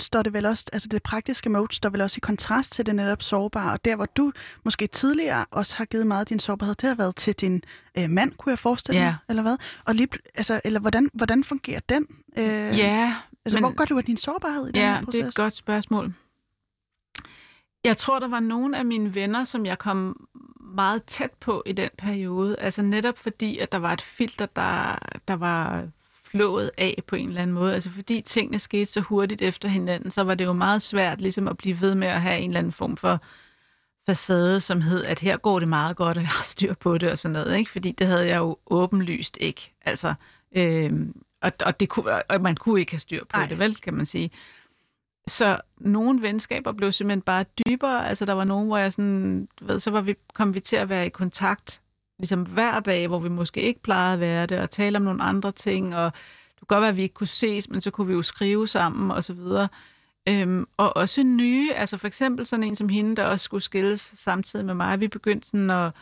står 0.00 0.22
det 0.22 0.32
vel 0.32 0.46
også, 0.46 0.64
altså 0.72 0.88
det 0.88 1.02
praktiske 1.02 1.48
mode 1.48 1.74
står 1.74 1.88
vel 1.88 2.00
også 2.00 2.14
i 2.18 2.20
kontrast 2.20 2.72
til 2.72 2.86
det 2.86 2.94
netop 2.94 3.22
sårbare, 3.22 3.72
og 3.72 3.84
der 3.84 3.96
hvor 3.96 4.06
du 4.06 4.32
måske 4.64 4.86
tidligere 4.86 5.44
også 5.50 5.76
har 5.76 5.84
givet 5.84 6.06
meget 6.06 6.20
af 6.20 6.26
din 6.26 6.40
sårbarhed, 6.40 6.74
det 6.74 6.88
har 6.88 6.94
været 6.96 7.16
til 7.16 7.34
din 7.34 7.62
øh, 7.98 8.10
mand, 8.10 8.32
kunne 8.32 8.50
jeg 8.50 8.58
forestille 8.58 9.00
ja. 9.00 9.06
mig, 9.06 9.16
eller 9.28 9.42
hvad? 9.42 9.56
Og 9.84 9.94
lige, 9.94 10.08
altså, 10.34 10.60
eller 10.64 10.80
hvordan, 10.80 11.10
hvordan 11.14 11.44
fungerer 11.44 11.80
den? 11.88 12.06
Øh, 12.38 12.78
ja. 12.78 13.14
Altså, 13.44 13.56
men, 13.56 13.64
hvor 13.64 13.74
går 13.74 13.84
du 13.84 13.98
af 13.98 14.04
din 14.04 14.16
sårbarhed 14.16 14.68
i 14.68 14.72
den 14.72 14.76
ja, 14.76 14.94
her 14.94 15.04
proces? 15.04 15.18
det 15.18 15.24
er 15.24 15.28
et 15.28 15.34
godt 15.34 15.54
spørgsmål. 15.54 16.14
Jeg 17.84 17.96
tror, 17.96 18.18
der 18.18 18.28
var 18.28 18.40
nogle 18.40 18.78
af 18.78 18.84
mine 18.84 19.14
venner, 19.14 19.44
som 19.44 19.66
jeg 19.66 19.78
kom 19.78 20.28
meget 20.60 21.04
tæt 21.04 21.30
på 21.40 21.62
i 21.66 21.72
den 21.72 21.90
periode. 21.98 22.56
Altså 22.58 22.82
netop 22.82 23.18
fordi, 23.18 23.58
at 23.58 23.72
der 23.72 23.78
var 23.78 23.92
et 23.92 24.02
filter, 24.02 24.46
der, 24.46 24.98
der 25.28 25.34
var 25.36 25.88
flået 26.22 26.70
af 26.78 27.02
på 27.06 27.16
en 27.16 27.28
eller 27.28 27.42
anden 27.42 27.54
måde. 27.54 27.74
Altså 27.74 27.90
fordi 27.90 28.20
tingene 28.20 28.58
skete 28.58 28.86
så 28.86 29.00
hurtigt 29.00 29.42
efter 29.42 29.68
hinanden, 29.68 30.10
så 30.10 30.22
var 30.22 30.34
det 30.34 30.44
jo 30.44 30.52
meget 30.52 30.82
svært 30.82 31.20
ligesom 31.20 31.48
at 31.48 31.56
blive 31.56 31.80
ved 31.80 31.94
med 31.94 32.08
at 32.08 32.20
have 32.20 32.38
en 32.38 32.50
eller 32.50 32.58
anden 32.58 32.72
form 32.72 32.96
for 32.96 33.20
facade, 34.06 34.60
som 34.60 34.80
hed, 34.80 35.04
at 35.04 35.20
her 35.20 35.36
går 35.36 35.58
det 35.58 35.68
meget 35.68 35.96
godt, 35.96 36.16
og 36.16 36.22
jeg 36.22 36.28
har 36.28 36.42
styr 36.42 36.74
på 36.74 36.98
det 36.98 37.10
og 37.10 37.18
sådan 37.18 37.32
noget. 37.32 37.56
Ikke? 37.56 37.70
Fordi 37.70 37.92
det 37.92 38.06
havde 38.06 38.26
jeg 38.26 38.38
jo 38.38 38.58
åbenlyst 38.66 39.38
ikke. 39.40 39.74
Altså, 39.84 40.14
øhm, 40.56 41.22
og, 41.42 41.52
og, 41.66 41.80
det 41.80 41.88
kunne, 41.88 42.30
og 42.30 42.40
man 42.40 42.56
kunne 42.56 42.80
ikke 42.80 42.92
have 42.92 43.00
styr 43.00 43.24
på 43.24 43.40
Ej. 43.40 43.46
det, 43.46 43.58
vel, 43.58 43.76
kan 43.76 43.94
man 43.94 44.06
sige. 44.06 44.30
Så 45.28 45.60
nogle 45.78 46.22
venskaber 46.22 46.72
blev 46.72 46.92
simpelthen 46.92 47.22
bare 47.22 47.44
dybere. 47.66 48.08
Altså 48.08 48.24
der 48.24 48.32
var 48.32 48.44
nogen, 48.44 48.66
hvor 48.66 48.78
jeg 48.78 48.92
sådan, 48.92 49.48
du 49.60 49.66
ved, 49.66 49.80
så 49.80 49.90
var 49.90 50.00
vi, 50.00 50.14
kom 50.34 50.54
vi 50.54 50.60
til 50.60 50.76
at 50.76 50.88
være 50.88 51.06
i 51.06 51.08
kontakt 51.08 51.80
ligesom 52.18 52.42
hver 52.42 52.80
dag, 52.80 53.08
hvor 53.08 53.18
vi 53.18 53.28
måske 53.28 53.60
ikke 53.60 53.82
plejede 53.82 54.14
at 54.14 54.20
være 54.20 54.46
det, 54.46 54.58
og 54.58 54.70
tale 54.70 54.96
om 54.96 55.02
nogle 55.02 55.22
andre 55.22 55.52
ting, 55.52 55.96
og 55.96 56.12
det 56.48 56.60
kunne 56.60 56.66
godt 56.76 56.80
være, 56.80 56.90
at 56.90 56.96
vi 56.96 57.02
ikke 57.02 57.14
kunne 57.14 57.26
ses, 57.26 57.70
men 57.70 57.80
så 57.80 57.90
kunne 57.90 58.06
vi 58.06 58.12
jo 58.12 58.22
skrive 58.22 58.68
sammen, 58.68 59.10
og 59.10 59.24
så 59.24 59.32
videre. 59.32 59.68
Øhm, 60.28 60.66
og 60.76 60.96
også 60.96 61.22
nye, 61.22 61.72
altså 61.72 61.98
for 61.98 62.06
eksempel 62.06 62.46
sådan 62.46 62.64
en 62.64 62.76
som 62.76 62.88
hende, 62.88 63.16
der 63.16 63.24
også 63.24 63.44
skulle 63.44 63.62
skilles 63.62 64.12
samtidig 64.16 64.66
med 64.66 64.74
mig. 64.74 65.00
Vi 65.00 65.08
begyndte 65.08 65.48
sådan 65.48 65.70
at 65.70 65.92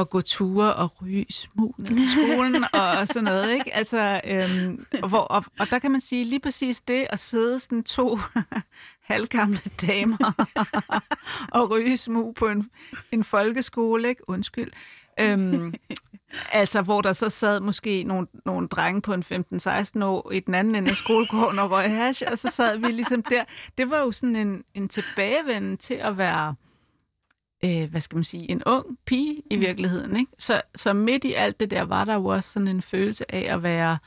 at 0.00 0.10
gå 0.10 0.20
ture 0.20 0.74
og 0.74 1.02
ryge 1.02 1.26
smug 1.30 1.74
ned 1.78 1.98
i 1.98 2.10
skolen 2.10 2.64
og 2.80 3.08
sådan 3.08 3.24
noget, 3.24 3.52
ikke? 3.52 3.74
Altså, 3.74 4.20
øhm, 4.24 4.86
hvor, 5.08 5.18
og, 5.18 5.44
og 5.58 5.70
der 5.70 5.78
kan 5.78 5.90
man 5.90 6.00
sige 6.00 6.24
lige 6.24 6.40
præcis 6.40 6.80
det, 6.80 7.06
at 7.10 7.18
sidde 7.18 7.58
sådan 7.58 7.84
to 7.84 8.18
halvgamle 9.10 9.60
damer 9.82 10.46
og 11.58 11.70
ryge 11.70 11.96
smug 11.96 12.34
på 12.34 12.48
en, 12.48 12.70
en 13.12 13.24
folkeskole, 13.24 14.08
ikke? 14.08 14.28
Undskyld. 14.28 14.72
Øhm, 15.20 15.74
altså, 16.52 16.82
hvor 16.82 17.00
der 17.00 17.12
så 17.12 17.28
sad 17.28 17.60
måske 17.60 18.04
nogle, 18.04 18.26
nogle 18.46 18.68
drenge 18.68 19.02
på 19.02 19.12
en 19.12 19.24
15-16 19.54 20.04
år 20.04 20.32
i 20.32 20.40
den 20.40 20.54
anden 20.54 20.74
ende 20.74 20.90
af 20.90 20.96
skolegården 20.96 21.58
og 21.58 21.70
røg 21.70 21.90
hash, 21.90 22.22
og 22.32 22.38
så 22.38 22.48
sad 22.48 22.78
vi 22.78 22.86
ligesom 22.86 23.22
der. 23.22 23.44
Det 23.78 23.90
var 23.90 23.98
jo 23.98 24.12
sådan 24.12 24.36
en, 24.36 24.64
en 24.74 24.88
tilbagevenden 24.88 25.78
til 25.78 25.94
at 25.94 26.18
være 26.18 26.54
øh, 27.64 27.90
hvad 27.90 28.00
skal 28.00 28.16
man 28.16 28.24
sige, 28.24 28.50
en 28.50 28.62
ung 28.66 28.98
pige 29.06 29.42
i 29.50 29.56
mm. 29.56 29.60
virkeligheden. 29.60 30.16
Ikke? 30.16 30.32
Så, 30.38 30.62
så 30.76 30.92
midt 30.92 31.24
i 31.24 31.32
alt 31.32 31.60
det 31.60 31.70
der 31.70 31.82
var 31.82 32.04
der 32.04 32.14
jo 32.14 32.24
også 32.26 32.52
sådan 32.52 32.68
en 32.68 32.82
følelse 32.82 33.34
af 33.34 33.54
at 33.54 33.62
være 33.62 33.98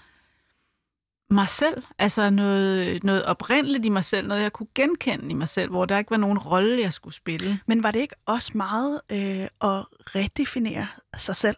mig 1.30 1.50
selv. 1.50 1.84
Altså 1.98 2.30
noget, 2.30 3.04
noget 3.04 3.26
oprindeligt 3.26 3.86
i 3.86 3.90
mig 3.90 4.04
selv, 4.04 4.28
noget 4.28 4.42
jeg 4.42 4.54
kunne 4.54 4.68
genkende 4.76 5.30
i 5.30 5.34
mig 5.34 5.48
selv, 5.48 5.70
hvor 5.70 5.86
der 5.86 5.98
ikke 5.98 6.12
var 6.12 6.18
nogen 6.18 6.38
rolle, 6.38 6.82
jeg 6.82 6.94
skulle 6.94 7.14
spille. 7.14 7.60
Men 7.66 7.84
var 7.84 7.92
det 7.92 8.00
ikke 8.00 8.16
også 8.26 8.52
meget 8.56 9.02
øh, 9.10 9.48
at 9.62 9.86
redefinere 10.16 10.88
sig 11.18 11.36
selv? 11.36 11.58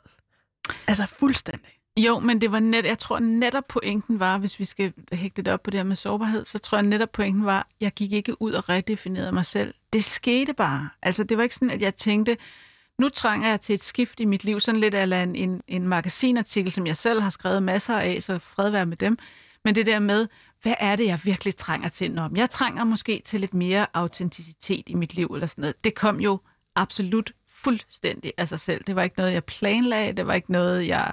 Altså 0.88 1.06
fuldstændig? 1.06 1.75
Jo, 1.98 2.20
men 2.20 2.42
det 2.42 2.52
var 2.52 2.60
net, 2.60 2.86
jeg 2.86 3.00
tror 3.00 3.20
netop 3.20 3.68
pointen 3.68 4.20
var, 4.20 4.38
hvis 4.38 4.60
vi 4.60 4.66
skal 4.66 4.94
hægte 5.12 5.42
det 5.42 5.54
op 5.54 5.64
på 5.64 5.72
det 5.72 5.78
her 5.78 5.84
med 5.84 5.96
sårbarhed, 5.96 6.46
så 6.46 6.60
tror 6.60 6.78
jeg 6.78 6.86
netop 6.86 7.12
pointen 7.12 7.46
var, 7.46 7.68
jeg 7.82 7.92
gik 7.92 8.14
ikke 8.14 8.42
ud 8.42 8.54
og 8.54 8.70
redefinerede 8.70 9.32
mig 9.32 9.46
selv. 9.46 9.74
Det 9.94 10.04
skete 10.04 10.54
bare. 10.54 10.90
Altså 11.02 11.24
det 11.24 11.38
var 11.38 11.44
ikke 11.44 11.56
sådan, 11.56 11.72
at 11.72 11.82
jeg 11.82 11.96
tænkte, 11.96 12.38
nu 13.00 13.10
trænger 13.10 13.50
jeg 13.50 13.62
til 13.62 13.74
et 13.74 13.84
skift 13.84 14.20
i 14.20 14.26
mit 14.26 14.44
liv, 14.44 14.60
sådan 14.60 14.82
lidt 14.82 14.94
af 14.94 15.24
en, 15.24 15.36
en, 15.36 15.62
en 15.68 15.88
magasinartikel, 15.88 16.72
som 16.72 16.88
jeg 16.88 16.98
selv 16.98 17.22
har 17.22 17.30
skrevet 17.30 17.64
masser 17.64 17.98
af, 17.98 18.24
så 18.24 18.40
fred 18.40 18.70
være 18.70 18.86
med 18.86 18.98
dem. 18.98 19.18
Men 19.64 19.76
det 19.76 19.86
der 19.86 20.00
med, 20.00 20.28
hvad 20.62 20.74
er 20.80 20.96
det, 20.96 21.06
jeg 21.06 21.20
virkelig 21.24 21.56
trænger 21.56 21.90
til? 21.90 22.12
Nå, 22.12 22.30
jeg 22.36 22.50
trænger 22.50 22.84
måske 22.84 23.22
til 23.26 23.40
lidt 23.40 23.54
mere 23.54 23.88
autenticitet 23.94 24.84
i 24.88 24.94
mit 24.94 25.14
liv, 25.14 25.28
eller 25.34 25.48
sådan 25.48 25.62
noget. 25.62 25.84
Det 25.84 25.96
kom 25.96 26.20
jo 26.20 26.40
absolut 26.76 27.32
fuldstændig 27.50 28.34
af 28.38 28.48
sig 28.48 28.60
selv. 28.60 28.84
Det 28.88 28.96
var 28.96 29.04
ikke 29.04 29.18
noget, 29.18 29.34
jeg 29.34 29.44
planlagde, 29.44 30.14
det 30.14 30.28
var 30.28 30.34
ikke 30.34 30.52
noget, 30.52 30.88
jeg 30.88 31.12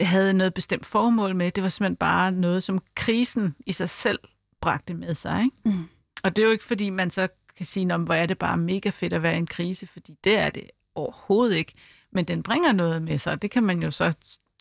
havde 0.00 0.32
noget 0.32 0.54
bestemt 0.54 0.86
formål 0.86 1.36
med. 1.36 1.50
Det 1.50 1.62
var 1.62 1.68
simpelthen 1.68 1.96
bare 1.96 2.32
noget, 2.32 2.62
som 2.62 2.82
krisen 2.94 3.54
i 3.66 3.72
sig 3.72 3.90
selv 3.90 4.18
bragte 4.60 4.94
med 4.94 5.14
sig. 5.14 5.44
Ikke? 5.44 5.56
Mm. 5.78 5.88
Og 6.24 6.36
det 6.36 6.42
er 6.42 6.46
jo 6.46 6.52
ikke, 6.52 6.64
fordi 6.64 6.90
man 6.90 7.10
så 7.10 7.28
kan 7.56 7.66
sige, 7.66 7.96
hvor 7.96 8.14
er 8.14 8.26
det 8.26 8.38
bare 8.38 8.56
mega 8.56 8.90
fedt 8.90 9.12
at 9.12 9.22
være 9.22 9.34
i 9.34 9.38
en 9.38 9.46
krise, 9.46 9.86
fordi 9.86 10.16
det 10.24 10.38
er 10.38 10.50
det 10.50 10.70
overhovedet 10.94 11.56
ikke. 11.56 11.72
Men 12.12 12.24
den 12.24 12.42
bringer 12.42 12.72
noget 12.72 13.02
med 13.02 13.18
sig, 13.18 13.42
det 13.42 13.50
kan 13.50 13.64
man 13.64 13.82
jo 13.82 13.90
så 13.90 14.12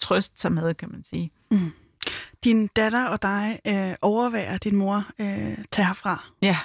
trøste 0.02 0.41
sig 0.41 0.52
med, 0.52 0.73
kan 0.73 0.91
man 0.91 1.04
sige. 1.04 1.32
Mm. 1.52 1.71
Din 2.43 2.67
datter 2.67 3.06
og 3.06 3.21
dig 3.21 3.60
øh, 3.67 3.95
overværer 4.02 4.58
din 4.58 4.76
mor 4.76 5.06
øh, 5.19 5.58
tage 5.71 5.86
herfra. 5.86 6.23
Ja. 6.41 6.58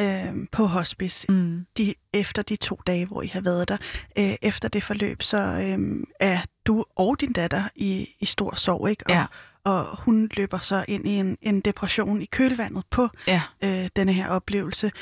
Øh, 0.00 0.26
på 0.52 0.66
hospice 0.66 1.26
Mm. 1.32 1.66
de, 1.76 1.94
efter 2.12 2.42
de 2.42 2.56
to 2.56 2.80
dage, 2.86 3.06
hvor 3.06 3.22
I 3.22 3.26
har 3.26 3.40
været 3.40 3.68
der. 3.68 3.76
Øh, 4.18 4.34
efter 4.42 4.68
det 4.68 4.82
forløb, 4.82 5.22
så 5.22 5.36
øh, 5.38 6.02
er 6.20 6.38
du 6.66 6.84
og 6.96 7.20
din 7.20 7.32
datter 7.32 7.64
i, 7.76 8.08
i 8.20 8.26
stor 8.26 8.54
sorg, 8.54 8.90
ikke? 8.90 9.04
Og, 9.06 9.12
Ja. 9.12 9.24
og 9.64 9.96
hun 10.02 10.30
løber 10.36 10.58
så 10.58 10.84
ind 10.88 11.08
i 11.08 11.10
en, 11.12 11.38
en 11.42 11.60
depression 11.60 12.22
i 12.22 12.24
kølvandet 12.24 12.84
på 12.90 13.08
Ja. 13.26 13.42
øh, 13.64 13.88
denne 13.96 14.12
her 14.12 14.28
oplevelse. 14.28 14.92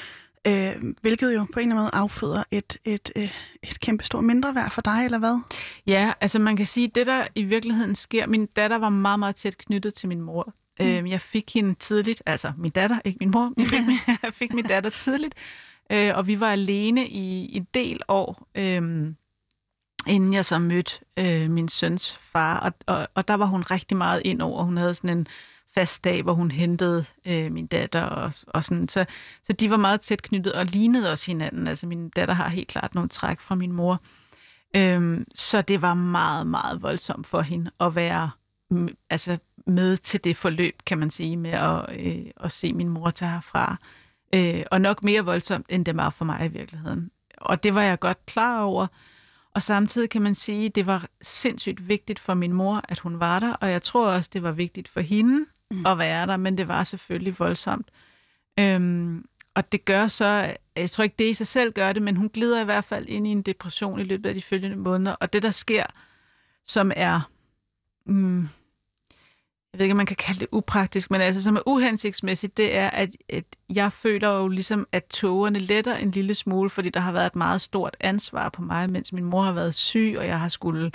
Øh, 0.46 0.74
hvilket 1.02 1.34
jo 1.34 1.46
på 1.52 1.60
en 1.60 1.68
eller 1.68 1.74
anden 1.74 1.76
måde 1.76 1.90
afføder 1.92 2.42
et, 2.50 2.76
et, 2.84 3.12
øh, 3.16 3.30
et 3.62 3.80
kæmpe 3.80 4.04
stort 4.04 4.24
mindre 4.24 4.54
værd 4.54 4.70
for 4.70 4.82
dig, 4.82 5.04
eller 5.04 5.18
hvad? 5.18 5.40
Ja, 5.86 6.12
altså 6.20 6.38
man 6.38 6.56
kan 6.56 6.66
sige, 6.66 6.88
det 6.94 7.06
der 7.06 7.26
i 7.34 7.42
virkeligheden 7.42 7.94
sker, 7.94 8.26
min 8.26 8.46
datter 8.46 8.78
var 8.78 8.88
meget, 8.88 9.18
meget 9.18 9.36
tæt 9.36 9.58
knyttet 9.58 9.94
til 9.94 10.08
min 10.08 10.20
mor. 10.20 10.52
Mm. 10.80 10.86
Øhm, 10.86 11.06
jeg 11.06 11.20
fik 11.20 11.54
hende 11.54 11.74
tidligt, 11.74 12.22
altså 12.26 12.52
min 12.58 12.70
datter, 12.70 12.98
ikke 13.04 13.18
min 13.20 13.30
mor, 13.30 13.52
jeg 13.56 13.66
fik, 13.66 13.86
min, 13.88 13.98
jeg 14.22 14.34
fik 14.34 14.52
min 14.52 14.64
datter 14.64 14.90
tidligt, 14.90 15.34
øh, 15.92 16.10
og 16.14 16.26
vi 16.26 16.40
var 16.40 16.52
alene 16.52 17.08
i 17.08 17.56
en 17.56 17.66
del 17.74 18.00
år, 18.08 18.48
øh, 18.54 19.14
inden 20.06 20.34
jeg 20.34 20.44
så 20.44 20.58
mødte 20.58 20.92
øh, 21.18 21.50
min 21.50 21.68
søns 21.68 22.16
far, 22.16 22.60
og, 22.60 22.72
og, 22.86 23.08
og 23.14 23.28
der 23.28 23.34
var 23.34 23.46
hun 23.46 23.62
rigtig 23.62 23.96
meget 23.96 24.22
ind 24.24 24.42
over. 24.42 24.64
Hun 24.64 24.76
havde 24.76 24.94
sådan 24.94 25.18
en 25.18 25.26
fast 25.74 26.04
dag, 26.04 26.22
hvor 26.22 26.32
hun 26.32 26.50
hentede 26.50 27.04
øh, 27.26 27.52
min 27.52 27.66
datter, 27.66 28.02
og, 28.02 28.32
og 28.46 28.64
sådan, 28.64 28.88
så, 28.88 29.04
så 29.42 29.52
de 29.52 29.70
var 29.70 29.76
meget 29.76 30.00
tæt 30.00 30.22
knyttet 30.22 30.52
og 30.52 30.66
lignede 30.66 31.10
også 31.10 31.26
hinanden. 31.26 31.68
Altså 31.68 31.86
min 31.86 32.08
datter 32.08 32.34
har 32.34 32.48
helt 32.48 32.68
klart 32.68 32.94
nogle 32.94 33.08
træk 33.08 33.40
fra 33.40 33.54
min 33.54 33.72
mor. 33.72 34.02
Øhm, 34.76 35.24
så 35.34 35.62
det 35.62 35.82
var 35.82 35.94
meget, 35.94 36.46
meget 36.46 36.82
voldsomt 36.82 37.26
for 37.26 37.40
hende 37.40 37.70
at 37.80 37.94
være 37.94 38.30
altså 39.10 39.38
med 39.66 39.96
til 39.96 40.24
det 40.24 40.36
forløb, 40.36 40.74
kan 40.86 40.98
man 40.98 41.10
sige, 41.10 41.36
med 41.36 41.50
at, 41.50 42.00
øh, 42.00 42.26
at 42.36 42.52
se 42.52 42.72
min 42.72 42.88
mor 42.88 43.10
tage 43.10 43.30
herfra. 43.30 43.76
Øh, 44.34 44.62
og 44.70 44.80
nok 44.80 45.04
mere 45.04 45.24
voldsomt, 45.24 45.66
end 45.68 45.84
det 45.84 45.96
var 45.96 46.10
for 46.10 46.24
mig 46.24 46.46
i 46.46 46.48
virkeligheden. 46.48 47.10
Og 47.38 47.62
det 47.62 47.74
var 47.74 47.82
jeg 47.82 48.00
godt 48.00 48.26
klar 48.26 48.60
over. 48.60 48.86
Og 49.54 49.62
samtidig 49.62 50.10
kan 50.10 50.22
man 50.22 50.34
sige, 50.34 50.68
det 50.68 50.86
var 50.86 51.06
sindssygt 51.22 51.88
vigtigt 51.88 52.18
for 52.18 52.34
min 52.34 52.52
mor, 52.52 52.80
at 52.88 52.98
hun 52.98 53.20
var 53.20 53.38
der, 53.38 53.52
og 53.52 53.70
jeg 53.70 53.82
tror 53.82 54.06
også, 54.08 54.30
det 54.32 54.42
var 54.42 54.52
vigtigt 54.52 54.88
for 54.88 55.00
hende 55.00 55.46
mm. 55.70 55.86
at 55.86 55.98
være 55.98 56.26
der, 56.26 56.36
men 56.36 56.58
det 56.58 56.68
var 56.68 56.84
selvfølgelig 56.84 57.38
voldsomt. 57.38 57.90
Øhm, 58.58 59.24
og 59.54 59.72
det 59.72 59.84
gør 59.84 60.06
så, 60.06 60.56
jeg 60.76 60.90
tror 60.90 61.04
ikke 61.04 61.16
det 61.18 61.30
i 61.30 61.34
sig 61.34 61.46
selv 61.46 61.72
gør 61.72 61.92
det, 61.92 62.02
men 62.02 62.16
hun 62.16 62.28
glider 62.28 62.60
i 62.60 62.64
hvert 62.64 62.84
fald 62.84 63.08
ind 63.08 63.26
i 63.26 63.30
en 63.30 63.42
depression 63.42 64.00
i 64.00 64.04
løbet 64.04 64.28
af 64.28 64.34
de 64.34 64.42
følgende 64.42 64.76
måneder. 64.76 65.12
Og 65.12 65.32
det, 65.32 65.42
der 65.42 65.50
sker, 65.50 65.84
som 66.64 66.92
er, 66.96 67.30
mm, 68.06 68.48
jeg 69.74 69.78
ved 69.78 69.84
ikke, 69.84 69.92
om 69.92 69.96
man 69.96 70.06
kan 70.06 70.16
kalde 70.16 70.40
det 70.40 70.48
upraktisk, 70.52 71.10
men 71.10 71.20
altså 71.20 71.42
som 71.42 71.56
er 71.56 71.60
uhensigtsmæssigt, 71.66 72.56
det 72.56 72.76
er, 72.76 72.90
at, 72.90 73.16
at 73.28 73.44
jeg 73.68 73.92
føler 73.92 74.28
jo 74.28 74.48
ligesom, 74.48 74.86
at 74.92 75.04
togerne 75.04 75.58
letter 75.58 75.96
en 75.96 76.10
lille 76.10 76.34
smule, 76.34 76.70
fordi 76.70 76.88
der 76.88 77.00
har 77.00 77.12
været 77.12 77.26
et 77.26 77.36
meget 77.36 77.60
stort 77.60 77.96
ansvar 78.00 78.48
på 78.48 78.62
mig, 78.62 78.90
mens 78.90 79.12
min 79.12 79.24
mor 79.24 79.42
har 79.42 79.52
været 79.52 79.74
syg, 79.74 80.14
og 80.18 80.26
jeg 80.26 80.40
har 80.40 80.48
skulle 80.48 80.92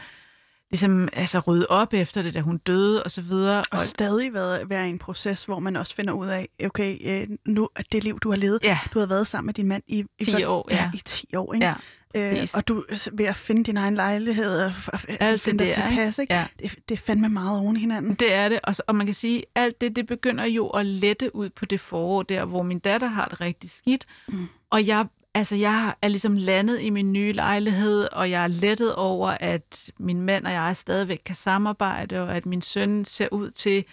ligesom 0.71 1.07
altså 1.13 1.39
rydde 1.39 1.67
op 1.69 1.93
efter 1.93 2.21
det, 2.21 2.33
da 2.33 2.41
hun 2.41 2.57
døde 2.57 3.03
og 3.03 3.11
så 3.11 3.21
videre. 3.21 3.63
Og 3.71 3.81
stadig 3.81 4.33
været, 4.33 4.69
være 4.69 4.87
i 4.87 4.89
en 4.89 4.99
proces, 4.99 5.43
hvor 5.43 5.59
man 5.59 5.75
også 5.75 5.95
finder 5.95 6.13
ud 6.13 6.27
af, 6.27 6.49
okay, 6.65 6.97
øh, 7.01 7.27
nu 7.47 7.69
at 7.75 7.85
det 7.91 8.03
liv, 8.03 8.19
du 8.19 8.29
har 8.29 8.37
levet, 8.37 8.59
ja, 8.63 8.79
du 8.93 8.99
har 8.99 9.05
været 9.05 9.27
sammen 9.27 9.45
med 9.45 9.53
din 9.53 9.67
mand 9.67 9.83
i, 9.87 10.05
i 10.19 10.25
10 10.25 10.43
år, 10.43 10.67
ja. 10.71 10.91
i 10.93 10.97
10 11.05 11.35
år, 11.35 11.53
ikke? 11.53 11.65
ja, 11.65 11.73
øh, 12.15 12.47
og 12.55 12.67
du 12.67 12.83
ved 13.13 13.25
at 13.25 13.35
finde 13.35 13.63
din 13.63 13.77
egen 13.77 13.95
lejlighed 13.95 14.59
og 14.59 14.65
altså 14.93 15.07
Alt 15.19 15.41
finde 15.41 15.59
dig 15.59 15.67
det 15.67 15.75
der, 15.75 15.87
tilpas, 15.89 16.19
ikke? 16.19 16.33
ja. 16.33 16.45
Det, 16.59 16.75
det 16.89 16.95
er 16.99 17.01
fandme 17.05 17.29
meget 17.29 17.59
oven 17.59 17.77
i 17.77 17.79
hinanden. 17.79 18.15
Det 18.15 18.33
er 18.33 18.49
det, 18.49 18.59
og, 18.63 18.75
så- 18.75 18.83
og 18.87 18.95
man 18.95 19.05
kan 19.07 19.15
sige, 19.15 19.43
alt 19.55 19.81
det, 19.81 19.95
det 19.95 20.07
begynder 20.07 20.45
jo 20.45 20.67
at 20.67 20.85
lette 20.85 21.35
ud 21.35 21.49
på 21.49 21.65
det 21.65 21.79
forår 21.79 22.23
der, 22.23 22.45
hvor 22.45 22.63
min 22.63 22.79
datter 22.79 23.07
har 23.07 23.25
det 23.25 23.41
rigtig 23.41 23.69
skidt. 23.69 24.05
Mm. 24.27 24.47
Og 24.69 24.87
jeg, 24.87 25.05
altså, 25.39 25.55
jeg 25.55 25.95
er 26.01 26.07
ligesom 26.07 26.35
landet 26.35 26.81
i 26.81 26.89
min 26.89 27.13
nye 27.13 27.31
lejlighed, 27.33 28.07
og 28.11 28.31
jeg 28.31 28.43
er 28.43 28.47
lettet 28.47 28.95
over, 28.95 29.29
at 29.29 29.91
min 29.99 30.21
mand 30.21 30.45
og 30.45 30.53
jeg 30.53 30.77
stadigvæk 30.77 31.21
kan 31.25 31.35
samarbejde, 31.35 32.21
og 32.21 32.35
at 32.35 32.45
min 32.45 32.61
søn 32.61 33.05
ser 33.05 33.27
ud 33.31 33.51
til 33.51 33.85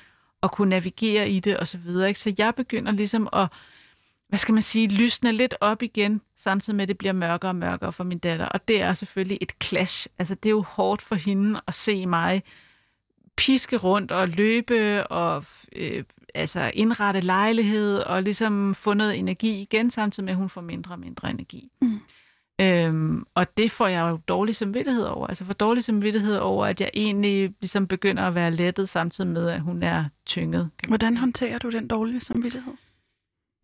at 0.42 0.50
kunne 0.52 0.68
navigere 0.68 1.30
i 1.30 1.40
det, 1.40 1.56
og 1.56 1.68
så 1.68 1.78
videre. 1.78 2.08
Ikke? 2.08 2.20
Så 2.20 2.34
jeg 2.38 2.54
begynder 2.54 2.92
ligesom 2.92 3.28
at, 3.32 3.48
hvad 4.28 4.38
skal 4.38 4.52
man 4.52 4.62
sige, 4.62 4.88
lysne 4.88 5.32
lidt 5.32 5.54
op 5.60 5.82
igen, 5.82 6.20
samtidig 6.36 6.76
med, 6.76 6.82
at 6.82 6.88
det 6.88 6.98
bliver 6.98 7.12
mørkere 7.12 7.50
og 7.50 7.56
mørkere 7.56 7.92
for 7.92 8.04
min 8.04 8.18
datter. 8.18 8.46
Og 8.46 8.68
det 8.68 8.80
er 8.80 8.92
selvfølgelig 8.92 9.38
et 9.40 9.52
clash. 9.62 10.06
Altså, 10.18 10.34
det 10.34 10.46
er 10.46 10.50
jo 10.50 10.62
hårdt 10.62 11.02
for 11.02 11.14
hende 11.14 11.60
at 11.66 11.74
se 11.74 12.06
mig 12.06 12.42
piske 13.36 13.76
rundt 13.76 14.12
og 14.12 14.28
løbe 14.28 15.06
og 15.06 15.44
øh, 15.76 16.04
altså 16.36 16.70
indrette 16.74 17.20
lejlighed 17.20 17.98
og 17.98 18.22
ligesom 18.22 18.74
få 18.74 18.94
noget 18.94 19.18
energi 19.18 19.62
igen, 19.62 19.90
samtidig 19.90 20.24
med, 20.24 20.32
at 20.32 20.38
hun 20.38 20.48
får 20.48 20.60
mindre 20.60 20.94
og 20.94 20.98
mindre 20.98 21.30
energi. 21.30 21.70
Mm. 21.82 22.00
Øhm, 22.60 23.24
og 23.34 23.56
det 23.56 23.70
får 23.70 23.86
jeg 23.86 24.10
jo 24.10 24.16
dårlig 24.28 24.56
samvittighed 24.56 25.04
over. 25.04 25.26
Altså 25.26 25.44
for 25.44 25.52
dårlig 25.52 25.84
samvittighed 25.84 26.36
over, 26.36 26.66
at 26.66 26.80
jeg 26.80 26.90
egentlig 26.94 27.54
ligesom 27.60 27.86
begynder 27.86 28.22
at 28.22 28.34
være 28.34 28.50
lettet, 28.50 28.88
samtidig 28.88 29.30
med, 29.30 29.48
at 29.48 29.60
hun 29.60 29.82
er 29.82 30.04
tynget. 30.26 30.70
Hvordan 30.88 31.16
håndterer 31.16 31.58
du 31.58 31.70
den 31.70 31.88
dårlige 31.88 32.20
samvittighed? 32.20 32.72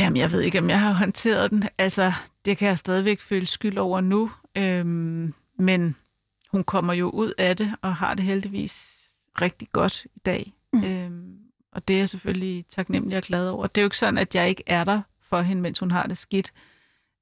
Jamen, 0.00 0.16
jeg 0.16 0.32
ved 0.32 0.40
ikke, 0.40 0.58
om 0.58 0.70
jeg 0.70 0.80
har 0.80 0.92
håndteret 0.92 1.50
den. 1.50 1.64
Altså, 1.78 2.12
det 2.44 2.58
kan 2.58 2.68
jeg 2.68 2.78
stadigvæk 2.78 3.20
føle 3.20 3.46
skyld 3.46 3.78
over 3.78 4.00
nu. 4.00 4.30
Øhm, 4.56 5.34
men 5.58 5.96
hun 6.50 6.64
kommer 6.64 6.92
jo 6.92 7.10
ud 7.10 7.32
af 7.38 7.56
det, 7.56 7.74
og 7.82 7.96
har 7.96 8.14
det 8.14 8.24
heldigvis 8.24 9.02
rigtig 9.40 9.68
godt 9.72 10.06
i 10.16 10.18
dag. 10.26 10.54
Mm. 10.72 10.78
Mm. 10.80 11.01
Og 11.72 11.88
det 11.88 11.94
er 11.94 11.98
jeg 11.98 12.08
selvfølgelig 12.08 12.64
taknemmelig 12.68 13.16
og 13.16 13.22
glad 13.22 13.48
over. 13.48 13.66
Det 13.66 13.80
er 13.80 13.82
jo 13.82 13.86
ikke 13.86 13.98
sådan, 13.98 14.18
at 14.18 14.34
jeg 14.34 14.48
ikke 14.48 14.62
er 14.66 14.84
der 14.84 15.02
for 15.20 15.40
hende, 15.40 15.62
mens 15.62 15.78
hun 15.78 15.90
har 15.90 16.06
det 16.06 16.18
skidt. 16.18 16.52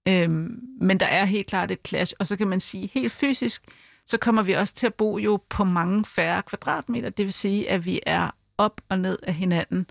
Øhm, 0.08 0.60
men 0.80 1.00
der 1.00 1.06
er 1.06 1.24
helt 1.24 1.46
klart 1.46 1.70
et 1.70 1.78
clash. 1.86 2.14
Og 2.18 2.26
så 2.26 2.36
kan 2.36 2.48
man 2.48 2.60
sige, 2.60 2.90
helt 2.94 3.12
fysisk, 3.12 3.64
så 4.06 4.18
kommer 4.18 4.42
vi 4.42 4.52
også 4.52 4.74
til 4.74 4.86
at 4.86 4.94
bo 4.94 5.18
jo 5.18 5.40
på 5.48 5.64
mange 5.64 6.04
færre 6.04 6.42
kvadratmeter. 6.42 7.10
Det 7.10 7.24
vil 7.24 7.32
sige, 7.32 7.70
at 7.70 7.84
vi 7.84 8.00
er 8.06 8.30
op 8.58 8.80
og 8.88 8.98
ned 8.98 9.18
af 9.22 9.34
hinanden 9.34 9.86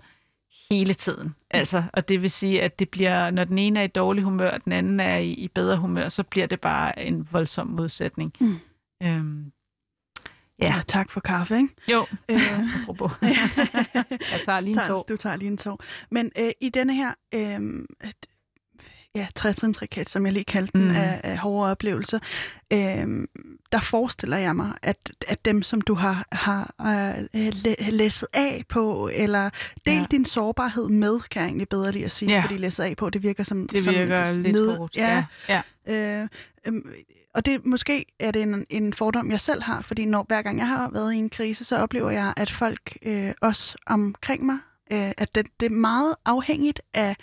hele 0.70 0.94
tiden. 0.94 1.34
Altså, 1.50 1.82
og 1.92 2.08
det 2.08 2.22
vil 2.22 2.30
sige, 2.30 2.62
at 2.62 2.78
det 2.78 2.88
bliver, 2.88 3.30
når 3.30 3.44
den 3.44 3.58
ene 3.58 3.80
er 3.80 3.84
i 3.84 3.86
dårlig 3.86 4.24
humør, 4.24 4.50
og 4.50 4.64
den 4.64 4.72
anden 4.72 5.00
er 5.00 5.16
i, 5.16 5.30
i 5.30 5.48
bedre 5.48 5.76
humør, 5.76 6.08
så 6.08 6.22
bliver 6.22 6.46
det 6.46 6.60
bare 6.60 7.02
en 7.06 7.28
voldsom 7.32 7.66
modsætning. 7.66 8.32
Mm. 8.40 8.54
Øhm, 9.02 9.52
Ja. 10.62 10.74
Og 10.78 10.86
tak 10.86 11.10
for 11.10 11.20
kaffe, 11.20 11.56
ikke? 11.56 11.68
jo, 11.92 12.06
Øh, 12.30 12.36
jeg 14.32 14.40
tager 14.44 14.60
lige 14.60 14.80
en 14.80 14.86
tår. 14.86 15.04
Du 15.08 15.16
tager 15.16 15.36
lige 15.36 15.48
en 15.50 15.56
tår. 15.58 15.80
Men 16.10 16.30
øh, 16.38 16.50
i 16.60 16.68
denne 16.68 16.94
her 16.94 17.12
øh, 17.34 17.60
ja, 19.14 19.26
trætrinsraket, 19.34 20.08
som 20.10 20.26
jeg 20.26 20.32
lige 20.32 20.44
kaldte 20.44 20.72
den, 20.78 20.88
Mm. 20.88 20.94
af, 20.96 21.20
af 21.24 21.38
hårde 21.38 21.70
oplevelser, 21.70 22.18
øh, 22.72 23.26
der 23.72 23.80
forestiller 23.80 24.36
jeg 24.36 24.56
mig, 24.56 24.72
at, 24.82 25.10
at 25.28 25.44
dem, 25.44 25.62
som 25.62 25.80
du 25.80 25.94
har, 25.94 26.26
har 26.32 26.74
øh, 27.34 27.52
læ- 27.52 27.74
læsset 27.90 28.28
af 28.32 28.64
på, 28.68 29.10
eller 29.12 29.50
delt 29.86 30.00
Ja. 30.00 30.04
din 30.10 30.24
sårbarhed 30.24 30.88
med, 30.88 31.20
kan 31.30 31.42
jeg 31.42 31.46
egentlig 31.48 31.68
bedre 31.68 31.92
lige 31.92 32.04
at 32.04 32.12
sige, 32.12 32.30
Ja. 32.32 32.42
fordi 32.42 32.56
læsset 32.56 32.84
af 32.84 32.96
på, 32.96 33.10
det 33.10 33.22
virker 33.22 33.44
som... 33.44 33.68
Det 33.68 33.84
som 33.84 33.94
virker 33.94 34.22
et 34.24 34.38
lidt 34.38 34.52
ned- 34.54 34.76
hårdt. 34.76 34.96
Ja, 34.96 35.24
Ja. 35.48 35.62
ja. 35.88 36.20
Øh, 36.22 36.28
øhm, 36.66 36.92
og 37.34 37.46
det 37.46 37.66
måske 37.66 38.04
er 38.18 38.30
det 38.30 38.42
en, 38.42 38.66
en 38.70 38.92
fordom, 38.92 39.30
jeg 39.30 39.40
selv 39.40 39.62
har, 39.62 39.80
fordi 39.80 40.04
når 40.04 40.22
hver 40.22 40.42
gang 40.42 40.58
jeg 40.58 40.68
har 40.68 40.90
været 40.90 41.14
i 41.14 41.16
en 41.16 41.30
krise, 41.30 41.64
så 41.64 41.76
oplever 41.76 42.10
jeg, 42.10 42.34
at 42.36 42.50
folk 42.50 42.98
øh, 43.02 43.32
også 43.40 43.76
omkring 43.86 44.46
mig, 44.46 44.58
øh, 44.92 45.12
at 45.16 45.34
det, 45.34 45.46
det 45.60 45.66
er 45.66 45.70
meget 45.70 46.14
afhængigt 46.24 46.80
af 46.94 47.16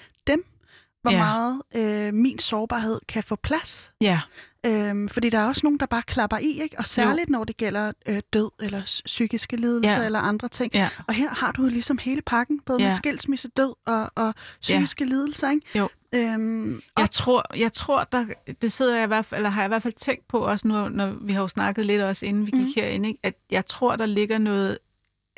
hvor 1.09 1.17
Ja. 1.17 1.23
meget 1.23 1.61
øh, 1.75 2.13
min 2.13 2.39
sårbarhed 2.39 2.99
kan 3.07 3.23
få 3.23 3.35
plads. 3.35 3.91
ja. 4.01 4.19
Øhm, 4.65 5.09
fordi 5.09 5.29
der 5.29 5.39
er 5.39 5.47
også 5.47 5.61
nogen, 5.63 5.79
der 5.79 5.85
bare 5.85 6.01
klapper 6.01 6.37
i, 6.37 6.61
ikke? 6.61 6.75
og 6.79 6.85
særligt 6.85 7.29
når 7.29 7.43
det 7.43 7.57
gælder 7.57 7.91
øh, 8.07 8.21
død 8.33 8.49
eller 8.59 8.81
psykiske 9.05 9.55
lidelser 9.57 9.99
Ja. 9.99 10.05
eller 10.05 10.19
andre 10.19 10.47
ting. 10.47 10.73
Ja. 10.73 10.89
Og 11.07 11.13
her 11.13 11.29
har 11.29 11.51
du 11.51 11.61
ligesom 11.65 11.97
hele 11.97 12.21
pakken, 12.21 12.59
både 12.59 12.79
ja. 12.81 12.85
Med 12.87 12.95
skilsmisse, 12.95 13.47
død 13.47 13.73
og, 13.85 14.11
og 14.15 14.33
psykiske 14.61 15.03
ja. 15.03 15.09
lidelser. 15.09 15.49
Ikke? 15.51 15.65
Jo. 15.75 15.89
Øhm, 16.15 16.81
og 16.95 17.01
Jeg 17.01 17.11
tror, 17.11 17.55
jeg 17.57 17.73
tror 17.73 18.03
der, 18.11 18.25
det 18.61 18.71
sidder 18.71 18.95
jeg 18.95 19.03
i 19.03 19.07
hvert 19.07 19.25
fald, 19.25 19.39
eller 19.39 19.49
har 19.49 19.61
jeg 19.61 19.67
i 19.67 19.71
hvert 19.71 19.83
fald 19.83 19.93
tænkt 19.93 20.27
på 20.27 20.39
også 20.39 20.67
nu, 20.67 20.89
når 20.89 21.13
vi 21.21 21.33
har 21.33 21.41
jo 21.41 21.47
snakket 21.47 21.85
lidt 21.85 22.01
også, 22.01 22.25
inden 22.25 22.45
vi 22.45 22.51
gik 22.51 22.61
mm. 22.65 22.71
herind, 22.75 23.05
ikke? 23.05 23.19
at 23.23 23.33
jeg 23.51 23.65
tror, 23.65 23.95
der 23.95 24.05
ligger 24.05 24.37
noget, 24.37 24.77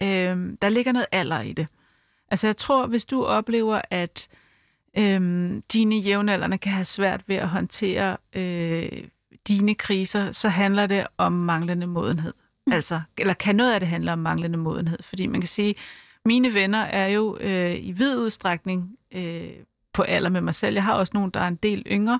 øh, 0.01 0.07
der 0.61 0.69
ligger 0.69 0.91
noget 0.91 1.07
alder 1.11 1.41
i 1.41 1.53
det. 1.53 1.67
Altså 2.31 2.47
jeg 2.47 2.57
tror, 2.57 2.87
hvis 2.87 3.05
du 3.05 3.23
oplever, 3.25 3.81
at 3.89 4.27
øh, 4.97 5.53
dine 5.73 5.97
jævnaldrende 5.97 6.57
kan 6.57 6.71
have 6.71 6.85
svært 6.85 7.23
ved 7.27 7.35
at 7.35 7.47
håndtere 7.47 8.17
øh, 8.35 9.03
dine 9.47 9.75
kriser, 9.75 10.31
så 10.31 10.49
handler 10.49 10.87
det 10.87 11.07
om 11.17 11.31
manglende 11.31 11.87
modenhed. 11.87 12.33
Mm. 12.67 12.73
Altså, 12.73 13.01
eller 13.17 13.33
kan 13.33 13.55
noget 13.55 13.73
af 13.73 13.79
det 13.79 13.89
handle 13.89 14.13
om 14.13 14.19
manglende 14.19 14.57
modenhed? 14.57 14.99
Fordi 15.03 15.27
man 15.27 15.41
kan 15.41 15.47
sige, 15.47 15.75
mine 16.25 16.53
venner 16.53 16.79
er 16.79 17.07
jo 17.07 17.37
øh, 17.37 17.75
i 17.85 17.91
vid 17.91 18.17
udstrækning 18.17 18.95
øh, 19.11 19.49
på 19.93 20.01
alder 20.01 20.29
med 20.29 20.41
mig 20.41 20.55
selv. 20.55 20.73
Jeg 20.73 20.83
har 20.83 20.93
også 20.93 21.11
nogen, 21.13 21.31
der 21.31 21.39
er 21.39 21.47
en 21.47 21.55
del 21.55 21.83
yngre. 21.87 22.19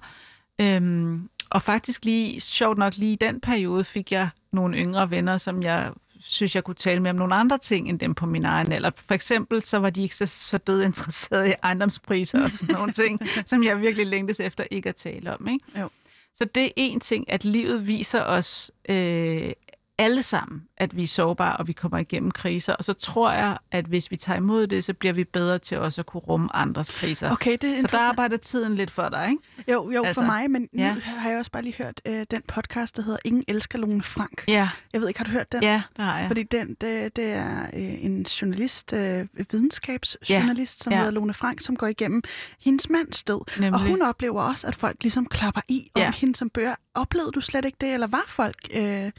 Øhm, 0.62 1.30
og 1.50 1.62
faktisk 1.62 2.06
lige, 2.06 2.42
sjovt 2.42 2.78
nok 2.78 2.98
lige 2.98 3.14
i 3.14 3.16
den 3.16 3.42
periode, 3.42 3.84
fik 3.84 4.12
jeg 4.12 4.30
nogle 4.52 4.78
yngre 4.78 5.12
venner, 5.12 5.38
som 5.38 5.64
jeg 5.64 5.92
synes, 6.20 6.56
jeg 6.56 6.64
kunne 6.64 6.76
tale 6.76 7.00
med 7.00 7.10
om 7.10 7.16
nogle 7.16 7.36
andre 7.36 7.58
ting, 7.58 7.90
end 7.90 8.00
dem 8.00 8.16
på 8.16 8.26
min 8.26 8.46
egen 8.46 8.72
alder. 8.72 8.92
For 8.96 9.14
eksempel, 9.14 9.62
så 9.64 9.78
var 9.78 9.90
de 9.90 10.04
ikke 10.04 10.16
så, 10.16 10.26
så 10.26 10.58
død 10.58 10.84
interesserede 10.84 11.50
i 11.50 11.54
ejendomspriser 11.64 12.44
og 12.44 12.52
sådan 12.52 12.76
nogle 12.76 12.92
ting, 12.92 13.20
som 13.50 13.64
jeg 13.64 13.82
virkelig 13.82 14.08
længtes 14.08 14.40
efter 14.40 14.64
ikke 14.72 14.90
at 14.90 14.96
tale 14.96 15.38
om. 15.38 15.48
Ikke? 15.48 15.80
Jo. 15.80 15.90
Så 16.36 16.46
det 16.46 16.66
er 16.66 16.72
en 16.76 17.00
ting, 17.00 17.32
at 17.32 17.46
livet 17.46 17.88
viser 17.88 18.24
os 18.24 18.72
øh, 18.90 19.52
alle 20.00 20.24
sammen, 20.24 20.62
at 20.78 20.96
vi 20.96 21.04
er 21.04 21.08
sårbare, 21.08 21.58
og 21.58 21.68
vi 21.68 21.74
kommer 21.74 21.98
igennem 21.98 22.32
kriser. 22.32 22.74
Og 22.74 22.84
så 22.84 22.94
tror 22.94 23.32
jeg, 23.32 23.58
at 23.72 23.86
hvis 23.86 24.12
vi 24.12 24.16
tager 24.18 24.38
imod 24.38 24.68
det, 24.68 24.84
så 24.84 24.94
bliver 24.94 25.14
vi 25.14 25.24
bedre 25.24 25.60
til 25.60 25.78
også 25.78 26.02
at 26.02 26.06
kunne 26.06 26.22
rumme 26.22 26.56
andres 26.56 26.92
kriser. 26.92 27.32
Okay, 27.32 27.58
det 27.62 27.76
er 27.78 27.80
så 27.82 27.88
der 27.92 28.00
arbejder 28.00 28.38
tiden 28.38 28.76
lidt 28.76 28.92
for 28.92 29.10
dig, 29.10 29.30
ikke? 29.30 29.72
Jo, 29.72 29.92
jo 29.92 30.04
Altså, 30.04 30.22
for 30.22 30.26
mig, 30.28 30.52
men 30.52 30.62
nu 30.62 30.84
ja. 30.84 30.96
har 31.04 31.30
jeg 31.30 31.40
også 31.40 31.52
bare 31.52 31.64
lige 31.64 31.76
hørt 31.78 32.02
øh, 32.06 32.26
den 32.32 32.42
podcast, 32.48 32.98
der 32.98 33.04
hedder 33.04 33.20
Ingen 33.26 33.44
elsker 33.48 33.78
Lone 33.80 34.04
Frank. 34.04 34.44
Ja, 34.48 34.70
Jeg 34.94 35.02
ved 35.02 35.08
ikke, 35.08 35.20
har 35.20 35.26
du 35.26 35.32
hørt 35.32 35.52
den? 35.52 35.64
ja 35.64 35.82
det 35.98 36.06
har 36.06 36.20
jeg. 36.20 36.28
Fordi 36.28 36.44
den, 36.44 36.68
det, 36.82 37.16
det 37.16 37.26
er 37.32 37.62
øh, 37.74 38.04
en 38.06 38.22
journalist, 38.24 38.94
øh, 38.94 39.28
videnskabsjournalist, 39.52 40.84
som 40.84 40.94
ja. 40.94 40.98
hedder 40.98 41.12
Lone 41.12 41.34
Frank, 41.34 41.62
som 41.62 41.76
går 41.76 41.88
igennem 41.88 42.22
hendes 42.60 42.90
mands 42.90 43.24
død. 43.24 43.60
Nemlig. 43.60 43.74
Og 43.74 43.88
hun 43.88 44.02
oplever 44.02 44.42
også, 44.42 44.68
at 44.68 44.76
folk 44.76 44.98
ligesom 45.02 45.26
klapper 45.26 45.62
i 45.68 45.92
om 45.96 46.02
Ja. 46.02 46.12
hende 46.12 46.36
som 46.36 46.50
bøger. 46.50 46.76
Oplevede 46.96 47.32
du 47.32 47.42
slet 47.42 47.66
ikke 47.66 47.78
det, 47.82 47.94
eller 47.94 48.08
var 48.08 48.24
folk, 48.28 48.56
øh, 48.74 49.12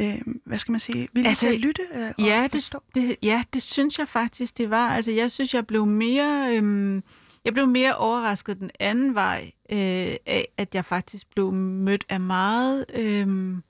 øh, 0.00 0.20
hvad 0.44 0.58
skal 0.58 0.72
man 0.72 0.80
sige, 0.80 1.08
villige 1.12 1.28
Altså, 1.28 1.46
til 1.46 1.54
at 1.54 1.60
lytte 1.60 1.82
øh, 1.94 2.12
og 2.18 2.24
Ja 2.24 2.42
det, 2.42 2.50
forstå? 2.50 2.82
det, 2.94 3.16
ja, 3.22 3.42
det 3.52 3.62
synes 3.62 3.98
jeg 3.98 4.08
faktisk, 4.08 4.58
det 4.58 4.70
var. 4.70 4.88
Altså, 4.88 5.12
jeg 5.12 5.30
synes, 5.30 5.54
jeg 5.54 5.66
blev 5.66 5.86
mere, 5.86 6.56
øhm, 6.56 7.02
jeg 7.44 7.52
blev 7.52 7.68
mere 7.68 7.96
overrasket 7.96 8.58
den 8.60 8.70
anden 8.80 9.14
vej 9.14 9.50
øh, 9.72 10.16
af, 10.26 10.48
at 10.56 10.74
jeg 10.74 10.84
faktisk 10.84 11.30
blev 11.30 11.52
mødt 11.52 12.04
af 12.08 12.20
meget 12.20 12.84
øhm, 12.94 13.62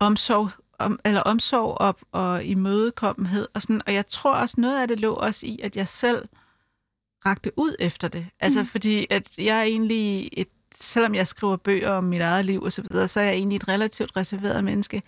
omsorg, 0.00 0.50
om, 0.78 1.00
eller 1.04 1.20
omsorg 1.20 1.80
og, 1.80 1.98
og 2.12 2.44
imødekommenhed. 2.44 3.48
Og, 3.54 3.62
sådan, 3.62 3.82
og 3.86 3.94
jeg 3.94 4.06
tror 4.06 4.34
også, 4.34 4.60
noget 4.60 4.80
af 4.80 4.88
det 4.88 5.00
lå 5.00 5.14
også 5.14 5.46
i, 5.46 5.60
at 5.62 5.76
jeg 5.76 5.88
selv 5.88 6.24
rakte 7.26 7.52
ud 7.56 7.76
efter 7.78 8.08
det. 8.08 8.26
Altså, 8.40 8.60
mm. 8.60 8.66
fordi 8.66 9.06
at 9.10 9.38
jeg 9.38 9.58
er 9.58 9.62
egentlig 9.62 10.28
et 10.32 10.48
selvom 10.74 11.14
jeg 11.14 11.26
skriver 11.26 11.56
bøger 11.56 11.90
om 11.90 12.04
mit 12.04 12.20
eget 12.20 12.44
liv 12.44 12.62
og 12.62 12.72
så 12.72 12.82
videre, 12.90 13.08
så 13.08 13.20
er 13.20 13.24
jeg 13.24 13.34
egentlig 13.34 13.56
et 13.56 13.68
relativt 13.68 14.16
reserveret 14.16 14.64
menneske. 14.64 15.02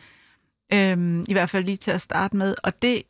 Øhm, 0.73 1.25
I 1.29 1.33
hvert 1.33 1.51
fald 1.51 1.65
lige 1.65 1.77
til 1.77 1.91
at 1.91 2.01
starte 2.01 2.37
med. 2.37 2.55
Og 2.63 2.83
det, 2.83 3.03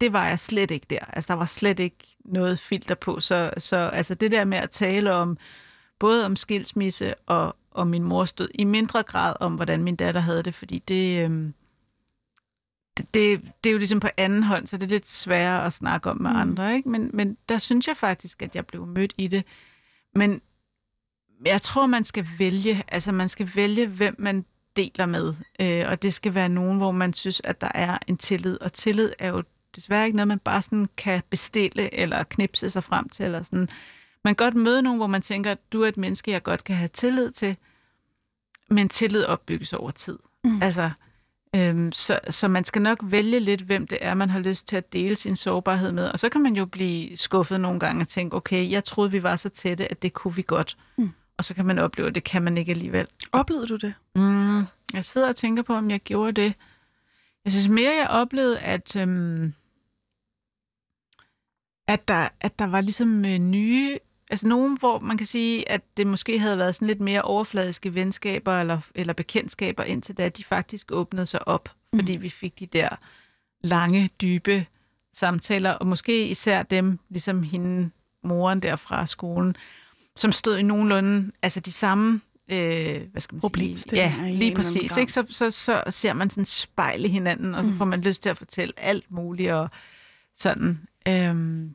det 0.00 0.12
var 0.12 0.28
jeg 0.28 0.38
slet 0.38 0.70
ikke 0.70 0.86
der. 0.90 0.98
Altså, 0.98 1.32
der 1.32 1.38
var 1.38 1.44
slet 1.44 1.78
ikke 1.78 2.16
noget 2.24 2.58
filter 2.58 2.94
på. 2.94 3.20
Så, 3.20 3.50
så 3.58 3.76
altså, 3.76 4.14
det 4.14 4.30
der 4.30 4.44
med 4.44 4.58
at 4.58 4.70
tale 4.70 5.12
om 5.12 5.38
både 5.98 6.26
om 6.26 6.36
skilsmisse 6.36 7.14
og 7.14 7.56
om 7.70 7.86
min 7.86 8.02
mors 8.02 8.32
død, 8.32 8.48
i 8.54 8.64
mindre 8.64 9.02
grad 9.02 9.34
om, 9.40 9.54
hvordan 9.54 9.82
min 9.82 9.96
datter 9.96 10.20
havde 10.20 10.42
det, 10.42 10.54
fordi 10.54 10.78
det, 10.78 11.24
øhm, 11.24 11.54
det, 12.96 13.14
det, 13.14 13.42
det 13.64 13.70
er 13.70 13.72
jo 13.72 13.78
ligesom 13.78 14.00
på 14.00 14.08
anden 14.16 14.42
hånd, 14.42 14.66
så 14.66 14.76
det 14.76 14.82
er 14.82 14.88
lidt 14.88 15.08
sværere 15.08 15.66
at 15.66 15.72
snakke 15.72 16.10
om 16.10 16.16
med 16.22 16.30
mm. 16.30 16.36
andre. 16.36 16.76
Ikke? 16.76 16.88
Men, 16.88 17.10
men 17.12 17.36
der 17.48 17.58
synes 17.58 17.88
jeg 17.88 17.96
faktisk, 17.96 18.42
at 18.42 18.56
jeg 18.56 18.66
blev 18.66 18.86
mødt 18.86 19.14
i 19.18 19.28
det. 19.28 19.44
Men 20.14 20.40
jeg 21.44 21.62
tror, 21.62 21.86
man 21.86 22.04
skal 22.04 22.26
vælge, 22.38 22.84
altså 22.88 23.12
man 23.12 23.28
skal 23.28 23.50
vælge, 23.54 23.86
hvem 23.86 24.16
man 24.18 24.44
deler 24.76 25.06
med. 25.06 25.34
Øh, 25.60 25.84
og 25.88 26.02
det 26.02 26.14
skal 26.14 26.34
være 26.34 26.48
nogen, 26.48 26.78
hvor 26.78 26.90
man 26.90 27.12
synes, 27.12 27.40
at 27.44 27.60
der 27.60 27.70
er 27.74 27.98
en 28.06 28.16
tillid. 28.16 28.60
Og 28.60 28.72
tillid 28.72 29.12
er 29.18 29.28
jo 29.28 29.42
desværre 29.76 30.06
ikke 30.06 30.16
noget, 30.16 30.28
man 30.28 30.38
bare 30.38 30.62
sådan 30.62 30.88
kan 30.96 31.22
bestille 31.30 31.94
eller 31.94 32.22
knipse 32.22 32.70
sig 32.70 32.84
frem 32.84 33.08
til. 33.08 33.24
Eller 33.24 33.42
sådan. 33.42 33.68
Man 34.24 34.34
kan 34.34 34.44
godt 34.44 34.54
møde 34.54 34.82
nogen, 34.82 34.98
hvor 34.98 35.06
man 35.06 35.22
tænker, 35.22 35.50
at 35.50 35.72
du 35.72 35.82
er 35.82 35.88
et 35.88 35.96
menneske, 35.96 36.30
jeg 36.30 36.42
godt 36.42 36.64
kan 36.64 36.76
have 36.76 36.88
tillid 36.88 37.30
til. 37.30 37.56
Men 38.70 38.88
tillid 38.88 39.24
opbygges 39.24 39.72
over 39.72 39.90
tid. 39.90 40.18
Mm. 40.44 40.62
Altså, 40.62 40.90
øhm, 41.56 41.92
så, 41.92 42.20
så 42.30 42.48
man 42.48 42.64
skal 42.64 42.82
nok 42.82 42.98
vælge 43.02 43.40
lidt, 43.40 43.60
hvem 43.60 43.86
det 43.86 43.98
er, 44.00 44.14
man 44.14 44.30
har 44.30 44.38
lyst 44.38 44.68
til 44.68 44.76
at 44.76 44.92
dele 44.92 45.16
sin 45.16 45.36
sårbarhed 45.36 45.92
med. 45.92 46.08
Og 46.08 46.18
så 46.18 46.28
kan 46.28 46.42
man 46.42 46.56
jo 46.56 46.66
blive 46.66 47.16
skuffet 47.16 47.60
nogle 47.60 47.80
gange 47.80 48.00
og 48.00 48.08
tænke, 48.08 48.36
okay, 48.36 48.70
jeg 48.70 48.84
troede, 48.84 49.10
vi 49.10 49.22
var 49.22 49.36
så 49.36 49.48
tætte, 49.48 49.90
at 49.90 50.02
det 50.02 50.12
kunne 50.12 50.34
vi 50.34 50.42
godt. 50.42 50.76
Mm. 50.98 51.10
Og 51.38 51.44
så 51.44 51.54
kan 51.54 51.66
man 51.66 51.78
opleve, 51.78 52.08
at 52.08 52.14
det 52.14 52.24
kan 52.24 52.42
man 52.42 52.56
ikke 52.58 52.70
alligevel. 52.72 53.06
Oplevede 53.32 53.66
du 53.66 53.76
det? 53.76 53.94
Mm, 54.16 54.58
jeg 54.94 55.04
sidder 55.04 55.28
og 55.28 55.36
tænker 55.36 55.62
på, 55.62 55.74
om 55.74 55.90
jeg 55.90 56.00
gjorde 56.00 56.32
det. 56.42 56.54
Jeg 57.44 57.52
synes 57.52 57.68
mere, 57.68 57.94
jeg 57.94 58.06
oplevede, 58.10 58.58
at, 58.58 58.96
øhm, 58.96 59.52
at, 61.88 62.08
der, 62.08 62.28
at 62.40 62.58
der 62.58 62.66
var 62.66 62.80
ligesom 62.80 63.24
øh, 63.24 63.38
nye... 63.38 63.98
Altså 64.30 64.48
nogen, 64.48 64.76
hvor 64.78 64.98
man 64.98 65.16
kan 65.16 65.26
sige, 65.26 65.68
at 65.70 65.82
det 65.96 66.06
måske 66.06 66.38
havde 66.38 66.58
været 66.58 66.74
sådan 66.74 66.88
lidt 66.88 67.00
mere 67.00 67.22
overfladiske 67.22 67.94
venskaber 67.94 68.60
eller, 68.60 68.80
eller 68.94 69.12
bekendtskaber 69.12 69.84
indtil 69.84 70.16
da, 70.18 70.28
de 70.28 70.44
faktisk 70.44 70.92
åbnede 70.92 71.26
sig 71.26 71.48
op, 71.48 71.68
Mm. 71.92 71.98
fordi 71.98 72.12
vi 72.12 72.28
fik 72.28 72.58
de 72.58 72.66
der 72.66 72.88
lange, 73.60 74.10
dybe 74.20 74.66
samtaler, 75.14 75.70
og 75.70 75.86
måske 75.86 76.28
især 76.28 76.62
dem, 76.62 76.98
ligesom 77.08 77.42
hende, 77.42 77.90
moren 78.22 78.62
der 78.62 78.76
fra 78.76 79.06
skolen, 79.06 79.54
som 80.16 80.32
stod 80.32 80.56
i 80.58 80.62
nogenlunde, 80.62 81.32
altså 81.42 81.60
de 81.60 81.72
samme, 81.72 82.20
øh, 82.52 83.00
hvad 83.12 83.20
skal 83.20 83.34
man 83.34 83.40
sige? 83.40 83.40
Problemstillinger 83.40 84.26
i 84.26 84.30
Ja, 84.30 84.38
lige 84.38 84.54
præcis. 84.54 84.96
Ikke? 84.96 85.12
Så, 85.12 85.24
så, 85.30 85.50
så 85.50 85.82
ser 85.90 86.12
man 86.12 86.30
sådan 86.30 86.44
spejl 86.44 87.04
i 87.04 87.08
hinanden, 87.08 87.54
og 87.54 87.64
så 87.64 87.70
Mm. 87.70 87.76
får 87.76 87.84
man 87.84 88.00
lyst 88.00 88.22
til 88.22 88.28
at 88.30 88.36
fortælle 88.36 88.72
alt 88.76 89.10
muligt, 89.10 89.52
og 89.52 89.70
sådan. 90.34 90.80
Øhm, 91.08 91.74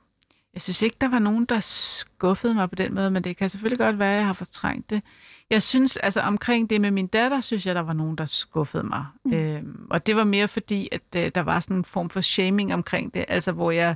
jeg 0.53 0.61
synes 0.61 0.81
ikke, 0.81 0.97
der 1.01 1.07
var 1.09 1.19
nogen, 1.19 1.45
der 1.45 1.59
skuffede 1.59 2.53
mig 2.53 2.69
på 2.69 2.75
den 2.75 2.93
måde, 2.93 3.11
men 3.11 3.23
det 3.23 3.37
kan 3.37 3.49
selvfølgelig 3.49 3.79
godt 3.79 3.99
være, 3.99 4.11
at 4.11 4.17
jeg 4.17 4.25
har 4.25 4.33
fortrængt 4.33 4.89
det. 4.89 5.01
Jeg 5.49 5.61
synes, 5.61 5.97
altså 5.97 6.21
omkring 6.21 6.69
det 6.69 6.81
med 6.81 6.91
min 6.91 7.07
datter, 7.07 7.41
synes 7.41 7.65
jeg, 7.65 7.75
der 7.75 7.81
var 7.81 7.93
nogen, 7.93 8.15
der 8.17 8.25
skuffede 8.25 8.83
mig. 8.83 9.05
Mm. 9.25 9.33
Øhm, 9.33 9.87
og 9.89 10.07
det 10.07 10.15
var 10.15 10.23
mere 10.23 10.47
fordi, 10.47 10.89
at 10.91 11.01
øh, 11.15 11.31
der 11.35 11.41
var 11.41 11.59
sådan 11.59 11.77
en 11.77 11.85
form 11.85 12.09
for 12.09 12.21
shaming 12.21 12.73
omkring 12.73 13.13
det, 13.13 13.25
altså 13.27 13.51
hvor 13.51 13.71
jeg 13.71 13.95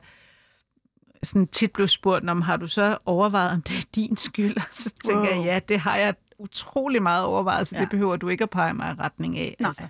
sådan 1.24 1.47
tit 1.47 1.72
blev 1.72 1.88
spurgt, 1.88 2.30
om 2.30 2.41
har 2.41 2.57
du 2.57 2.68
så 2.68 2.97
overvejet, 3.05 3.51
om 3.51 3.61
det 3.61 3.78
er 3.78 3.86
din 3.95 4.18
skyld? 4.18 4.57
Og 4.57 4.63
så 4.84 4.89
tænker 5.05 5.22
Wow. 5.36 5.36
jeg, 5.36 5.45
ja, 5.45 5.59
det 5.59 5.80
har 5.80 5.97
jeg 5.97 6.16
utrolig 6.39 7.03
meget 7.03 7.24
overvejet, 7.26 7.68
så 7.68 7.76
Ja. 7.76 7.82
det 7.82 7.89
behøver 7.89 8.16
du 8.16 8.30
ikke 8.30 8.43
at 8.43 8.49
pege 8.49 8.74
mig 8.74 8.95
i 8.97 9.01
retning 9.01 9.38
af. 9.38 9.55
Nej. 9.59 9.68
Altså. 9.68 9.84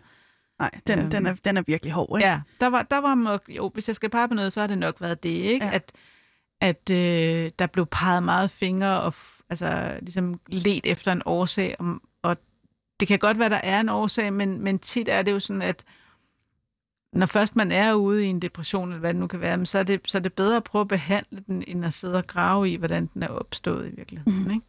Nej, 0.59 0.71
den, 0.87 0.99
Øhm. 0.99 1.09
den, 1.09 1.25
er, 1.25 1.35
den 1.45 1.57
er 1.57 1.61
virkelig 1.67 1.93
hård, 1.93 2.19
ikke? 2.19 2.29
Ja, 2.29 2.41
der 2.61 2.67
var, 2.67 2.81
der 2.83 2.97
var 2.97 3.15
nok, 3.15 3.43
jo, 3.49 3.71
hvis 3.73 3.87
jeg 3.89 3.95
skal 3.95 4.09
pege 4.09 4.27
på 4.27 4.33
noget, 4.33 4.53
så 4.53 4.59
har 4.59 4.67
det 4.67 4.77
nok 4.77 5.01
været 5.01 5.23
det, 5.23 5.29
ikke? 5.29 5.65
Ja. 5.65 5.71
At, 5.73 5.91
at 6.61 6.89
øh, 6.89 7.51
der 7.59 7.67
blev 7.67 7.85
peget 7.85 8.23
meget 8.23 8.51
fingre 8.51 9.01
og 9.01 9.13
f- 9.17 9.41
altså, 9.49 9.97
ligesom 10.01 10.39
let 10.47 10.85
efter 10.85 11.11
en 11.11 11.21
årsag. 11.25 11.75
Om, 11.79 12.01
og 12.23 12.37
det 12.99 13.07
kan 13.07 13.19
godt 13.19 13.39
være, 13.39 13.49
der 13.49 13.55
er 13.63 13.79
en 13.79 13.89
årsag, 13.89 14.33
men, 14.33 14.61
men 14.61 14.79
tit 14.79 15.09
er 15.09 15.21
det 15.21 15.31
jo 15.31 15.39
sådan, 15.39 15.61
at 15.61 15.83
når 17.15 17.25
først 17.25 17.55
man 17.55 17.71
er 17.71 17.93
ude 17.93 18.25
i 18.25 18.27
en 18.27 18.39
depression, 18.41 18.89
eller 18.89 18.99
hvad 18.99 19.13
det 19.13 19.19
nu 19.19 19.27
kan 19.27 19.41
være, 19.41 19.65
så 19.65 19.79
er 19.79 19.83
det, 19.83 20.01
så 20.05 20.17
er 20.17 20.21
det 20.21 20.33
bedre 20.33 20.57
at 20.57 20.63
prøve 20.63 20.81
at 20.81 20.87
behandle 20.87 21.41
den, 21.47 21.63
end 21.67 21.85
at 21.85 21.93
sidde 21.93 22.13
og 22.15 22.27
grave 22.27 22.69
i, 22.69 22.75
hvordan 22.75 23.09
den 23.13 23.23
er 23.23 23.27
opstået 23.27 23.87
i 23.87 23.95
virkeligheden. 23.95 24.39
Mhm. 24.41 24.51
Ikke? 24.51 24.65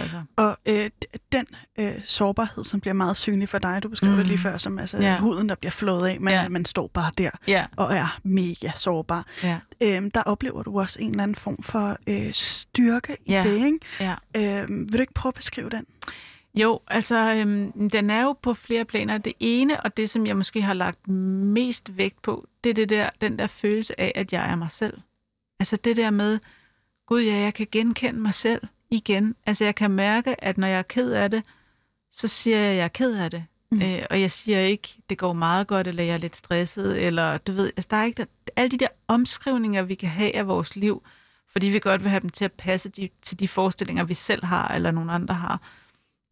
Altså, 0.00 0.22
Og 0.36 0.56
øh, 0.68 0.90
den 1.32 1.46
øh, 1.78 1.92
sårbarhed, 2.04 2.64
som 2.64 2.80
bliver 2.80 2.94
meget 2.94 3.16
synlig 3.16 3.48
for 3.48 3.58
dig, 3.58 3.82
du 3.82 3.88
beskrev 3.88 4.10
mm. 4.10 4.16
det 4.16 4.26
lige 4.26 4.36
Mhm. 4.36 4.42
før, 4.42 4.56
som 4.58 4.78
altså 4.78 4.98
Ja. 4.98 5.18
huden, 5.18 5.48
der 5.48 5.54
bliver 5.54 5.70
flået 5.70 6.08
af, 6.08 6.20
men 6.20 6.32
Ja. 6.34 6.48
man 6.48 6.64
står 6.64 6.86
bare 6.94 7.10
der 7.18 7.30
ja, 7.46 7.66
og 7.76 7.94
er 7.94 8.18
mega 8.22 8.70
sårbar. 8.76 9.26
ja, 9.42 9.58
Øhm, 9.80 10.10
der 10.10 10.22
oplever 10.22 10.62
du 10.62 10.80
også 10.80 10.98
en 11.02 11.10
eller 11.10 11.22
anden 11.22 11.34
form 11.34 11.62
for 11.62 11.96
øh, 12.06 12.32
styrke 12.32 13.16
i 13.26 13.32
Ja. 13.32 13.42
det, 13.42 13.54
ikke? 13.66 13.78
ja. 14.00 14.14
Øhm, 14.36 14.84
vil 14.84 14.92
du 14.92 15.00
ikke 15.00 15.14
prøve 15.14 15.30
at 15.30 15.34
beskrive 15.34 15.70
den? 15.70 15.86
Jo, 16.54 16.80
altså, 16.86 17.34
øhm, 17.34 17.90
den 17.90 18.10
er 18.10 18.22
jo 18.22 18.32
på 18.32 18.54
flere 18.54 18.84
planer. 18.84 19.18
Det 19.18 19.32
ene, 19.40 19.80
og 19.80 19.96
det, 19.96 20.10
som 20.10 20.26
jeg 20.26 20.36
måske 20.36 20.62
har 20.62 20.74
lagt 20.74 21.08
mest 21.08 21.96
vægt 21.96 22.22
på, 22.22 22.48
det 22.64 22.70
er 22.70 22.74
det 22.74 22.88
der, 22.88 23.10
den 23.20 23.38
der 23.38 23.46
følelse 23.46 24.00
af, 24.00 24.12
at 24.14 24.32
jeg 24.32 24.50
er 24.50 24.56
mig 24.56 24.70
selv. 24.70 24.98
Altså 25.60 25.76
det 25.76 25.96
der 25.96 26.10
med, 26.10 26.38
gud 27.06 27.22
ja, 27.22 27.36
jeg 27.36 27.54
kan 27.54 27.66
genkende 27.72 28.20
mig 28.20 28.34
selv 28.34 28.62
igen. 28.90 29.34
Altså 29.46 29.64
jeg 29.64 29.74
kan 29.74 29.90
mærke, 29.90 30.44
at 30.44 30.58
når 30.58 30.66
jeg 30.66 30.78
er 30.78 30.82
ked 30.82 31.10
af 31.10 31.30
det, 31.30 31.44
så 32.10 32.28
siger 32.28 32.58
jeg, 32.58 32.70
at 32.70 32.76
jeg 32.76 32.84
er 32.84 32.88
ked 32.88 33.18
af 33.18 33.30
det. 33.30 33.44
Mm. 33.70 33.82
Øh, 33.82 34.02
og 34.10 34.20
jeg 34.20 34.30
siger 34.30 34.60
ikke, 34.60 34.98
det 35.10 35.18
går 35.18 35.32
meget 35.32 35.66
godt, 35.66 35.86
eller 35.86 36.02
jeg 36.02 36.14
er 36.14 36.18
lidt 36.18 36.36
stresset, 36.36 37.06
eller 37.06 37.38
du 37.38 37.52
ved, 37.52 37.66
altså 37.76 37.88
der 37.90 37.96
er 37.96 38.04
ikke 38.04 38.16
der, 38.16 38.24
alle 38.56 38.70
de 38.70 38.78
der 38.78 38.88
omskrivninger, 39.08 39.82
vi 39.82 39.94
kan 39.94 40.08
have 40.08 40.36
af 40.36 40.46
vores 40.46 40.76
liv, 40.76 41.02
fordi 41.52 41.66
vi 41.66 41.78
godt 41.78 42.02
vil 42.02 42.10
have 42.10 42.20
dem 42.20 42.30
til 42.30 42.44
at 42.44 42.52
passe 42.52 42.88
de, 42.88 43.08
til 43.22 43.40
de 43.40 43.48
forestillinger, 43.48 44.04
vi 44.04 44.14
selv 44.14 44.44
har, 44.44 44.68
eller 44.68 44.90
nogen 44.90 45.10
andre 45.10 45.34
har, 45.34 45.60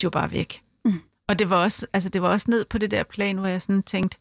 jo 0.05 0.11
bare 0.11 0.31
væk. 0.31 0.63
Mm. 0.85 1.01
Og 1.29 1.39
det 1.39 1.51
var, 1.51 1.57
også, 1.57 1.87
altså 1.93 2.09
det 2.09 2.23
var 2.23 2.29
også 2.29 2.51
ned 2.51 2.65
på 2.65 2.79
det 2.79 2.91
der 2.91 3.03
plan, 3.03 3.37
hvor 3.39 3.49
jeg 3.49 3.63
sådan 3.63 3.83
tænkte, 3.83 4.19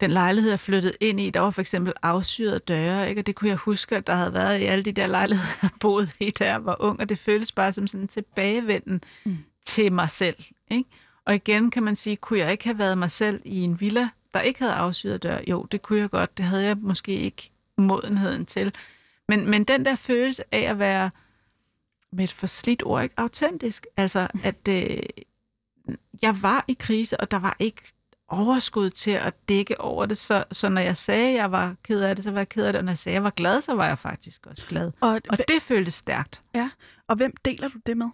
den 0.00 0.10
lejlighed, 0.10 0.50
jeg 0.50 0.60
flyttede 0.60 0.94
ind 1.00 1.20
i, 1.20 1.30
der 1.30 1.40
var 1.40 1.50
for 1.50 1.60
eksempel 1.60 1.92
afsyrede 2.02 2.58
døre, 2.58 3.08
ikke? 3.08 3.20
og 3.20 3.26
det 3.26 3.34
kunne 3.34 3.48
jeg 3.50 3.56
huske, 3.56 3.96
at 3.96 4.06
der 4.06 4.14
havde 4.14 4.32
været 4.34 4.60
i 4.60 4.64
alle 4.64 4.84
de 4.84 4.92
der 4.92 5.06
lejligheder, 5.06 5.48
jeg 5.62 5.70
boede 5.80 6.08
i, 6.20 6.30
da 6.30 6.46
jeg 6.46 6.64
var 6.64 6.76
ung, 6.78 7.00
og 7.00 7.08
det 7.08 7.18
føltes 7.18 7.52
bare 7.52 7.72
som 7.72 7.86
sådan 7.86 8.04
en 8.04 8.08
tilbagevenden 8.08 9.02
Mm. 9.24 9.38
til 9.64 9.92
mig 9.92 10.10
selv. 10.10 10.36
Ikke? 10.70 10.90
Og 11.24 11.34
igen 11.34 11.70
kan 11.70 11.82
man 11.82 11.96
sige, 11.96 12.16
kunne 12.16 12.38
jeg 12.38 12.52
ikke 12.52 12.64
have 12.64 12.78
været 12.78 12.98
mig 12.98 13.10
selv 13.10 13.40
i 13.44 13.60
en 13.60 13.80
villa, 13.80 14.08
der 14.34 14.40
ikke 14.40 14.60
havde 14.60 14.72
afsyrede 14.74 15.18
døre? 15.18 15.40
Jo, 15.48 15.62
det 15.72 15.82
kunne 15.82 16.00
jeg 16.00 16.10
godt. 16.10 16.36
Det 16.38 16.44
havde 16.44 16.64
jeg 16.64 16.76
måske 16.80 17.12
ikke 17.12 17.50
modenheden 17.76 18.46
til. 18.46 18.72
Men, 19.28 19.50
men 19.50 19.64
den 19.64 19.84
der 19.84 19.96
følelse 19.96 20.42
af 20.52 20.60
at 20.70 20.78
være, 20.78 21.10
med 22.12 22.24
et 22.24 22.32
forslidt 22.32 22.82
ord, 22.86 23.02
ikke 23.02 23.14
autentisk, 23.20 23.86
altså 23.96 24.28
at 24.44 24.68
øh, 24.68 24.98
jeg 26.22 26.42
var 26.42 26.64
i 26.68 26.76
krise, 26.80 27.20
og 27.20 27.30
der 27.30 27.38
var 27.38 27.56
ikke 27.58 27.82
overskud 28.28 28.90
til 28.90 29.10
at 29.10 29.34
dække 29.48 29.80
over 29.80 30.06
det. 30.06 30.18
Så, 30.18 30.44
så 30.52 30.68
når 30.68 30.80
jeg 30.80 30.96
sagde, 30.96 31.28
at 31.28 31.34
jeg 31.34 31.52
var 31.52 31.74
ked 31.84 32.00
af 32.00 32.16
det, 32.16 32.24
så 32.24 32.30
var 32.30 32.38
jeg 32.40 32.48
ked 32.48 32.64
af 32.64 32.72
det. 32.72 32.78
Og 32.78 32.84
når 32.84 32.92
jeg 32.92 32.98
sagde, 32.98 33.12
at 33.14 33.14
jeg 33.14 33.24
var 33.24 33.30
glad, 33.30 33.62
så 33.62 33.74
var 33.74 33.86
jeg 33.86 33.98
faktisk 33.98 34.46
også 34.46 34.66
glad. 34.66 34.92
Og, 35.00 35.20
Og 35.28 35.38
det 35.48 35.62
føltes 35.62 35.94
stærkt. 35.94 36.40
og 37.08 37.16
hvem 37.16 37.32
deler 37.44 37.68
du 37.68 37.78
det 37.86 37.96
med? 37.96 38.06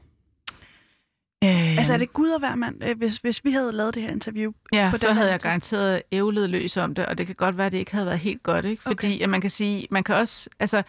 Øh, 1.45 1.79
Altså 1.79 1.93
er 1.93 1.97
det 1.97 2.13
Gud 2.13 2.29
og 2.31 2.39
hver 2.39 2.55
mand, 2.55 2.85
øh, 2.85 2.97
hvis, 2.99 3.17
hvis 3.17 3.45
vi 3.45 3.51
havde 3.53 3.73
lavet 3.73 3.95
det 3.95 4.03
her 4.03 4.11
interview? 4.11 4.53
Ja, 4.73 4.89
på 4.93 4.97
så 4.97 5.13
havde 5.13 5.31
jeg 5.31 5.41
tid? 5.41 5.49
garanteret 5.49 6.03
ævlet 6.13 6.51
løs 6.51 6.77
om 6.77 6.95
det, 6.95 7.07
og 7.07 7.19
det 7.19 7.27
kan 7.27 7.35
godt 7.37 7.57
være, 7.57 7.67
at 7.67 7.73
det 7.73 7.79
ikke 7.79 7.93
havde 7.93 8.07
været 8.07 8.19
helt 8.19 8.43
godt, 8.43 8.65
ikke? 8.65 8.83
Fordi 8.83 8.93
Okay. 9.15 9.21
at 9.23 9.29
man 9.31 9.41
kan 9.41 9.51
sige, 9.51 9.87
man 9.91 10.05
kan 10.05 10.15
også, 10.15 10.51
altså, 10.61 10.83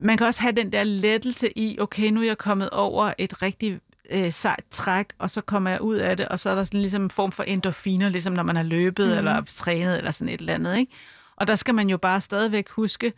man 0.00 0.16
kan 0.16 0.26
også 0.26 0.42
have 0.42 0.52
den 0.52 0.72
der 0.72 0.84
lettelse 0.84 1.58
i, 1.58 1.78
okay, 1.80 2.10
nu 2.10 2.20
er 2.20 2.26
jeg 2.26 2.38
kommet 2.38 2.70
over 2.70 3.12
et 3.18 3.42
rigtig 3.42 3.80
øh, 4.10 4.32
sejt 4.32 4.64
træk, 4.70 5.06
og 5.18 5.30
så 5.30 5.40
kommer 5.40 5.70
jeg 5.70 5.80
ud 5.80 5.96
af 5.96 6.16
det, 6.16 6.28
og 6.28 6.40
så 6.40 6.50
er 6.50 6.54
der 6.54 6.64
sådan 6.64 6.80
ligesom 6.80 7.02
en 7.02 7.10
form 7.10 7.32
for 7.32 7.42
endorfiner, 7.42 8.08
ligesom 8.08 8.32
når 8.32 8.42
man 8.42 8.56
har 8.56 8.62
løbet 8.62 9.06
mm. 9.06 9.18
eller 9.18 9.42
trænet 9.48 9.98
eller 9.98 10.10
sådan 10.10 10.34
et 10.34 10.40
eller 10.40 10.54
andet, 10.54 10.78
ikke? 10.78 10.92
Og 11.36 11.46
der 11.46 11.54
skal 11.54 11.74
man 11.74 11.90
jo 11.90 11.96
bare 11.96 12.20
stadigvæk 12.20 12.68
huske, 12.68 13.12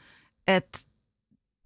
at 0.46 0.84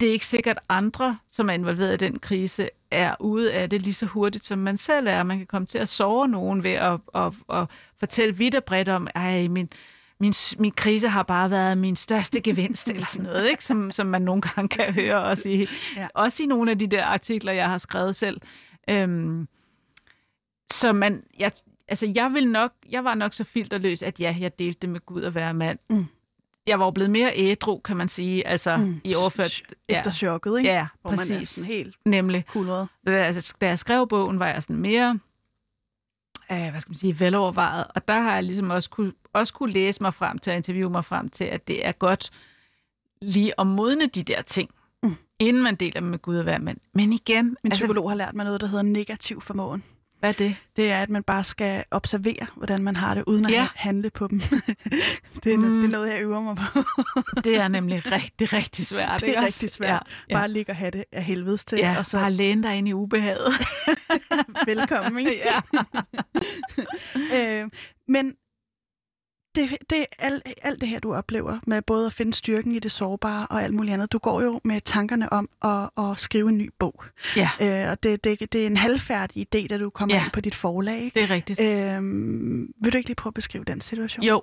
det 0.01 0.09
er 0.09 0.13
ikke 0.13 0.27
sikkert 0.27 0.59
andre, 0.69 1.19
som 1.29 1.49
er 1.49 1.55
involveret 1.55 2.03
i 2.03 2.05
den 2.05 2.19
krise, 2.19 2.69
er 2.91 3.15
ude 3.21 3.53
af 3.53 3.71
det 3.71 3.83
lige 3.83 3.95
så 3.95 4.07
hurtigt, 4.07 4.47
som 4.47 4.59
man 4.59 4.77
selv 4.77 5.07
er. 5.09 5.23
Man 5.23 5.39
kan 5.39 5.47
komme 5.47 5.67
til 5.67 5.79
at 5.79 5.89
sove 5.89 6.29
nogen 6.29 6.63
ved 6.63 6.71
at, 6.71 7.01
at, 7.15 7.33
at 7.53 7.67
fortælle 7.99 8.37
vidt 8.37 8.55
og 8.55 8.65
bredt 8.65 8.89
om, 8.89 9.09
ej, 9.15 9.49
min, 9.49 9.71
min, 10.21 10.35
min 10.59 10.71
krise 10.73 11.09
har 11.09 11.23
bare 11.23 11.51
været 11.51 11.79
min 11.79 11.97
største 11.97 12.41
gevinst, 12.41 12.89
eller 12.89 13.07
sådan 13.07 13.25
noget, 13.25 13.51
ikke? 13.51 13.65
Som, 13.65 13.91
som 13.91 14.07
man 14.07 14.23
nogle 14.23 14.43
gange 14.43 14.69
kan 14.69 14.95
høre 14.95 15.23
også 15.23 15.49
i, 15.49 15.57
Ja. 15.57 15.67
ja. 15.97 16.07
også 16.15 16.43
i 16.43 16.47
nogle 16.47 16.71
af 16.71 16.79
de 16.79 16.87
der 16.87 17.05
artikler, 17.05 17.53
jeg 17.53 17.69
har 17.69 17.79
skrevet 17.79 18.17
selv. 18.17 18.41
Øhm, 18.91 19.49
så 20.73 20.93
man, 20.93 21.23
jeg, 21.39 21.53
altså 21.89 22.13
jeg, 22.15 22.31
vil 22.35 22.49
nok, 22.49 22.73
jeg 22.91 23.05
var 23.05 23.15
nok 23.15 23.33
så 23.33 23.45
filterløs, 23.45 24.03
at 24.03 24.21
ja, 24.21 24.37
jeg 24.41 24.59
delte 24.59 24.79
det 24.83 24.89
med 24.91 25.01
Gud 25.07 25.23
at 25.23 25.35
være 25.35 25.55
mand. 25.55 25.79
Mm. 25.91 26.07
Jeg 26.67 26.79
var 26.79 26.85
jo 26.85 26.91
blevet 26.91 27.11
mere 27.11 27.33
ædru, 27.37 27.79
kan 27.79 27.97
man 27.97 28.09
sige, 28.09 28.47
altså 28.47 28.77
Mm. 28.77 29.01
i 29.05 29.15
overført. 29.15 29.51
Sh- 29.51 29.73
Efter 29.89 30.11
chokket, 30.11 30.59
ikke? 30.59 30.71
Ja, 30.71 30.87
Hvor 31.03 31.11
man 31.11 31.15
er 31.19 31.23
præcis. 31.23 31.49
sådan 31.49 31.69
helt 31.73 31.97
Nemlig. 32.07 32.45
kulret. 32.49 32.89
Da, 33.07 33.11
altså, 33.13 33.55
da 33.61 33.67
jeg 33.67 33.79
skrev 33.79 34.09
bogen, 34.09 34.39
var 34.39 34.47
jeg 34.49 34.63
sådan 34.63 34.77
mere, 34.77 35.19
øh, 36.53 36.71
hvad 36.71 36.81
skal 36.81 36.91
man 36.91 36.97
sige, 36.97 37.21
velovervejet. 37.21 37.87
Og 37.95 38.09
der 38.09 38.21
har 38.21 38.35
jeg 38.35 38.45
ligesom 38.45 38.71
også 38.71 38.91
kunne, 38.91 39.13
også 39.33 39.55
kunne 39.55 39.73
læse 39.73 40.03
mig 40.03 40.15
frem 40.15 40.39
til, 40.39 40.51
at 40.51 40.57
interviewe 40.57 40.91
mig 40.91 41.05
frem 41.05 41.29
til, 41.29 41.45
at 41.45 41.69
det 41.69 41.87
er 41.87 41.93
godt 41.93 42.31
lige 43.23 43.61
at 43.61 43.67
modne 43.67 44.07
de 44.07 44.23
der 44.23 44.43
ting, 44.43 44.71
mm. 45.03 45.17
inden 45.39 45.63
man 45.63 45.75
deler 45.75 46.01
dem 46.01 46.09
med 46.09 46.19
Gud 46.19 46.37
og 46.37 46.43
hver 46.43 46.59
mand. 46.59 46.79
Men 46.95 47.13
igen, 47.13 47.45
Min 47.45 47.57
altså, 47.65 47.79
psykolog 47.79 48.11
har 48.11 48.17
lært 48.17 48.35
mig 48.35 48.45
noget, 48.45 48.61
der 48.61 48.67
hedder 48.67 48.83
negativ 48.83 49.41
formåen. 49.41 49.85
Hvad 50.21 50.31
er 50.31 50.35
det? 50.35 50.57
Det 50.77 50.91
er, 50.93 51.03
at 51.03 51.11
man 51.11 51.23
bare 51.23 51.45
skal 51.45 51.85
observere, 51.91 52.47
hvordan 52.57 52.83
man 52.83 52.97
har 52.97 53.15
det, 53.15 53.25
uden 53.27 53.47
at 53.47 53.53
Ja. 53.53 53.67
handle 53.75 54.11
på 54.11 54.27
dem. 54.27 54.41
det, 55.45 55.53
er, 55.53 55.57
mm. 55.57 55.81
Det 55.81 55.85
er 55.85 55.89
noget, 55.91 56.11
jeg 56.13 56.23
øver 56.23 56.41
mig 56.41 56.57
på. 56.57 56.79
Det 57.45 57.57
er 57.61 57.69
nemlig 57.69 58.13
rigtig, 58.13 58.53
rigtig 58.53 58.87
svært. 58.87 59.21
Det 59.21 59.27
er 59.27 59.27
ikke 59.29 59.39
også? 59.39 59.47
rigtig 59.47 59.71
svært. 59.71 60.07
Ja, 60.31 60.35
Bare 60.35 60.49
ligge 60.49 60.73
og 60.73 60.77
have 60.77 60.91
det 60.91 61.05
af 61.13 61.25
helvedes 61.25 61.65
til, 61.65 61.79
ja. 61.79 61.95
og 61.99 62.07
så 62.07 62.17
bare 62.19 62.33
læne 62.33 62.63
dig 62.63 62.75
ind 62.77 62.89
i 62.89 62.93
ubehaget. 62.93 63.53
velkommen. 64.67 65.19
Ikke? 65.27 65.43
ja. 65.45 65.61
øh, 67.63 67.71
men 68.09 68.35
det, 69.69 69.77
det 69.91 70.07
alt, 70.19 70.43
alt 70.63 70.81
det 70.81 70.89
her, 70.89 70.99
du 71.01 71.15
oplever 71.15 71.59
med 71.67 71.83
både 71.83 72.07
at 72.07 72.13
finde 72.13 72.35
styrken 72.35 72.73
i 72.75 72.79
det 72.79 72.93
sårbare 72.93 73.47
og 73.51 73.63
alt 73.63 73.75
muligt 73.75 73.95
andet, 73.95 74.13
du 74.13 74.19
går 74.19 74.43
jo 74.43 74.61
med 74.65 74.81
tankerne 74.81 75.33
om 75.33 75.49
at, 75.65 75.91
at 76.05 76.21
skrive 76.21 76.49
en 76.49 76.59
ny 76.59 76.71
bog. 76.79 77.05
ja, 77.37 77.51
Øh, 77.61 77.91
og 77.91 78.03
det, 78.03 78.25
det, 78.25 78.53
det 78.53 78.63
er 78.63 78.67
en 78.67 78.77
halvfærdig 78.77 79.47
idé, 79.55 79.67
da 79.67 79.79
du 79.79 79.91
kommer 79.91 80.15
Ja. 80.17 80.25
ind 80.25 80.33
på 80.33 80.41
dit 80.41 80.55
forlag. 80.55 81.03
Ikke? 81.03 81.21
det 81.21 81.31
er 81.31 81.35
rigtigt. 81.35 81.61
Øh, 81.61 82.03
vil 82.83 82.93
du 82.93 82.97
ikke 82.97 83.09
lige 83.09 83.15
prøve 83.17 83.31
at 83.31 83.35
beskrive 83.35 83.65
den 83.65 83.81
situation? 83.81 84.25
Jo. 84.25 84.43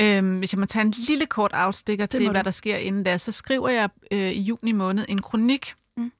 Øhm, 0.00 0.38
hvis 0.38 0.52
jeg 0.52 0.58
må 0.60 0.66
tage 0.66 0.84
en 0.84 0.90
lille 1.08 1.26
kort 1.26 1.50
afstikker 1.54 2.06
Det 2.06 2.10
til, 2.10 2.26
du. 2.26 2.30
hvad 2.30 2.44
der 2.44 2.50
sker 2.50 2.76
inden 2.76 3.02
da, 3.04 3.18
så 3.18 3.32
skriver 3.32 3.68
jeg 3.68 3.88
øh, 4.12 4.30
i 4.30 4.40
juni 4.40 4.72
måned 4.72 5.04
en 5.08 5.22
kronik 5.22 5.74
mm. 5.96 6.12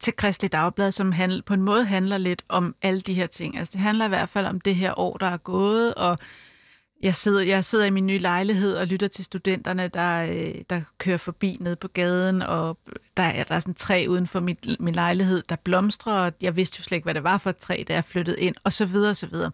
til 0.00 0.16
Kristelig 0.16 0.52
Dagblad, 0.52 0.92
som 0.92 1.12
handl- 1.12 1.40
på 1.46 1.54
en 1.54 1.62
måde 1.62 1.84
handler 1.84 2.18
lidt 2.18 2.44
om 2.48 2.74
alle 2.82 3.00
de 3.00 3.14
her 3.14 3.26
ting. 3.26 3.58
Altså 3.58 3.72
det 3.72 3.80
handler 3.80 4.04
i 4.04 4.08
hvert 4.08 4.28
fald 4.28 4.46
om 4.46 4.60
det 4.60 4.74
her 4.76 4.98
år, 4.98 5.16
der 5.16 5.26
er 5.26 5.36
gået, 5.36 5.94
og 5.94 6.18
jeg 7.02 7.14
sidder, 7.14 7.40
jeg 7.40 7.64
sidder 7.64 7.84
i 7.84 7.90
min 7.90 8.06
nye 8.06 8.18
lejlighed 8.18 8.76
og 8.76 8.86
lytter 8.86 9.08
til 9.08 9.24
studenterne, 9.24 9.88
der, 9.88 10.22
øh, 10.22 10.54
der 10.70 10.80
kører 10.98 11.16
forbi 11.16 11.56
nede 11.60 11.76
på 11.76 11.88
gaden, 11.88 12.42
og 12.42 12.78
der 13.16 13.22
er, 13.22 13.44
der 13.44 13.54
er 13.54 13.58
sådan 13.58 13.70
et 13.70 13.76
træ 13.76 14.06
uden 14.08 14.26
for 14.26 14.40
mit, 14.40 14.80
min 14.80 14.94
lejlighed, 14.94 15.42
der 15.48 15.56
blomstrer, 15.56 16.12
og 16.12 16.32
jeg 16.40 16.56
vidste 16.56 16.76
jo 16.80 16.82
slet 16.82 16.96
ikke, 16.96 17.04
hvad 17.04 17.14
det 17.14 17.24
var 17.24 17.38
for 17.38 17.50
et 17.50 17.56
træ, 17.56 17.84
da 17.88 17.94
jeg 17.94 18.04
flyttede 18.04 18.40
ind, 18.40 18.54
og 18.64 18.72
så 18.72 18.86
videre, 18.86 19.10
og 19.10 19.16
så 19.16 19.26
videre. 19.26 19.50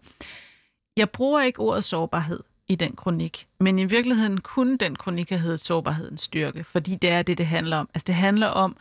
Jeg 0.97 1.09
bruger 1.09 1.41
ikke 1.41 1.59
ordet 1.59 1.83
sårbarhed 1.83 2.39
i 2.67 2.75
den 2.75 2.95
kronik, 2.95 3.47
men 3.59 3.79
i 3.79 3.85
virkeligheden 3.85 4.41
kunne 4.41 4.77
den 4.77 4.95
kronik 4.95 5.29
have 5.29 5.39
heddet 5.39 5.59
sårbarhedens 5.59 6.21
styrke, 6.21 6.63
fordi 6.63 6.95
det 6.95 7.09
er 7.09 7.21
det, 7.21 7.37
det 7.37 7.45
handler 7.45 7.77
om. 7.77 7.89
Altså 7.93 8.03
det 8.07 8.15
handler 8.15 8.47
om, 8.47 8.77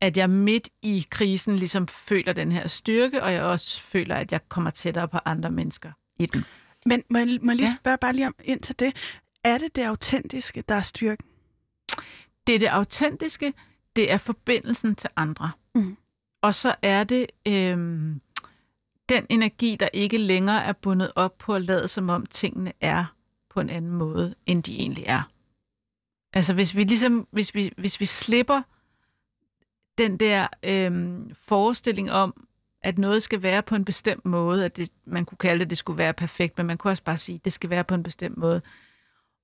at 0.00 0.16
jeg 0.16 0.30
midt 0.30 0.68
i 0.82 1.06
krisen 1.10 1.56
ligesom 1.56 1.88
føler 1.88 2.32
den 2.32 2.52
her 2.52 2.68
styrke, 2.68 3.22
og 3.22 3.32
jeg 3.32 3.42
også 3.42 3.82
føler, 3.82 4.14
at 4.14 4.32
jeg 4.32 4.48
kommer 4.48 4.70
tættere 4.70 5.08
på 5.08 5.18
andre 5.24 5.50
mennesker 5.50 5.90
i 6.18 6.26
den. 6.26 6.44
Men 6.86 7.02
må 7.10 7.18
jeg, 7.18 7.38
må 7.42 7.50
jeg 7.50 7.56
lige 7.56 7.68
Ja. 7.68 7.76
spørge 7.80 7.98
bare 7.98 8.12
lige 8.12 8.26
om 8.26 8.34
ind 8.44 8.60
til 8.60 8.78
det. 8.78 8.96
Er 9.44 9.58
det 9.58 9.76
det 9.76 9.82
autentiske, 9.82 10.64
der 10.68 10.74
er 10.74 10.82
styrken? 10.82 11.26
Det 12.46 12.54
er 12.54 12.58
det 12.58 12.66
autentiske, 12.66 13.52
det 13.96 14.12
er 14.12 14.16
forbindelsen 14.18 14.94
til 14.94 15.10
andre. 15.16 15.50
Mhm. 15.74 15.96
Og 16.42 16.54
så 16.54 16.74
er 16.82 17.04
det 17.04 17.26
øhm, 17.48 18.20
den 19.08 19.26
energi, 19.30 19.76
der 19.80 19.88
ikke 19.92 20.18
længere 20.18 20.64
er 20.64 20.72
bundet 20.72 21.12
op 21.16 21.38
på 21.38 21.54
at 21.54 21.62
lade 21.62 21.88
som 21.88 22.08
om 22.08 22.26
tingene 22.26 22.72
er 22.80 23.04
på 23.50 23.60
en 23.60 23.70
anden 23.70 23.90
måde, 23.92 24.34
end 24.46 24.62
de 24.62 24.78
egentlig 24.78 25.04
er. 25.06 25.22
Altså 26.32 26.54
hvis 26.54 26.76
vi 26.76 26.84
ligesom, 26.84 27.28
hvis 27.30 27.54
vi, 27.54 27.72
hvis 27.76 28.00
vi 28.00 28.06
slipper 28.06 28.62
den 29.98 30.16
der 30.20 30.46
øhm, 30.62 31.34
forestilling 31.34 32.12
om, 32.12 32.46
at 32.82 32.98
noget 32.98 33.22
skal 33.22 33.42
være 33.42 33.62
på 33.62 33.74
en 33.74 33.84
bestemt 33.84 34.24
måde, 34.24 34.64
at 34.64 34.76
det, 34.76 34.88
man 35.04 35.24
kunne 35.24 35.38
kalde 35.38 35.58
det, 35.60 35.70
det 35.70 35.78
skulle 35.78 35.98
være 35.98 36.12
perfekt, 36.12 36.58
men 36.58 36.66
man 36.66 36.78
kunne 36.78 36.90
også 36.90 37.02
bare 37.02 37.16
sige, 37.16 37.36
at 37.36 37.44
det 37.44 37.52
skal 37.52 37.70
være 37.70 37.84
på 37.84 37.94
en 37.94 38.02
bestemt 38.02 38.36
måde. 38.36 38.62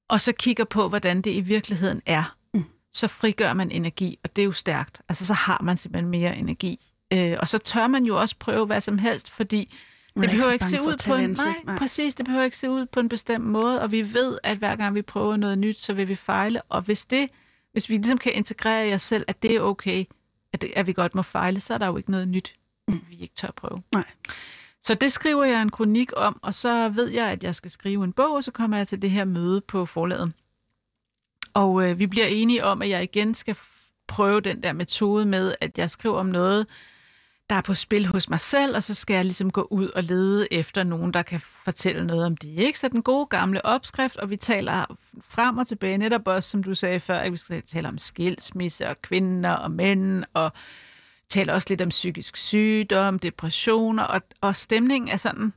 Og 0.09 0.21
så 0.21 0.33
kigger 0.33 0.65
på, 0.65 0.89
hvordan 0.89 1.23
det 1.23 1.31
i 1.31 1.41
virkeligheden 1.41 2.01
er, 2.07 2.35
Mm. 2.55 2.65
så 2.93 3.09
frigør 3.09 3.53
man 3.53 3.71
energi, 3.71 4.19
og 4.25 4.37
det 4.37 4.43
er 4.43 4.47
jo 4.47 4.53
stærkt. 4.53 5.01
Altså 5.09 5.27
så 5.27 5.35
har 5.35 5.61
man 5.63 5.77
simpelthen 5.77 6.11
mere 6.11 6.37
energi. 6.37 6.91
Øh, 7.13 7.37
og 7.41 7.49
så 7.49 7.59
tør 7.59 7.87
man 7.87 8.05
jo 8.05 8.21
også 8.21 8.37
prøve 8.39 8.67
hvad 8.67 8.81
som 8.81 8.99
helst, 8.99 9.31
fordi 9.31 9.75
Man 10.17 10.23
det 10.23 10.29
er 10.29 10.33
behøver 10.37 10.53
ikke 10.53 10.65
se 10.65 10.83
ud 10.83 10.93
at 10.93 11.03
på 11.07 11.15
en 11.15 11.31
nej, 11.31 11.55
Nej. 11.65 11.79
præcis, 11.79 12.15
det 12.15 12.27
behøver 12.27 12.45
ikke 12.45 12.59
se 12.59 12.71
ud 12.71 12.87
på 12.87 13.01
en 13.01 13.09
bestemt 13.09 13.45
måde, 13.45 13.83
og 13.83 13.93
vi 13.93 14.15
ved, 14.15 14.39
at 14.45 14.59
hver 14.59 14.77
gang 14.77 14.95
vi 14.95 15.03
prøver 15.03 15.37
noget 15.37 15.59
nyt, 15.59 15.81
så 15.81 15.93
vil 15.93 16.09
vi 16.09 16.15
fejle, 16.17 16.63
og 16.63 16.83
hvis 16.83 17.05
det, 17.05 17.29
hvis 17.73 17.89
vi 17.89 17.95
ligesom 17.97 18.19
kan 18.19 18.33
integrere 18.33 18.89
i 18.89 18.95
os 18.95 19.03
selv, 19.03 19.25
at 19.29 19.43
det 19.43 19.57
er 19.57 19.61
okay, 19.61 20.05
at, 20.53 20.63
det, 20.63 20.73
at 20.77 20.87
vi 20.87 20.93
godt 20.93 21.15
må 21.15 21.23
fejle, 21.23 21.61
så 21.61 21.75
er 21.75 21.79
der 21.79 21.87
jo 21.87 21.97
ikke 21.97 22.11
noget 22.11 22.29
nyt, 22.29 22.55
vi 23.09 23.17
ikke 23.21 23.35
tør 23.35 23.51
prøve. 23.57 23.83
Nej. 23.93 24.05
Så 24.83 24.95
det 24.95 25.13
skriver 25.13 25.45
jeg 25.45 25.63
en 25.63 25.71
kronik 25.71 26.11
om, 26.17 26.41
og 26.43 26.55
så 26.55 26.89
ved 26.89 27.09
jeg, 27.09 27.27
at 27.27 27.45
jeg 27.45 27.55
skal 27.55 27.71
skrive 27.71 28.05
en 28.05 28.13
bog, 28.13 28.35
og 28.35 28.45
så 28.45 28.51
kommer 28.51 28.77
jeg 28.77 28.89
til 28.89 29.03
det 29.03 29.11
her 29.11 29.25
møde 29.25 29.61
på 29.61 29.87
forlaget. 29.87 30.33
Og 31.55 31.91
øh, 31.91 31.99
vi 31.99 32.07
bliver 32.07 32.27
enige 32.27 32.65
om, 32.65 32.83
at 32.83 32.89
jeg 32.89 33.03
igen 33.03 33.35
skal 33.35 33.57
prøve 34.09 34.41
den 34.41 34.63
der 34.63 34.73
metode 34.73 35.27
med, 35.27 35.55
at 35.61 35.79
jeg 35.79 35.91
skriver 35.91 36.19
om 36.19 36.27
noget, 36.27 36.67
der 37.51 37.57
er 37.57 37.61
på 37.61 37.75
spil 37.75 38.07
hos 38.07 38.31
mig 38.31 38.41
selv, 38.41 38.77
og 38.77 38.83
så 38.83 38.95
skal 38.95 39.15
jeg 39.15 39.25
ligesom 39.25 39.51
gå 39.51 39.69
ud 39.71 39.89
og 39.89 40.05
lede 40.05 40.53
efter 40.53 40.83
nogen, 40.83 41.15
der 41.15 41.23
kan 41.23 41.41
fortælle 41.41 42.07
noget 42.07 42.27
om 42.27 42.37
det. 42.37 42.49
Ikke? 42.49 42.79
Så 42.79 42.89
den 42.89 43.03
gode 43.03 43.27
gamle 43.27 43.65
opskrift, 43.65 44.17
og 44.17 44.31
vi 44.31 44.37
taler 44.37 44.97
frem 45.21 45.59
og 45.59 45.67
tilbage, 45.67 45.99
netop 45.99 46.29
også, 46.29 46.51
som 46.51 46.63
du 46.63 46.75
sagde 46.75 47.01
før, 47.01 47.19
at 47.19 47.33
vi 47.33 47.37
skal 47.37 47.63
tale 47.63 47.89
om 47.89 47.99
skilsmisse 47.99 48.89
og 48.89 49.03
kvinder 49.03 49.51
og 49.51 49.71
mænd, 49.71 50.25
og 50.35 50.53
taler 51.29 51.53
også 51.53 51.67
lidt 51.71 51.81
om 51.83 51.89
psykisk 51.89 52.37
sygdom, 52.37 53.19
depressioner, 53.19 54.03
og, 54.03 54.21
og 54.41 54.57
stemningen 54.57 55.09
er 55.09 55.17
sådan 55.17 55.41
en 55.43 55.53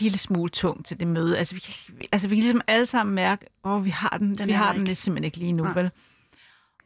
lille 0.00 0.18
smule 0.18 0.50
tung 0.50 0.84
til 0.86 1.00
det 1.00 1.08
møde. 1.08 1.38
Altså 1.38 1.54
vi, 1.54 1.60
kan- 1.60 1.94
altså, 2.12 2.28
vi 2.28 2.34
kan 2.36 2.42
ligesom 2.42 2.60
alle 2.66 2.86
sammen 2.86 3.14
mærke, 3.14 3.46
åh, 3.64 3.72
oh, 3.72 3.84
vi 3.84 3.90
har 3.90 4.16
den, 4.18 4.34
Den 4.34 4.46
vi 4.48 4.52
har 4.52 4.66
der 4.66 4.72
den 4.78 4.82
ikke. 4.82 4.94
simpelthen 4.94 5.24
ikke 5.24 5.36
lige 5.38 5.52
nu, 5.52 5.62
Nej. 5.64 5.72
vel? 5.74 5.90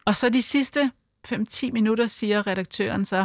Og 0.05 0.16
så 0.16 0.29
de 0.29 0.43
sidste 0.43 0.91
5-10 1.33 1.70
minutter, 1.72 2.07
siger 2.07 2.47
redaktøren 2.47 3.05
så, 3.05 3.16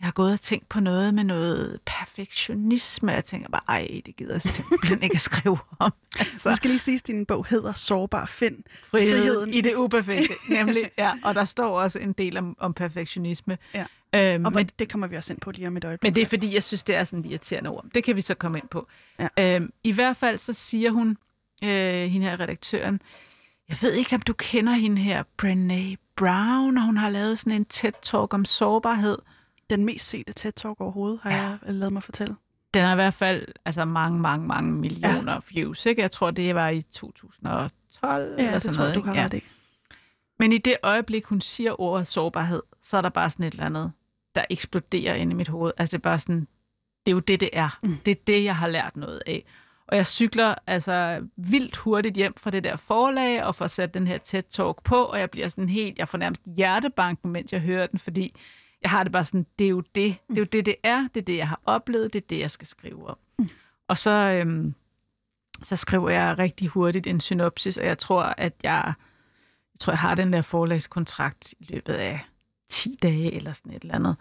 jeg 0.00 0.06
har 0.06 0.12
gået 0.12 0.32
og 0.32 0.40
tænkt 0.40 0.68
på 0.68 0.80
noget 0.80 1.14
med 1.14 1.24
noget 1.24 1.80
perfektionisme. 1.86 3.12
Jeg 3.12 3.24
tænker 3.24 3.48
bare, 3.48 3.60
ej, 3.68 4.00
det 4.06 4.16
gider 4.16 4.34
jeg 4.34 4.42
simpelthen 4.42 5.02
ikke 5.02 5.14
at 5.14 5.20
skrive 5.20 5.58
om. 5.78 5.92
Altså, 6.18 6.48
Det 6.48 6.56
skal 6.56 6.70
lige 6.70 6.78
sige, 6.78 6.94
at 6.94 7.06
din 7.06 7.26
bog 7.26 7.46
hedder 7.50 7.72
Sårbar 7.72 8.26
Find. 8.26 8.56
friheden, 8.90 9.16
friheden. 9.22 9.54
i 9.54 9.60
det 9.60 9.74
uperfekte, 9.74 10.34
nemlig. 10.48 10.90
Ja, 10.98 11.12
og 11.24 11.34
der 11.34 11.44
står 11.44 11.80
også 11.80 11.98
en 11.98 12.12
del 12.12 12.36
om, 12.36 12.56
om 12.58 12.74
perfektionisme. 12.74 13.58
Ja. 13.74 13.84
Øhm, 14.16 14.44
Og 14.44 14.52
men, 14.52 14.56
men, 14.56 14.68
det 14.78 14.90
kommer 14.92 15.06
vi 15.06 15.16
også 15.16 15.32
ind 15.32 15.40
på 15.40 15.50
lige 15.50 15.68
om 15.68 15.76
et 15.76 15.84
øjeblik. 15.84 16.08
men 16.08 16.14
det 16.14 16.22
er 16.22 16.26
fordi, 16.26 16.54
jeg 16.54 16.62
synes, 16.62 16.82
det 16.84 16.96
er 16.96 17.04
sådan 17.04 17.24
et 17.24 17.26
irriterende 17.30 17.70
ord. 17.70 17.84
Det 17.94 18.04
kan 18.04 18.16
vi 18.16 18.20
så 18.20 18.34
komme 18.34 18.58
ind 18.58 18.68
på. 18.68 18.86
Ja. 19.18 19.56
Øhm, 19.56 19.72
I 19.84 19.92
hvert 19.92 20.16
fald 20.16 20.38
så 20.38 20.52
siger 20.52 20.90
hun, 20.90 21.16
øh, 21.64 22.04
hende 22.10 22.26
her 22.26 22.40
redaktøren, 22.40 23.00
jeg 23.68 23.76
ved 23.82 23.92
ikke, 23.92 24.14
om 24.14 24.20
du 24.22 24.32
kender 24.32 24.72
hende 24.72 25.02
her, 25.02 25.22
Brené 25.42 25.96
Brown, 26.16 26.76
og 26.78 26.84
hun 26.84 26.96
har 26.96 27.08
lavet 27.08 27.38
sådan 27.38 27.52
en 27.52 27.66
TED-talk 27.74 28.26
om 28.30 28.44
sårbarhed. 28.44 29.18
Den 29.70 29.84
mest 29.84 30.06
sete 30.08 30.32
TED-talk 30.40 30.74
overhovedet, 30.80 31.20
har 31.22 31.30
Ja. 31.30 31.36
ja. 31.42 31.48
jeg 31.66 31.74
lavet 31.74 31.92
mig 31.92 32.02
fortælle. 32.02 32.36
den 32.74 32.84
har 32.84 32.92
i 32.92 32.94
hvert 32.94 33.14
fald 33.14 33.46
altså 33.64 33.84
mange, 33.84 34.20
mange, 34.20 34.46
mange 34.46 34.72
millioner 34.72 35.32
ja. 35.32 35.38
views. 35.50 35.86
Ikke? 35.86 36.02
Jeg 36.02 36.10
tror, 36.10 36.30
det 36.30 36.54
var 36.54 36.68
i 36.68 36.82
2012 36.82 38.34
Ja, 38.38 38.38
eller 38.38 38.52
det 38.52 38.62
sådan 38.62 38.74
tror 38.74 38.82
noget. 38.82 38.94
du 38.94 39.00
har 39.02 39.12
ikke? 39.12 39.24
ret 39.24 39.34
i. 39.34 39.42
Men 40.38 40.52
i 40.52 40.58
det 40.58 40.76
øjeblik, 40.82 41.24
hun 41.24 41.40
siger 41.40 41.80
ordet 41.80 42.06
sårbarhed, 42.06 42.62
så 42.82 42.96
er 42.96 43.00
der 43.00 43.08
bare 43.08 43.30
sådan 43.30 43.46
et 43.46 43.50
eller 43.52 43.64
andet, 43.66 43.92
der 44.36 44.44
eksploderer 44.50 45.14
ind 45.14 45.32
i 45.32 45.34
mit 45.34 45.48
hoved. 45.48 45.72
Altså 45.76 45.96
det 45.96 46.00
er 46.00 46.08
bare 46.08 46.18
sådan, 46.18 46.48
det 47.06 47.12
er 47.12 47.14
jo 47.14 47.20
det, 47.20 47.40
det 47.40 47.50
er. 47.52 47.78
Mm. 47.82 47.88
Mm. 47.88 47.96
Det 48.04 48.10
er 48.10 48.20
det, 48.26 48.44
jeg 48.44 48.56
har 48.56 48.68
lært 48.68 48.96
noget 48.96 49.22
af. 49.26 49.44
Og 49.88 49.96
jeg 49.96 50.06
cykler 50.06 50.54
altså 50.66 51.26
vildt 51.36 51.76
hurtigt 51.76 52.16
hjem 52.16 52.34
fra 52.36 52.50
det 52.50 52.64
der 52.64 52.76
forlag, 52.76 53.44
og 53.44 53.54
får 53.54 53.66
sat 53.66 53.94
den 53.94 54.06
her 54.06 54.18
TED-talk 54.18 54.82
på, 54.84 54.96
og 54.96 55.20
jeg 55.20 55.30
bliver 55.30 55.48
sådan 55.48 55.68
helt, 55.68 55.98
jeg 55.98 56.08
får 56.08 56.18
nærmest 56.18 56.42
hjertebanken, 56.56 57.30
mens 57.32 57.52
jeg 57.52 57.60
hører 57.60 57.86
den, 57.86 57.98
fordi 57.98 58.34
jeg 58.82 58.90
har 58.90 59.02
det 59.02 59.12
bare 59.12 59.24
sådan, 59.24 59.46
det 59.58 59.64
er 59.64 59.68
jo 59.68 59.80
det, 59.80 60.16
det 60.28 60.36
er 60.36 60.38
jo 60.38 60.44
det, 60.44 60.66
det 60.66 60.74
er, 60.82 61.08
det 61.14 61.20
er 61.20 61.24
det, 61.24 61.36
jeg 61.36 61.48
har 61.48 61.60
oplevet, 61.64 62.12
det 62.12 62.22
er 62.22 62.26
det, 62.30 62.38
jeg 62.38 62.50
skal 62.50 62.66
skrive 62.66 63.08
om. 63.08 63.18
Mm. 63.38 63.48
Og 63.88 63.98
så, 63.98 64.10
øhm, 64.10 64.74
så 65.62 65.76
skriver 65.76 66.10
jeg 66.10 66.38
rigtig 66.38 66.68
hurtigt 66.68 67.06
en 67.06 67.20
synopsis, 67.20 67.76
og 67.76 67.86
jeg 67.86 67.98
tror, 67.98 68.22
at 68.22 68.54
jeg, 68.62 68.92
jeg 69.74 69.80
tror, 69.80 69.92
jeg 69.92 69.98
har 69.98 70.14
den 70.14 70.32
der 70.32 70.42
forlagskontrakt 70.42 71.54
i 71.60 71.66
løbet 71.68 71.92
af 71.92 72.26
10 72.68 72.98
dage 73.02 73.34
eller 73.34 73.52
sådan 73.52 73.72
et 73.72 73.82
eller 73.82 73.94
andet. 73.94 74.16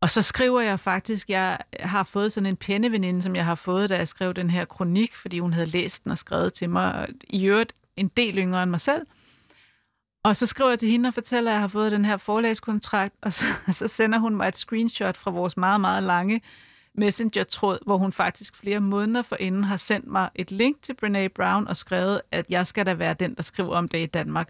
Og 0.00 0.10
så 0.10 0.22
skriver 0.22 0.60
jeg 0.60 0.80
faktisk, 0.80 1.30
jeg 1.30 1.58
har 1.80 2.02
fået 2.02 2.32
sådan 2.32 2.46
en 2.46 2.56
penneveninde, 2.56 3.22
som 3.22 3.36
jeg 3.36 3.44
har 3.44 3.54
fået, 3.54 3.90
da 3.90 3.96
jeg 3.96 4.08
skrev 4.08 4.34
den 4.34 4.50
her 4.50 4.64
kronik, 4.64 5.16
fordi 5.16 5.38
hun 5.38 5.52
havde 5.52 5.66
læst 5.66 6.04
den 6.04 6.12
og 6.12 6.18
skrevet 6.18 6.52
til 6.52 6.70
mig, 6.70 6.94
og 6.94 7.08
i 7.30 7.44
øvrigt 7.44 7.72
en 7.96 8.08
del 8.08 8.38
yngre 8.38 8.62
end 8.62 8.70
mig 8.70 8.80
selv. 8.80 9.06
Og 10.24 10.36
så 10.36 10.46
skriver 10.46 10.70
jeg 10.70 10.78
til 10.78 10.88
hende 10.88 11.06
og 11.06 11.14
fortæller, 11.14 11.50
at 11.50 11.54
jeg 11.54 11.60
har 11.60 11.68
fået 11.68 11.92
den 11.92 12.04
her 12.04 12.16
forlagskontrakt, 12.16 13.14
og 13.22 13.32
så, 13.32 13.44
så 13.72 13.88
sender 13.88 14.18
hun 14.18 14.36
mig 14.36 14.48
et 14.48 14.56
screenshot 14.56 15.16
fra 15.16 15.30
vores 15.30 15.56
meget, 15.56 15.80
meget 15.80 16.02
lange 16.02 16.40
messenger-tråd, 16.94 17.78
hvor 17.84 17.98
hun 17.98 18.12
faktisk 18.12 18.56
flere 18.56 18.80
måneder 18.80 19.22
forinden 19.22 19.64
har 19.64 19.76
sendt 19.76 20.06
mig 20.06 20.30
et 20.34 20.50
link 20.50 20.82
til 20.82 20.94
Brene 20.94 21.28
Brown 21.28 21.68
og 21.68 21.76
skrevet, 21.76 22.20
at 22.30 22.46
jeg 22.48 22.66
skal 22.66 22.86
da 22.86 22.94
være 22.94 23.14
den, 23.14 23.34
der 23.34 23.42
skriver 23.42 23.76
om 23.76 23.88
det 23.88 23.98
i 23.98 24.06
Danmark. 24.06 24.48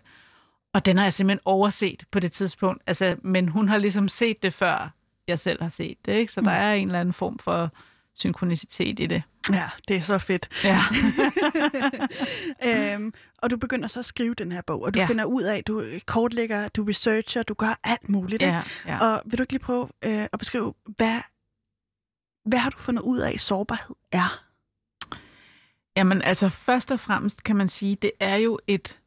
Og 0.75 0.87
den 0.87 0.97
har 0.97 1.05
jeg 1.05 1.13
simpelthen 1.13 1.41
overset 1.45 2.05
på 2.11 2.21
det 2.21 2.33
tidspunkt. 2.33 2.83
Altså, 2.87 3.17
men 3.23 3.49
hun 3.49 3.69
har 3.69 3.79
ligesom 3.79 4.09
set 4.09 4.43
det 4.43 4.55
før, 4.55 4.95
jeg 5.29 5.39
selv 5.39 5.63
har 5.63 5.69
set 5.69 5.97
det. 6.05 6.13
Ikke? 6.13 6.33
Så 6.33 6.41
der 6.41 6.51
er 6.51 6.75
en 6.75 6.89
eller 6.89 7.01
anden 7.01 7.13
form 7.13 7.39
for 7.39 7.71
synkronicitet 8.15 9.01
i 9.01 9.07
det. 9.07 9.23
Ja, 9.51 9.69
det 9.89 9.97
er 9.97 10.01
så 10.01 10.19
fedt. 10.19 10.49
Ja. 10.65 10.79
øhm, 12.95 13.15
og 13.39 13.51
du 13.51 13.57
begynder 13.57 13.89
så 13.89 13.99
at 13.99 14.05
skrive 14.05 14.35
den 14.35 14.53
her 14.53 14.61
bog, 14.61 14.83
og 14.83 14.95
du 14.95 14.99
ja. 14.99 15.03
Ja. 15.03 15.09
finder 15.09 15.25
ud 15.25 15.43
af, 15.43 15.65
du 15.65 15.85
kortlægger, 16.07 16.69
du 16.69 16.85
researcher, 16.85 17.43
du 17.43 17.55
gør 17.55 17.81
alt 17.85 18.09
muligt. 18.09 18.43
ikke? 18.43 18.55
ja, 18.55 18.63
ja. 18.87 18.99
Og 19.07 19.23
vil 19.25 19.39
du 19.39 19.43
ikke 19.43 19.53
lige 19.53 19.63
prøve 19.63 19.89
øh, 20.05 20.27
at 20.33 20.39
beskrive, 20.39 20.75
hvad, 20.97 21.21
hvad 22.45 22.59
har 22.59 22.71
du 22.71 22.79
fundet 22.79 23.03
ud 23.03 23.19
af, 23.19 23.41
sårbarhed 23.41 23.97
er? 24.13 24.45
Jamen 25.97 26.23
altså, 26.23 26.49
først 26.49 26.91
og 26.91 27.01
fremmest 27.01 27.45
kan 27.45 27.57
man 27.57 27.69
sige, 27.69 27.97
det 27.97 28.13
er 28.21 28.37
jo 28.37 28.59
et 28.67 29.01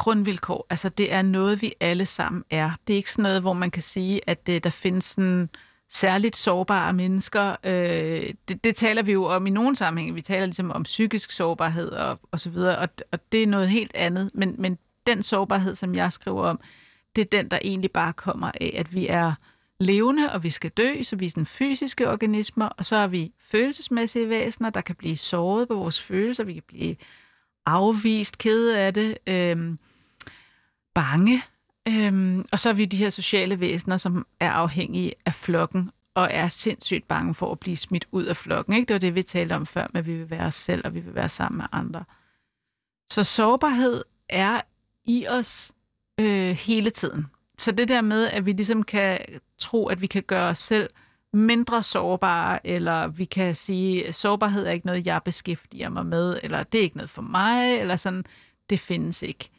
grundvilkår. 0.00 0.66
Altså, 0.70 0.88
det 0.88 1.12
er 1.12 1.22
noget, 1.22 1.62
vi 1.62 1.72
alle 1.80 2.06
sammen 2.06 2.44
er. 2.50 2.70
Det 2.86 2.92
er 2.92 2.96
ikke 2.96 3.12
sådan 3.12 3.22
noget, 3.22 3.40
hvor 3.40 3.52
man 3.52 3.70
kan 3.70 3.82
sige, 3.82 4.20
at 4.26 4.48
øh, 4.48 4.60
der 4.64 4.70
findes 4.70 5.04
sådan 5.04 5.48
særligt 5.88 6.36
sårbare 6.36 6.92
mennesker. 6.92 7.56
Øh, 7.64 8.34
det, 8.48 8.64
det 8.64 8.76
taler 8.76 9.02
vi 9.02 9.12
jo 9.12 9.24
om 9.24 9.46
i 9.46 9.50
nogle 9.50 9.76
sammenhænge. 9.76 10.14
Vi 10.14 10.20
taler 10.20 10.46
ligesom 10.46 10.70
om 10.70 10.82
psykisk 10.82 11.30
sårbarhed 11.30 11.88
og, 11.88 12.18
og 12.30 12.40
så 12.40 12.50
videre, 12.50 12.78
og, 12.78 12.88
og 13.12 13.32
det 13.32 13.42
er 13.42 13.46
noget 13.46 13.68
helt 13.68 13.92
andet. 13.94 14.30
Men, 14.34 14.54
men 14.58 14.78
den 15.06 15.22
sårbarhed, 15.22 15.74
som 15.74 15.94
jeg 15.94 16.12
skriver 16.12 16.42
om, 16.42 16.60
det 17.16 17.22
er 17.22 17.38
den, 17.38 17.48
der 17.50 17.58
egentlig 17.62 17.90
bare 17.90 18.12
kommer 18.12 18.50
af, 18.60 18.74
at 18.76 18.94
vi 18.94 19.06
er 19.06 19.32
levende, 19.80 20.32
og 20.32 20.42
vi 20.42 20.50
skal 20.50 20.70
dø, 20.70 21.02
så 21.02 21.16
vi 21.16 21.26
er 21.26 21.30
sådan 21.30 21.46
fysiske 21.46 22.10
organismer, 22.10 22.66
og 22.66 22.84
så 22.84 22.96
er 22.96 23.06
vi 23.06 23.32
følelsesmæssige 23.40 24.28
væsener, 24.28 24.70
der 24.70 24.80
kan 24.80 24.94
blive 24.94 25.16
såret 25.16 25.68
på 25.68 25.74
vores 25.74 26.02
følelser, 26.02 26.44
vi 26.44 26.52
kan 26.52 26.62
blive 26.68 26.96
afvist, 27.66 28.38
kede 28.38 28.78
af 28.78 28.94
det, 28.94 29.18
øhm, 29.26 29.78
bange, 30.94 31.42
øhm, 31.88 32.44
og 32.52 32.58
så 32.58 32.68
er 32.68 32.72
vi 32.72 32.84
de 32.84 32.96
her 32.96 33.10
sociale 33.10 33.60
væsener, 33.60 33.96
som 33.96 34.26
er 34.40 34.50
afhængige 34.50 35.14
af 35.26 35.34
flokken, 35.34 35.90
og 36.14 36.28
er 36.30 36.48
sindssygt 36.48 37.08
bange 37.08 37.34
for 37.34 37.52
at 37.52 37.60
blive 37.60 37.76
smidt 37.76 38.06
ud 38.12 38.24
af 38.24 38.36
flokken. 38.36 38.74
Ikke? 38.74 38.86
Det 38.86 38.94
var 38.94 38.98
det, 38.98 39.14
vi 39.14 39.22
talte 39.22 39.52
om 39.52 39.66
før, 39.66 39.86
med 39.92 40.00
at 40.00 40.06
vi 40.06 40.14
vil 40.14 40.30
være 40.30 40.46
os 40.46 40.54
selv, 40.54 40.82
og 40.84 40.94
vi 40.94 41.00
vil 41.00 41.14
være 41.14 41.28
sammen 41.28 41.56
med 41.56 41.66
andre. 41.72 42.04
Så 43.12 43.24
sårbarhed 43.24 44.04
er 44.28 44.60
i 45.04 45.26
os 45.28 45.72
øh, 46.20 46.50
hele 46.50 46.90
tiden. 46.90 47.26
Så 47.58 47.72
det 47.72 47.88
der 47.88 48.00
med, 48.00 48.26
at 48.26 48.46
vi 48.46 48.52
ligesom 48.52 48.82
kan 48.82 49.18
tro, 49.58 49.86
at 49.86 50.00
vi 50.00 50.06
kan 50.06 50.22
gøre 50.22 50.48
os 50.48 50.58
selv 50.58 50.90
mindre 51.32 51.82
sårbare, 51.82 52.66
eller 52.66 53.08
vi 53.08 53.24
kan 53.24 53.54
sige, 53.54 54.06
at 54.06 54.14
sårbarhed 54.14 54.66
er 54.66 54.70
ikke 54.70 54.86
noget, 54.86 55.06
jeg 55.06 55.22
beskæftiger 55.24 55.88
mig 55.88 56.06
med, 56.06 56.40
eller 56.42 56.62
det 56.62 56.78
er 56.78 56.82
ikke 56.82 56.96
noget 56.96 57.10
for 57.10 57.22
mig, 57.22 57.78
eller 57.80 57.96
sådan, 57.96 58.24
det 58.70 58.80
findes 58.80 59.22
ikke. 59.22 59.50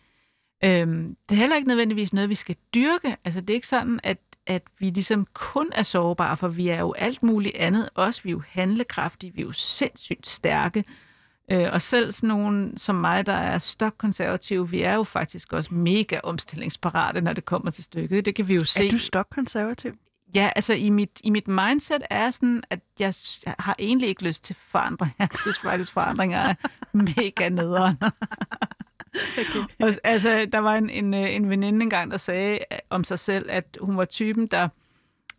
Øhm, 0.64 1.16
det 1.30 1.36
er 1.36 1.40
heller 1.40 1.56
ikke 1.56 1.68
nødvendigvis 1.68 2.14
noget, 2.14 2.30
vi 2.30 2.36
skal 2.36 2.56
dyrke. 2.74 3.18
Altså 3.26 3.42
det 3.42 3.50
er 3.50 3.54
ikke 3.56 3.68
sådan, 3.68 4.00
at, 4.04 4.18
at 4.48 4.62
vi 4.80 4.90
ligesom 4.90 5.28
kun 5.34 5.70
er 5.72 5.84
sårbare, 5.84 6.38
for 6.38 6.48
vi 6.48 6.68
er 6.68 6.80
jo 6.80 6.94
alt 6.94 7.24
muligt 7.24 7.56
andet 7.56 7.90
også. 7.96 8.24
Vi 8.24 8.30
er 8.30 8.32
jo 8.32 8.42
handlekraftige, 8.48 9.34
vi 9.34 9.42
er 9.42 9.46
jo 9.46 9.52
sindssygt 9.52 10.28
stærke. 10.28 10.84
Øh, 11.52 11.68
og 11.74 11.82
selv 11.82 12.12
sådan 12.12 12.28
nogen 12.28 12.78
som 12.78 12.96
mig, 12.96 13.26
der 13.26 13.34
er 13.34 13.58
stokkonservative, 13.58 14.70
vi 14.70 14.82
er 14.82 14.94
jo 14.94 15.04
faktisk 15.04 15.54
også 15.54 15.74
mega 15.74 16.20
omstillingsparate, 16.24 17.22
når 17.22 17.34
det 17.34 17.46
kommer 17.46 17.72
til 17.72 17.84
stykket. 17.84 18.26
Det 18.26 18.36
kan 18.36 18.48
vi 18.48 18.54
jo 18.54 18.66
se. 18.66 18.88
Er 18.88 18.92
du 18.92 18.98
stokkonservativ? 18.98 19.94
Ja, 20.36 20.50
altså 20.56 20.74
i 20.74 20.90
mit, 20.90 21.22
i 21.24 21.30
mit 21.30 21.48
mindset 21.48 22.02
er 22.10 22.32
sådan, 22.32 22.64
at 22.70 22.80
jeg 23.00 23.14
jeg 23.46 23.56
har 23.60 23.76
egentlig 23.80 24.10
ikke 24.10 24.24
lyst 24.24 24.44
til 24.44 24.56
forandring. 24.68 25.14
Jeg 25.20 25.30
synes 25.42 25.60
faktisk, 25.60 25.92
forandringer 25.94 26.38
er 26.38 26.54
mega 26.94 27.50
nederen. 27.50 27.98
Okay. 29.16 29.60
Og, 29.86 29.90
altså, 30.04 30.48
der 30.52 30.60
var 30.60 30.76
en, 30.76 30.90
en, 30.90 31.14
øh, 31.14 31.36
en 31.36 31.50
veninde 31.50 31.84
engang, 31.84 32.12
der 32.12 32.18
sagde 32.18 32.60
øh, 32.72 32.78
om 32.90 33.04
sig 33.04 33.20
selv, 33.20 33.46
at 33.50 33.78
hun 33.82 33.98
var 33.98 34.06
typen, 34.06 34.48
der 34.48 34.68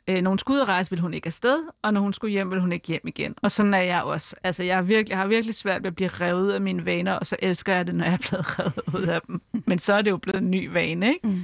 øh, 0.08 0.22
når 0.22 0.30
hun 0.30 0.38
skulle 0.38 0.56
ud 0.56 0.60
og 0.60 0.68
rejse, 0.68 0.90
ville 0.90 1.02
hun 1.02 1.14
ikke 1.14 1.26
afsted, 1.26 1.58
og 1.82 1.92
når 1.92 2.00
hun 2.00 2.12
skulle 2.12 2.30
hjem, 2.30 2.50
ville 2.50 2.60
hun 2.60 2.72
ikke 2.72 2.86
hjem 2.86 3.08
igen. 3.08 3.34
Og 3.42 3.50
sådan 3.50 3.74
er 3.74 3.78
jeg 3.78 4.02
også. 4.02 4.36
Altså, 4.44 4.62
jeg, 4.62 4.78
er 4.78 4.82
virkelig, 4.82 5.10
jeg 5.10 5.18
har 5.18 5.26
virkelig 5.26 5.54
svært 5.54 5.82
ved 5.82 5.88
at 5.88 5.94
blive 5.94 6.08
revet 6.08 6.52
af 6.52 6.60
mine 6.60 6.84
vaner, 6.84 7.12
og 7.12 7.26
så 7.26 7.36
elsker 7.38 7.74
jeg 7.74 7.86
det, 7.86 7.94
når 7.94 8.04
jeg 8.04 8.14
er 8.14 8.28
blevet 8.28 8.46
revet 8.58 8.82
ud 8.94 9.02
af 9.02 9.20
dem. 9.26 9.42
Men 9.66 9.78
så 9.78 9.92
er 9.92 10.02
det 10.02 10.10
jo 10.10 10.16
blevet 10.16 10.40
en 10.40 10.50
ny 10.50 10.68
vane, 10.72 11.08
ikke? 11.08 11.28
Mm. 11.28 11.42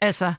Altså, 0.00 0.34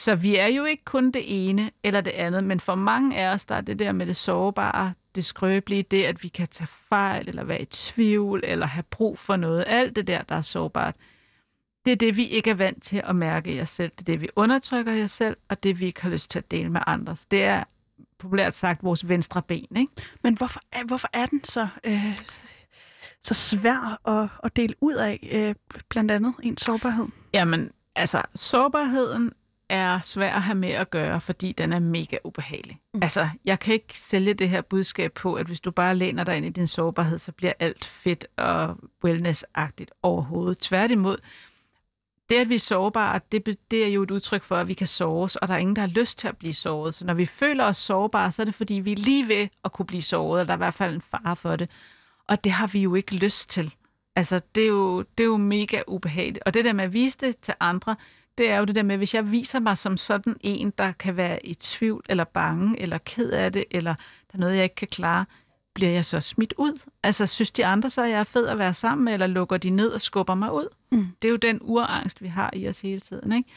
så 0.00 0.14
vi 0.14 0.36
er 0.36 0.46
jo 0.46 0.64
ikke 0.64 0.84
kun 0.84 1.10
det 1.10 1.48
ene 1.48 1.70
eller 1.84 2.00
det 2.00 2.10
andet, 2.10 2.44
men 2.44 2.60
for 2.60 2.74
mange 2.74 3.16
af 3.16 3.34
os, 3.34 3.44
der 3.44 3.54
er 3.54 3.60
det 3.60 3.78
der 3.78 3.92
med 3.92 4.06
det 4.06 4.16
sårbare, 4.16 4.94
det 5.14 5.24
skrøbelige, 5.24 5.82
det 5.82 6.04
at 6.04 6.22
vi 6.22 6.28
kan 6.28 6.48
tage 6.48 6.68
fejl, 6.88 7.28
eller 7.28 7.44
være 7.44 7.62
i 7.62 7.64
tvivl, 7.64 8.40
eller 8.44 8.66
have 8.66 8.82
brug 8.82 9.18
for 9.18 9.36
noget, 9.36 9.64
alt 9.66 9.96
det 9.96 10.06
der, 10.06 10.22
der 10.22 10.34
er 10.34 10.42
sårbart, 10.42 10.94
det 11.84 11.92
er 11.92 11.96
det, 11.96 12.16
vi 12.16 12.26
ikke 12.26 12.50
er 12.50 12.54
vant 12.54 12.82
til 12.82 13.02
at 13.04 13.16
mærke 13.16 13.54
i 13.54 13.60
os 13.60 13.68
selv. 13.68 13.90
Det 13.90 14.00
er 14.00 14.04
det, 14.04 14.20
vi 14.20 14.28
undertrykker 14.36 14.92
i 14.92 15.02
os 15.02 15.10
selv, 15.10 15.36
og 15.48 15.62
det, 15.62 15.80
vi 15.80 15.86
ikke 15.86 16.02
har 16.02 16.10
lyst 16.10 16.30
til 16.30 16.38
at 16.38 16.50
dele 16.50 16.68
med 16.68 16.80
andre. 16.86 17.16
Så 17.16 17.26
det 17.30 17.42
er 17.44 17.64
populært 18.18 18.54
sagt 18.54 18.82
vores 18.82 19.08
venstre 19.08 19.42
ben, 19.48 19.76
ikke? 19.76 19.92
Men 20.22 20.36
hvorfor 20.36 20.60
er, 20.72 20.84
hvorfor 20.84 21.08
er 21.12 21.26
den 21.26 21.44
så, 21.44 21.68
øh, 21.84 22.18
så 23.22 23.34
svær 23.34 24.08
at, 24.08 24.28
at 24.44 24.56
dele 24.56 24.74
ud 24.80 24.94
af, 24.94 25.28
øh, 25.32 25.54
blandt 25.88 26.10
andet 26.10 26.34
ens 26.42 26.62
sårbarhed? 26.62 27.06
Jamen, 27.34 27.70
altså, 27.96 28.22
sårbarheden 28.34 29.32
er 29.70 30.00
svær 30.02 30.34
at 30.34 30.42
have 30.42 30.54
med 30.54 30.70
at 30.70 30.90
gøre, 30.90 31.20
fordi 31.20 31.52
den 31.52 31.72
er 31.72 31.78
mega 31.78 32.16
ubehagelig. 32.24 32.78
Mm. 32.94 33.02
Altså, 33.02 33.28
jeg 33.44 33.58
kan 33.60 33.74
ikke 33.74 33.98
sælge 33.98 34.34
det 34.34 34.48
her 34.48 34.60
budskab 34.60 35.12
på, 35.12 35.34
at 35.34 35.46
hvis 35.46 35.60
du 35.60 35.70
bare 35.70 35.96
læner 35.96 36.24
dig 36.24 36.36
ind 36.36 36.46
i 36.46 36.50
din 36.50 36.66
sårbarhed, 36.66 37.18
så 37.18 37.32
bliver 37.32 37.52
alt 37.58 37.84
fedt 37.84 38.26
og 38.36 38.76
wellness-agtigt 39.04 39.90
overhovedet. 40.02 40.58
Tværtimod, 40.58 41.16
det 42.30 42.36
at 42.36 42.48
vi 42.48 42.54
er 42.54 42.58
sårbare, 42.58 43.20
det, 43.32 43.58
det 43.70 43.84
er 43.84 43.88
jo 43.88 44.02
et 44.02 44.10
udtryk 44.10 44.42
for, 44.42 44.56
at 44.56 44.68
vi 44.68 44.74
kan 44.74 44.86
såres, 44.86 45.36
og 45.36 45.48
der 45.48 45.54
er 45.54 45.58
ingen, 45.58 45.76
der 45.76 45.82
har 45.82 45.88
lyst 45.88 46.18
til 46.18 46.28
at 46.28 46.36
blive 46.36 46.54
såret. 46.54 46.94
Så 46.94 47.06
når 47.06 47.14
vi 47.14 47.26
føler 47.26 47.64
os 47.64 47.76
sårbare, 47.76 48.32
så 48.32 48.42
er 48.42 48.44
det 48.44 48.54
fordi, 48.54 48.74
vi 48.74 48.92
er 48.92 48.96
lige 48.96 49.28
ved 49.28 49.48
at 49.64 49.72
kunne 49.72 49.86
blive 49.86 50.02
såret, 50.02 50.40
og 50.40 50.46
der 50.46 50.52
er 50.52 50.56
i 50.56 50.64
hvert 50.64 50.74
fald 50.74 50.94
en 50.94 51.00
fare 51.00 51.36
for 51.36 51.56
det. 51.56 51.70
Og 52.28 52.44
det 52.44 52.52
har 52.52 52.66
vi 52.66 52.82
jo 52.82 52.94
ikke 52.94 53.14
lyst 53.14 53.50
til. 53.50 53.74
Altså, 54.16 54.40
det 54.54 54.62
er 54.62 54.68
jo, 54.68 55.02
det 55.02 55.24
er 55.24 55.28
jo 55.28 55.36
mega 55.36 55.82
ubehageligt. 55.88 56.44
Og 56.46 56.54
det 56.54 56.64
der 56.64 56.72
med 56.72 56.84
at 56.84 56.92
vise 56.92 57.18
det 57.20 57.38
til 57.38 57.54
andre, 57.60 57.96
det 58.40 58.50
er 58.50 58.56
jo 58.58 58.64
det 58.64 58.74
der 58.74 58.82
med, 58.82 58.96
hvis 58.96 59.14
jeg 59.14 59.30
viser 59.30 59.60
mig 59.60 59.78
som 59.78 59.96
sådan 59.96 60.36
en, 60.40 60.72
der 60.78 60.92
kan 60.92 61.16
være 61.16 61.46
i 61.46 61.54
tvivl, 61.54 62.04
eller 62.08 62.24
bange, 62.24 62.80
eller 62.80 62.98
ked 62.98 63.30
af 63.30 63.52
det, 63.52 63.64
eller 63.70 63.94
der 63.94 64.34
er 64.34 64.38
noget, 64.38 64.54
jeg 64.56 64.62
ikke 64.64 64.74
kan 64.74 64.88
klare, 64.88 65.24
bliver 65.74 65.90
jeg 65.90 66.04
så 66.04 66.20
smidt 66.20 66.54
ud? 66.58 66.82
Altså, 67.02 67.26
synes 67.26 67.50
de 67.50 67.66
andre 67.66 67.90
så, 67.90 68.02
at 68.04 68.10
jeg 68.10 68.20
er 68.20 68.24
fed 68.24 68.46
at 68.46 68.58
være 68.58 68.74
sammen 68.74 69.04
med, 69.04 69.12
eller 69.12 69.26
lukker 69.26 69.56
de 69.56 69.70
ned 69.70 69.88
og 69.88 70.00
skubber 70.00 70.34
mig 70.34 70.52
ud? 70.52 70.68
Mm. 70.92 71.06
Det 71.22 71.28
er 71.28 71.32
jo 71.32 71.36
den 71.36 71.58
urangst, 71.62 72.22
vi 72.22 72.28
har 72.28 72.50
i 72.52 72.68
os 72.68 72.80
hele 72.80 73.00
tiden, 73.00 73.32
ikke? 73.32 73.48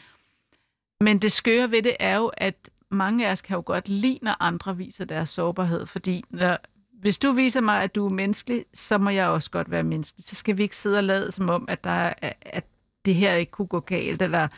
Men 1.00 1.18
det 1.18 1.32
skøre 1.32 1.70
ved 1.70 1.82
det 1.82 1.96
er 2.00 2.16
jo, 2.16 2.26
at 2.36 2.70
mange 2.90 3.26
af 3.28 3.32
os 3.32 3.42
kan 3.42 3.54
jo 3.54 3.62
godt 3.66 3.88
lide, 3.88 4.18
når 4.22 4.36
andre 4.40 4.76
viser 4.76 5.04
deres 5.04 5.28
sårbarhed, 5.28 5.86
fordi 5.86 6.24
når, 6.30 6.58
hvis 7.00 7.18
du 7.18 7.32
viser 7.32 7.60
mig, 7.60 7.82
at 7.82 7.94
du 7.94 8.06
er 8.06 8.10
menneskelig, 8.10 8.64
så 8.74 8.98
må 8.98 9.10
jeg 9.10 9.26
også 9.28 9.50
godt 9.50 9.70
være 9.70 9.82
menneskelig. 9.82 10.24
Så 10.28 10.34
skal 10.36 10.56
vi 10.56 10.62
ikke 10.62 10.76
sidde 10.76 10.98
og 10.98 11.04
lade 11.04 11.32
som 11.32 11.48
om, 11.50 11.64
at, 11.68 11.84
der, 11.84 11.90
er- 12.22 12.32
at 12.42 12.64
det 13.04 13.14
her 13.14 13.34
ikke 13.34 13.52
kunne 13.52 13.68
gå 13.68 13.80
galt, 13.80 14.22
eller 14.22 14.48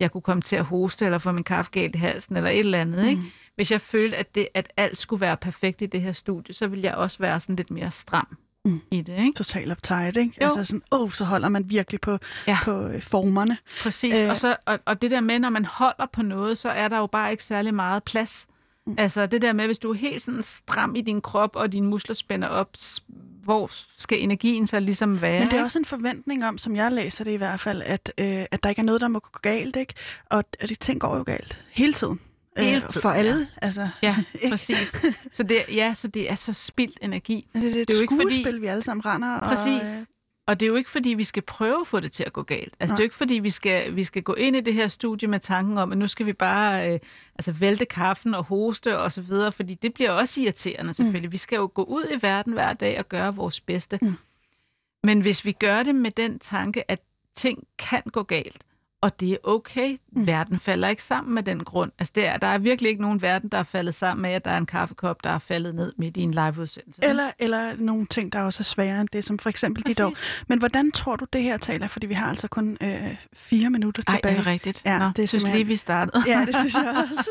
jeg 0.00 0.12
kunne 0.12 0.22
komme 0.22 0.42
til 0.42 0.56
at 0.56 0.64
hoste, 0.64 1.04
eller 1.04 1.18
få 1.18 1.32
min 1.32 1.44
kaffe 1.44 1.70
galt 1.70 1.94
i 1.94 1.98
halsen, 1.98 2.36
eller 2.36 2.50
et 2.50 2.58
eller 2.58 2.80
andet. 2.80 3.06
Ikke? 3.06 3.20
Mm. 3.22 3.28
hvis 3.54 3.72
jeg 3.72 3.80
følte, 3.80 4.16
at, 4.16 4.34
det, 4.34 4.48
at 4.54 4.72
alt 4.76 4.98
skulle 4.98 5.20
være 5.20 5.36
perfekt 5.36 5.82
i 5.82 5.86
det 5.86 6.00
her 6.02 6.12
studie, 6.12 6.54
så 6.54 6.66
ville 6.66 6.84
jeg 6.84 6.94
også 6.94 7.18
være 7.18 7.40
sådan 7.40 7.56
lidt 7.56 7.70
mere 7.70 7.90
stram 7.90 8.36
mm. 8.64 8.80
i 8.90 9.00
det. 9.02 9.18
Ikke? 9.18 9.32
Total 9.36 9.70
uptight, 9.70 10.16
ikke? 10.16 10.34
Jo. 10.40 10.44
Altså 10.46 10.64
sådan, 10.64 10.82
åh, 10.92 11.00
oh, 11.00 11.10
så 11.10 11.24
holder 11.24 11.48
man 11.48 11.70
virkelig 11.70 12.00
på, 12.00 12.18
Ja. 12.46 12.58
på 12.64 12.86
øh, 12.86 13.02
formerne. 13.02 13.56
Præcis, 13.82 14.14
Øh. 14.18 14.24
øh. 14.24 14.30
og, 14.30 14.36
så, 14.36 14.56
og, 14.66 14.78
og 14.84 15.02
det 15.02 15.10
der 15.10 15.20
med, 15.20 15.38
når 15.38 15.50
man 15.50 15.64
holder 15.64 16.06
på 16.12 16.22
noget, 16.22 16.58
så 16.58 16.68
er 16.68 16.88
der 16.88 16.98
jo 16.98 17.06
bare 17.06 17.30
ikke 17.30 17.44
særlig 17.44 17.74
meget 17.74 18.04
plads. 18.04 18.46
Mm. 18.86 18.94
Altså 18.98 19.26
det 19.26 19.42
der 19.42 19.52
med, 19.52 19.66
hvis 19.66 19.78
du 19.78 19.90
er 19.90 19.94
helt 19.94 20.22
sådan 20.22 20.42
stram 20.42 20.96
i 20.96 21.00
din 21.00 21.20
krop, 21.20 21.56
og 21.56 21.72
dine 21.72 21.86
muskler 21.86 22.14
spænder 22.14 22.48
op, 22.48 22.70
hvor 23.44 23.70
skal 23.98 24.22
energien 24.22 24.66
så 24.66 24.80
ligesom 24.80 25.20
være? 25.22 25.38
Men 25.38 25.46
det 25.48 25.52
er 25.52 25.56
ikke? 25.58 25.64
også 25.64 25.78
en 25.78 25.84
forventning 25.84 26.44
om, 26.44 26.58
som 26.58 26.76
jeg 26.76 26.92
læser 26.92 27.24
det 27.24 27.30
i 27.30 27.36
hvert 27.36 27.60
fald, 27.60 27.82
at, 27.82 28.12
øh, 28.18 28.44
at 28.50 28.62
der 28.62 28.68
ikke 28.68 28.80
er 28.80 28.84
noget, 28.84 29.00
der 29.00 29.08
må 29.08 29.18
gå 29.18 29.38
galt, 29.42 29.76
ikke? 29.76 29.94
Og, 30.30 30.44
og 30.62 30.68
de 30.68 30.74
ting 30.74 31.00
går 31.00 31.16
jo 31.16 31.22
galt 31.22 31.64
hele 31.70 31.92
tiden. 31.92 32.20
Øh, 32.58 32.64
Hele 32.64 32.80
tiden, 32.80 33.02
For 33.02 33.10
ja. 33.10 33.16
alle, 33.18 33.48
altså. 33.62 33.88
Ja, 34.02 34.16
ikke? 34.34 34.50
præcis. 34.50 34.96
Så 35.32 35.42
det, 35.42 35.56
ja, 35.72 35.94
så 35.94 36.08
det 36.08 36.30
er 36.30 36.34
så 36.34 36.52
spildt 36.52 36.98
energi. 37.02 37.46
Det, 37.52 37.62
det 37.62 37.76
er 37.76 37.80
et 37.82 37.88
det 37.88 37.94
er 37.94 37.98
jo 37.98 38.02
ikke 38.02 38.14
skuespil, 38.14 38.44
fordi- 38.44 38.58
vi 38.58 38.66
alle 38.66 38.82
sammen 38.82 39.06
render. 39.06 39.38
Præcis. 39.40 39.66
Og, 39.66 39.96
øh, 40.00 40.06
og 40.46 40.60
det 40.60 40.66
er 40.66 40.68
jo 40.70 40.74
ikke, 40.74 40.90
fordi 40.90 41.08
vi 41.08 41.24
skal 41.24 41.42
prøve 41.42 41.80
at 41.80 41.86
få 41.86 42.00
det 42.00 42.12
til 42.12 42.24
at 42.24 42.32
gå 42.32 42.42
galt. 42.42 42.74
Altså, 42.80 42.92
Nej. 42.92 42.96
det 42.96 43.00
er 43.00 43.04
jo 43.04 43.06
ikke, 43.06 43.16
fordi 43.16 43.34
vi 43.34 43.50
skal, 43.50 43.96
vi 43.96 44.04
skal 44.04 44.22
gå 44.22 44.34
ind 44.34 44.56
i 44.56 44.60
det 44.60 44.74
her 44.74 44.88
studie 44.88 45.28
med 45.28 45.40
tanken 45.40 45.78
om, 45.78 45.92
at 45.92 45.98
nu 45.98 46.08
skal 46.08 46.26
vi 46.26 46.32
bare 46.32 46.92
øh, 46.92 47.00
altså, 47.34 47.52
vælte 47.52 47.84
kaffen 47.84 48.34
og 48.34 48.44
hoste 48.44 48.98
og 48.98 49.12
så 49.12 49.22
videre, 49.22 49.52
fordi 49.52 49.74
det 49.74 49.94
bliver 49.94 50.10
også 50.10 50.40
irriterende 50.40 50.94
selvfølgelig. 50.94 51.28
Mm. 51.28 51.32
Vi 51.32 51.36
skal 51.36 51.56
jo 51.56 51.70
gå 51.74 51.82
ud 51.82 52.04
i 52.10 52.22
verden 52.22 52.52
hver 52.52 52.72
dag 52.72 52.98
og 52.98 53.08
gøre 53.08 53.34
vores 53.36 53.60
bedste. 53.60 53.98
Mm. 54.02 54.08
Mm. 54.08 54.14
Men 55.04 55.20
hvis 55.20 55.44
vi 55.44 55.52
gør 55.52 55.82
det 55.82 55.94
med 55.94 56.10
den 56.10 56.38
tanke, 56.38 56.90
at 56.90 57.00
ting 57.34 57.66
kan 57.78 58.02
gå 58.12 58.22
galt, 58.22 58.64
og 59.04 59.20
det 59.20 59.32
er 59.32 59.36
okay. 59.44 59.98
Mm. 60.12 60.26
Verden 60.26 60.58
falder 60.58 60.88
ikke 60.88 61.04
sammen 61.04 61.34
med 61.34 61.42
den 61.42 61.64
grund. 61.64 61.92
Altså, 61.98 62.12
det 62.14 62.26
er, 62.26 62.36
der 62.36 62.46
er 62.46 62.58
virkelig 62.58 62.88
ikke 62.88 63.02
nogen 63.02 63.22
verden, 63.22 63.48
der 63.48 63.58
er 63.58 63.62
faldet 63.62 63.94
sammen 63.94 64.22
med, 64.22 64.30
at 64.30 64.44
der 64.44 64.50
er 64.50 64.58
en 64.58 64.66
kaffekop, 64.66 65.24
der 65.24 65.30
er 65.30 65.38
faldet 65.38 65.74
ned 65.74 65.92
midt 65.98 66.16
i 66.16 66.20
en 66.20 66.30
liveudsendelse. 66.30 67.04
Eller, 67.04 67.30
eller 67.38 67.76
nogle 67.78 68.06
ting, 68.06 68.32
der 68.32 68.40
også 68.40 68.60
er 68.60 68.64
sværere 68.64 69.00
end 69.00 69.08
det, 69.12 69.24
som 69.24 69.38
for 69.38 69.50
eksempel 69.50 69.82
dit 69.86 70.00
år. 70.00 70.12
Men 70.48 70.58
hvordan 70.58 70.90
tror 70.92 71.16
du, 71.16 71.26
det 71.32 71.42
her 71.42 71.56
taler? 71.56 71.86
Fordi 71.86 72.06
vi 72.06 72.14
har 72.14 72.28
altså 72.28 72.48
kun 72.48 72.76
øh, 72.80 73.16
fire 73.32 73.70
minutter 73.70 74.02
Ej, 74.08 74.14
tilbage. 74.16 74.32
er 74.32 74.36
det 74.36 74.46
rigtigt? 74.46 74.82
Ja, 74.84 74.98
Nå, 74.98 75.06
det 75.16 75.22
er 75.22 75.26
synes 75.26 75.44
lige, 75.48 75.64
vi 75.64 75.76
startede. 75.76 76.24
Ja, 76.26 76.44
det 76.46 76.56
synes 76.56 76.74
jeg 76.74 77.06
også. 77.10 77.30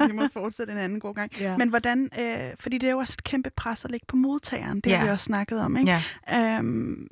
vi 0.08 0.12
må 0.12 0.28
fortsætte 0.32 0.72
en 0.72 0.78
anden 0.78 1.00
god 1.00 1.14
gang. 1.14 1.30
Ja. 1.40 1.56
Men 1.56 1.68
hvordan, 1.68 2.08
øh, 2.20 2.50
fordi 2.60 2.78
det 2.78 2.86
er 2.86 2.90
jo 2.92 2.98
også 2.98 3.14
et 3.18 3.24
kæmpe 3.24 3.50
pres 3.56 3.84
at 3.84 3.90
lægge 3.90 4.06
på 4.08 4.16
modtageren. 4.16 4.80
Det 4.80 4.92
har 4.92 4.98
Ja. 4.98 5.04
vi 5.04 5.10
også 5.10 5.24
snakket 5.24 5.60
om, 5.60 5.76
ikke? 5.76 6.00
Ja. 6.28 6.58
Øhm, 6.58 7.06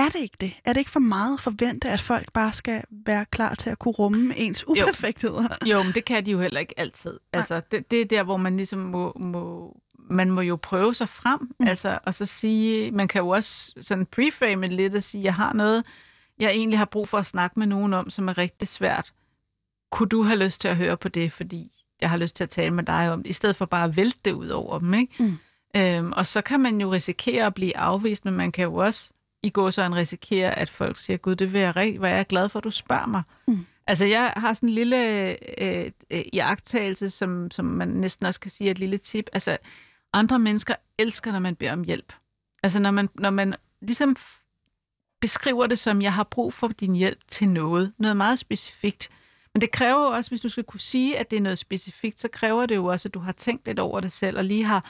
er 0.00 0.08
det 0.08 0.18
ikke 0.18 0.36
det? 0.40 0.52
Er 0.64 0.72
det 0.72 0.80
ikke 0.80 0.90
for 0.90 1.00
meget 1.00 1.34
at 1.34 1.40
forvente, 1.40 1.88
at 1.88 2.00
folk 2.00 2.32
bare 2.32 2.52
skal 2.52 2.82
være 2.90 3.24
klar 3.24 3.54
til 3.54 3.70
at 3.70 3.78
kunne 3.78 3.92
rumme 3.92 4.36
ens 4.36 4.68
uperfektheder? 4.68 5.48
Jo, 5.66 5.82
men 5.82 5.92
det 5.92 6.04
kan 6.04 6.26
de 6.26 6.30
jo 6.30 6.40
heller 6.40 6.60
ikke 6.60 6.80
altid. 6.80 7.18
Altså, 7.32 7.60
det, 7.70 7.90
det 7.90 8.00
er 8.00 8.04
der, 8.04 8.22
hvor 8.22 8.36
man 8.36 8.56
ligesom 8.56 8.78
må, 8.78 9.12
må 9.16 9.76
man 10.10 10.30
må 10.30 10.40
jo 10.40 10.56
prøve 10.56 10.94
sig 10.94 11.08
frem, 11.08 11.40
mm. 11.60 11.66
altså, 11.66 11.98
og 12.06 12.14
så 12.14 12.26
sige, 12.26 12.90
man 12.90 13.08
kan 13.08 13.20
jo 13.20 13.28
også 13.28 13.72
sådan 13.80 14.06
preframe 14.06 14.68
lidt 14.68 14.94
og 14.94 15.02
sige, 15.02 15.24
jeg 15.24 15.34
har 15.34 15.52
noget, 15.52 15.86
jeg 16.38 16.50
egentlig 16.50 16.78
har 16.78 16.84
brug 16.84 17.08
for 17.08 17.18
at 17.18 17.26
snakke 17.26 17.58
med 17.58 17.66
nogen 17.66 17.94
om, 17.94 18.10
som 18.10 18.28
er 18.28 18.38
rigtig 18.38 18.68
svært. 18.68 19.12
Kunne 19.90 20.08
du 20.08 20.22
have 20.22 20.38
lyst 20.38 20.60
til 20.60 20.68
at 20.68 20.76
høre 20.76 20.96
på 20.96 21.08
det, 21.08 21.32
fordi 21.32 21.70
jeg 22.00 22.10
har 22.10 22.16
lyst 22.16 22.36
til 22.36 22.44
at 22.44 22.50
tale 22.50 22.70
med 22.70 22.84
dig 22.84 23.12
om 23.12 23.22
det, 23.22 23.30
i 23.30 23.32
stedet 23.32 23.56
for 23.56 23.66
bare 23.66 23.84
at 23.84 23.96
vælte 23.96 24.18
det 24.24 24.32
ud 24.32 24.48
over 24.48 24.78
dem, 24.78 24.94
ikke? 24.94 25.14
Mm. 25.18 25.38
Øhm, 25.76 26.12
og 26.12 26.26
så 26.26 26.40
kan 26.40 26.60
man 26.60 26.80
jo 26.80 26.92
risikere 26.92 27.46
at 27.46 27.54
blive 27.54 27.76
afvist, 27.76 28.24
men 28.24 28.34
man 28.34 28.52
kan 28.52 28.64
jo 28.64 28.74
også 28.74 29.12
i 29.42 29.50
går 29.50 29.70
så 29.70 29.88
risikere, 29.88 30.58
at 30.58 30.70
folk 30.70 30.96
siger, 30.96 31.16
gud, 31.16 31.36
det 31.36 31.52
vil 31.52 31.60
jeg 31.60 31.76
rigtig, 31.76 31.98
hvor 31.98 32.08
er 32.08 32.16
jeg 32.16 32.26
glad 32.26 32.48
for, 32.48 32.58
at 32.58 32.64
du 32.64 32.70
spørger 32.70 33.06
mig. 33.06 33.22
Mm. 33.48 33.66
Altså, 33.86 34.04
jeg 34.04 34.32
har 34.36 34.52
sådan 34.52 34.68
en 34.68 34.74
lille 34.74 35.28
øh, 35.60 35.90
øh, 36.10 36.22
iagttagelse, 36.32 37.10
som, 37.10 37.50
som 37.50 37.64
man 37.64 37.88
næsten 37.88 38.26
også 38.26 38.40
kan 38.40 38.50
sige 38.50 38.68
er 38.68 38.70
et 38.70 38.78
lille 38.78 38.98
tip. 38.98 39.30
Altså, 39.32 39.58
andre 40.12 40.38
mennesker 40.38 40.74
elsker, 40.98 41.32
når 41.32 41.38
man 41.38 41.56
beder 41.56 41.72
om 41.72 41.84
hjælp. 41.84 42.12
Altså, 42.62 42.80
når 42.80 42.90
man, 42.90 43.08
når 43.14 43.30
man 43.30 43.54
ligesom 43.80 44.16
beskriver 45.20 45.66
det 45.66 45.78
som, 45.78 46.02
jeg 46.02 46.12
har 46.12 46.24
brug 46.24 46.54
for 46.54 46.68
din 46.68 46.94
hjælp 46.94 47.18
til 47.28 47.48
noget. 47.50 47.92
Noget 47.98 48.16
meget 48.16 48.38
specifikt. 48.38 49.10
Men 49.54 49.60
det 49.60 49.70
kræver 49.70 50.00
jo 50.00 50.10
også, 50.10 50.30
hvis 50.30 50.40
du 50.40 50.48
skal 50.48 50.64
kunne 50.64 50.80
sige, 50.80 51.18
at 51.18 51.30
det 51.30 51.36
er 51.36 51.40
noget 51.40 51.58
specifikt, 51.58 52.20
så 52.20 52.28
kræver 52.28 52.66
det 52.66 52.76
jo 52.76 52.86
også, 52.86 53.08
at 53.08 53.14
du 53.14 53.18
har 53.18 53.32
tænkt 53.32 53.66
lidt 53.66 53.78
over 53.78 54.00
det 54.00 54.12
selv, 54.12 54.38
og 54.38 54.44
lige 54.44 54.64
har, 54.64 54.84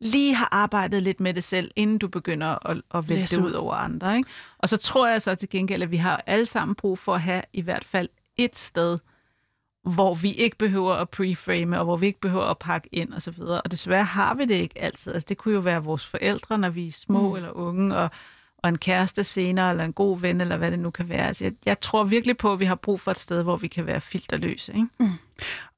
lige 0.00 0.34
har 0.34 0.48
arbejdet 0.52 1.02
lidt 1.02 1.20
med 1.20 1.34
det 1.34 1.44
selv, 1.44 1.70
inden 1.76 1.98
du 1.98 2.08
begynder 2.08 2.68
at, 2.70 2.82
at 2.94 3.08
Læse 3.08 3.36
det 3.36 3.44
ud. 3.44 3.52
over 3.52 3.74
andre. 3.74 4.16
Ikke? 4.16 4.30
Og 4.58 4.68
så 4.68 4.76
tror 4.76 5.08
jeg 5.08 5.22
så 5.22 5.34
til 5.34 5.48
gengæld, 5.48 5.82
at 5.82 5.90
vi 5.90 5.96
har 5.96 6.22
alle 6.26 6.46
sammen 6.46 6.74
brug 6.74 6.98
for 6.98 7.14
at 7.14 7.20
have 7.20 7.42
i 7.52 7.60
hvert 7.60 7.84
fald 7.84 8.08
et 8.36 8.58
sted, 8.58 8.98
hvor 9.82 10.14
vi 10.14 10.32
ikke 10.32 10.56
behøver 10.58 10.94
at 10.94 11.08
preframe, 11.08 11.78
og 11.78 11.84
hvor 11.84 11.96
vi 11.96 12.06
ikke 12.06 12.20
behøver 12.20 12.44
at 12.44 12.58
pakke 12.58 12.88
ind 12.92 13.12
og 13.12 13.22
så 13.22 13.30
videre. 13.30 13.62
Og 13.62 13.70
desværre 13.70 14.04
har 14.04 14.34
vi 14.34 14.44
det 14.44 14.54
ikke 14.54 14.78
altid. 14.78 15.12
Altså, 15.12 15.26
det 15.28 15.38
kunne 15.38 15.54
jo 15.54 15.60
være 15.60 15.84
vores 15.84 16.06
forældre, 16.06 16.58
når 16.58 16.70
vi 16.70 16.88
er 16.88 16.92
små 16.92 17.28
mm. 17.28 17.36
eller 17.36 17.50
unge, 17.50 17.96
og, 17.96 18.10
og 18.62 18.68
en 18.68 18.78
kæreste 18.78 19.24
senere, 19.24 19.70
eller 19.70 19.84
en 19.84 19.92
god 19.92 20.20
ven, 20.20 20.40
eller 20.40 20.56
hvad 20.56 20.70
det 20.70 20.78
nu 20.78 20.90
kan 20.90 21.08
være. 21.08 21.26
Altså, 21.26 21.44
jeg, 21.44 21.52
jeg 21.64 21.80
tror 21.80 22.04
virkelig 22.04 22.36
på, 22.36 22.52
at 22.52 22.60
vi 22.60 22.64
har 22.64 22.74
brug 22.74 23.00
for 23.00 23.10
et 23.10 23.18
sted, 23.18 23.42
hvor 23.42 23.56
vi 23.56 23.68
kan 23.68 23.86
være 23.86 24.00
filterløse. 24.00 24.72
Ikke? 24.74 24.88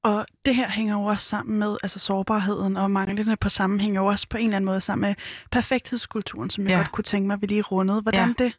Og 0.03 0.27
det 0.47 0.55
her 0.55 0.71
hænger 0.71 0.95
jo 0.95 1.05
også 1.05 1.27
sammen 1.27 1.59
med 1.59 1.77
altså 1.83 1.99
sårbarheden 1.99 2.77
og 2.77 2.91
manglende 2.91 3.37
på 3.37 3.49
samme 3.49 3.81
hænger 3.81 4.01
jo 4.01 4.07
også 4.07 4.29
på 4.29 4.37
en 4.37 4.45
eller 4.45 4.57
anden 4.57 4.67
måde 4.67 4.81
sammen 4.81 5.09
med 5.09 5.15
perfekthedskulturen, 5.51 6.51
som 6.51 6.65
jeg. 6.65 6.71
Ja. 6.71 6.77
godt 6.77 6.93
kunne 6.93 7.05
tænke 7.05 7.27
mig, 7.27 7.35
at 7.35 7.43
vi 7.43 7.47
lige 7.47 7.63
rundede. 7.63 8.01
Hvordan 8.03 8.35
Ja. 8.39 8.45
det? 8.45 8.53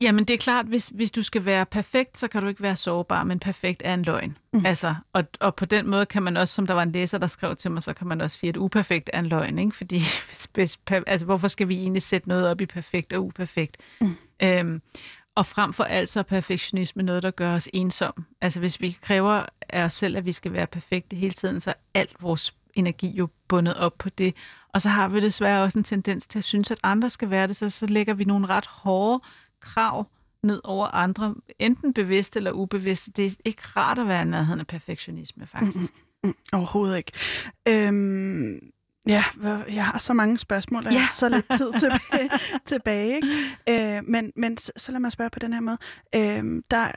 Jamen, 0.00 0.24
det 0.24 0.34
er 0.34 0.38
klart, 0.38 0.66
hvis, 0.66 0.88
hvis 0.94 1.10
du 1.10 1.22
skal 1.22 1.44
være 1.44 1.66
perfekt, 1.66 2.18
så 2.18 2.28
kan 2.28 2.42
du 2.42 2.48
ikke 2.48 2.62
være 2.62 2.76
sårbar, 2.76 3.24
men 3.24 3.38
perfekt 3.38 3.82
er 3.84 3.94
en 3.94 4.02
løgn. 4.02 4.38
Mm. 4.52 4.66
Altså, 4.66 4.94
og, 5.12 5.24
og 5.40 5.54
på 5.54 5.64
den 5.64 5.88
måde 5.88 6.06
kan 6.06 6.22
man 6.22 6.36
også, 6.36 6.54
som 6.54 6.66
der 6.66 6.74
var 6.74 6.82
en 6.82 6.92
læser, 6.92 7.18
der 7.18 7.26
skrev 7.26 7.56
til 7.56 7.70
mig, 7.70 7.82
så 7.82 7.92
kan 7.92 8.06
man 8.06 8.20
også 8.20 8.38
sige, 8.38 8.48
at 8.48 8.56
uperfekt 8.56 9.10
er 9.12 9.18
en 9.18 9.26
løgn, 9.26 9.58
ikke? 9.58 9.76
Fordi, 9.76 9.98
hvis, 10.28 10.48
hvis, 10.54 10.76
per- 10.76 11.02
altså, 11.06 11.24
hvorfor 11.26 11.48
skal 11.48 11.68
vi 11.68 11.76
egentlig 11.76 12.02
sætte 12.02 12.28
noget 12.28 12.48
op 12.48 12.60
i 12.60 12.66
perfekt 12.66 13.12
og 13.12 13.24
uperfekt? 13.24 13.76
Mm. 14.00 14.16
Øhm, 14.42 14.82
og 15.34 15.46
frem 15.46 15.72
for 15.72 15.84
alt 15.84 16.08
så 16.08 16.18
er 16.18 16.22
perfektionisme 16.22 17.02
noget, 17.02 17.22
der 17.22 17.30
gør 17.30 17.54
os 17.54 17.68
ensomme. 17.72 18.24
Altså, 18.40 18.60
hvis 18.60 18.80
vi 18.80 18.98
kræver 19.02 19.42
af 19.68 19.84
os 19.84 19.92
selv, 19.92 20.16
at 20.16 20.24
vi 20.26 20.32
skal 20.32 20.52
være 20.52 20.66
perfekte 20.66 21.16
hele 21.16 21.34
tiden, 21.34 21.60
så 21.60 21.70
er 21.70 21.74
alt 21.94 22.16
vores 22.20 22.54
energi 22.74 23.08
jo 23.08 23.28
bundet 23.48 23.74
op 23.74 23.98
på 23.98 24.08
det. 24.10 24.36
Og 24.74 24.82
så 24.82 24.88
har 24.88 25.08
vi 25.08 25.20
desværre 25.20 25.62
også 25.62 25.78
en 25.78 25.84
tendens 25.84 26.26
til 26.26 26.38
at 26.38 26.44
synes, 26.44 26.70
at 26.70 26.78
andre 26.82 27.10
skal 27.10 27.30
være 27.30 27.46
det, 27.46 27.56
så, 27.56 27.70
så 27.70 27.86
lægger 27.86 28.14
vi 28.14 28.24
nogle 28.24 28.46
ret 28.46 28.66
hårde 28.66 29.20
krav 29.60 30.06
ned 30.42 30.60
over 30.64 30.86
andre, 30.86 31.34
enten 31.58 31.92
bevidst 31.94 32.36
eller 32.36 32.52
ubevidst. 32.52 33.16
Det 33.16 33.26
er 33.26 33.36
ikke 33.44 33.62
rart 33.76 33.98
at 33.98 34.08
være 34.08 34.22
i 34.22 34.24
nærheden 34.24 34.60
af 34.60 34.66
perfektionisme, 34.66 35.46
faktisk. 35.46 35.92
Mm, 36.24 36.34
overhovedet 36.52 36.96
ikke. 36.96 37.12
Øhm, 37.68 38.58
ja, 39.08 39.24
jeg 39.68 39.86
har 39.86 39.98
så 39.98 40.12
mange 40.12 40.38
spørgsmål, 40.38 40.86
og 40.86 40.92
ja. 40.92 40.98
Ja. 40.98 41.06
så 41.12 41.28
lidt 41.28 41.46
tid 41.56 41.72
tilbage. 41.82 42.30
tilbage 42.66 43.14
ikke? 43.14 43.28
Øh, 43.68 44.02
men 44.04 44.32
men 44.36 44.56
så, 44.56 44.92
lad 44.92 45.00
mig 45.00 45.12
spørge 45.12 45.30
på 45.30 45.38
den 45.38 45.52
her 45.52 45.60
måde. 45.60 45.78
Øhm, 46.14 46.62
der, 46.70 46.88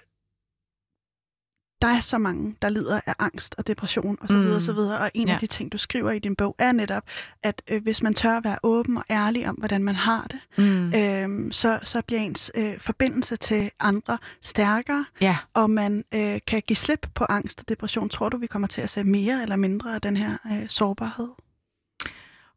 der 1.82 1.88
er 1.88 2.00
så 2.00 2.18
mange, 2.18 2.56
der 2.62 2.70
lider 2.70 3.00
af 3.06 3.14
angst 3.20 3.56
og 3.58 3.68
depression 3.68 4.18
osv. 4.22 4.36
Mm. 4.36 4.42
Mm. 4.42 4.52
Og, 4.52 4.62
så 4.62 4.74
videre, 4.74 4.98
og 5.00 5.12
en 5.14 5.28
ja. 5.28 5.34
af 5.34 5.40
de 5.40 5.48
ting, 5.48 5.72
du 5.72 5.78
skriver 5.78 6.12
i 6.12 6.20
din 6.20 6.36
bog, 6.36 6.56
er 6.60 6.72
netop, 6.72 7.04
at 7.44 7.62
øh, 7.68 7.84
hvis 7.84 8.04
man 8.04 8.14
tør 8.14 8.38
at 8.38 8.44
være 8.44 8.58
åben 8.64 8.98
og 8.98 9.04
ærlig 9.10 9.50
om, 9.50 9.56
hvordan 9.56 9.84
man 9.84 9.96
har 9.96 10.28
det, 10.32 10.40
Mm. 10.66 10.94
øhm, 10.96 11.52
så, 11.52 11.80
så 11.84 12.02
bliver 12.02 12.22
ens 12.22 12.52
øh, 12.56 12.80
forbindelse 12.80 13.36
til 13.36 13.72
andre 13.80 14.18
stærkere, 14.42 15.06
Ja. 15.22 15.38
og 15.54 15.70
man 15.70 16.04
øh, 16.14 16.40
kan 16.48 16.62
give 16.68 16.78
slip 16.78 17.08
på 17.16 17.26
angst 17.30 17.60
og 17.60 17.70
depression. 17.70 18.10
Tror 18.10 18.30
du, 18.30 18.38
vi 18.38 18.48
kommer 18.48 18.68
til 18.68 18.82
at 18.82 18.90
se 18.90 19.04
mere 19.04 19.42
eller 19.42 19.56
mindre 19.56 19.96
af 19.96 20.02
den 20.02 20.18
her 20.18 20.38
øh, 20.52 20.70
sårbarhed? 20.70 21.28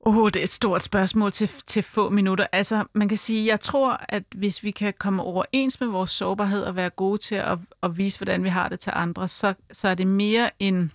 Oh, 0.03 0.27
det 0.31 0.37
er 0.37 0.43
et 0.43 0.49
stort 0.49 0.83
spørgsmål 0.83 1.33
til, 1.33 1.51
til 1.67 1.83
få 1.83 2.11
minutter. 2.11 2.47
Altså, 2.53 2.85
man 2.93 3.09
kan 3.09 3.19
sige, 3.19 3.47
jeg 3.47 3.61
tror, 3.61 4.01
at 4.09 4.25
hvis 4.35 4.63
vi 4.63 4.71
kan 4.71 4.95
komme 4.99 5.23
overens 5.23 5.81
med 5.81 5.89
vores 5.89 6.11
sårbarhed 6.11 6.63
og 6.63 6.77
være 6.77 6.91
gode 6.91 7.19
til 7.19 7.35
at, 7.35 7.59
at 7.83 7.99
vise, 7.99 8.19
hvordan 8.19 8.45
vi 8.45 8.49
har 8.49 8.69
det 8.69 8.81
til 8.81 8.93
andre, 8.95 9.29
så, 9.29 9.55
så 9.73 9.89
er 9.89 9.95
det 9.95 10.07
mere 10.07 10.51
en 10.59 10.93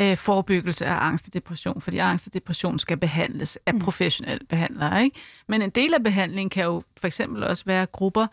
øh, 0.00 0.16
forebyggelse 0.16 0.86
af 0.86 1.06
angst 1.06 1.26
og 1.26 1.34
depression, 1.34 1.80
fordi 1.80 1.98
angst 1.98 2.26
og 2.26 2.34
depression 2.34 2.78
skal 2.78 2.96
behandles 2.96 3.58
af 3.66 3.74
Mm. 3.74 3.80
professionelle 3.80 4.46
behandlere. 4.46 5.04
Ikke? 5.04 5.20
Men 5.48 5.62
en 5.62 5.70
del 5.70 5.94
af 5.94 6.02
behandlingen 6.02 6.50
kan 6.50 6.64
jo 6.64 6.82
for 7.00 7.06
eksempel 7.06 7.44
også 7.44 7.64
være 7.66 7.86
grupper, 7.86 8.26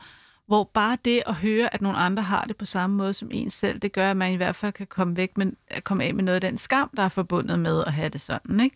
hvor 0.47 0.63
bare 0.73 0.97
det 1.05 1.23
at 1.25 1.35
høre, 1.35 1.73
at 1.73 1.81
nogle 1.81 1.97
andre 1.97 2.23
har 2.23 2.43
det 2.45 2.57
på 2.57 2.65
samme 2.65 2.95
måde 2.95 3.13
som 3.13 3.29
en 3.31 3.49
selv, 3.49 3.79
det 3.79 3.91
gør, 3.93 4.11
at 4.11 4.17
man 4.17 4.33
i 4.33 4.35
hvert 4.35 4.55
fald 4.55 4.73
kan 4.73 4.87
komme, 4.87 5.17
væk 5.17 5.37
med, 5.37 5.51
komme 5.83 6.03
af 6.03 6.13
med 6.13 6.23
noget 6.23 6.35
af 6.43 6.49
den 6.49 6.57
skam, 6.57 6.89
der 6.97 7.03
er 7.03 7.09
forbundet 7.09 7.59
med 7.59 7.83
at 7.87 7.93
have 7.93 8.09
det 8.09 8.21
sådan. 8.21 8.59
Ikke? 8.59 8.75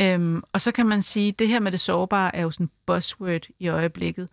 Øhm, 0.00 0.42
og 0.52 0.60
så 0.60 0.72
kan 0.72 0.86
man 0.86 1.02
sige, 1.02 1.28
at 1.28 1.38
det 1.38 1.48
her 1.48 1.60
med 1.60 1.72
det 1.72 1.80
sårbare 1.80 2.36
er 2.36 2.42
jo 2.42 2.50
sådan 2.50 2.70
buzzword 2.86 3.46
i 3.58 3.68
øjeblikket. 3.68 4.28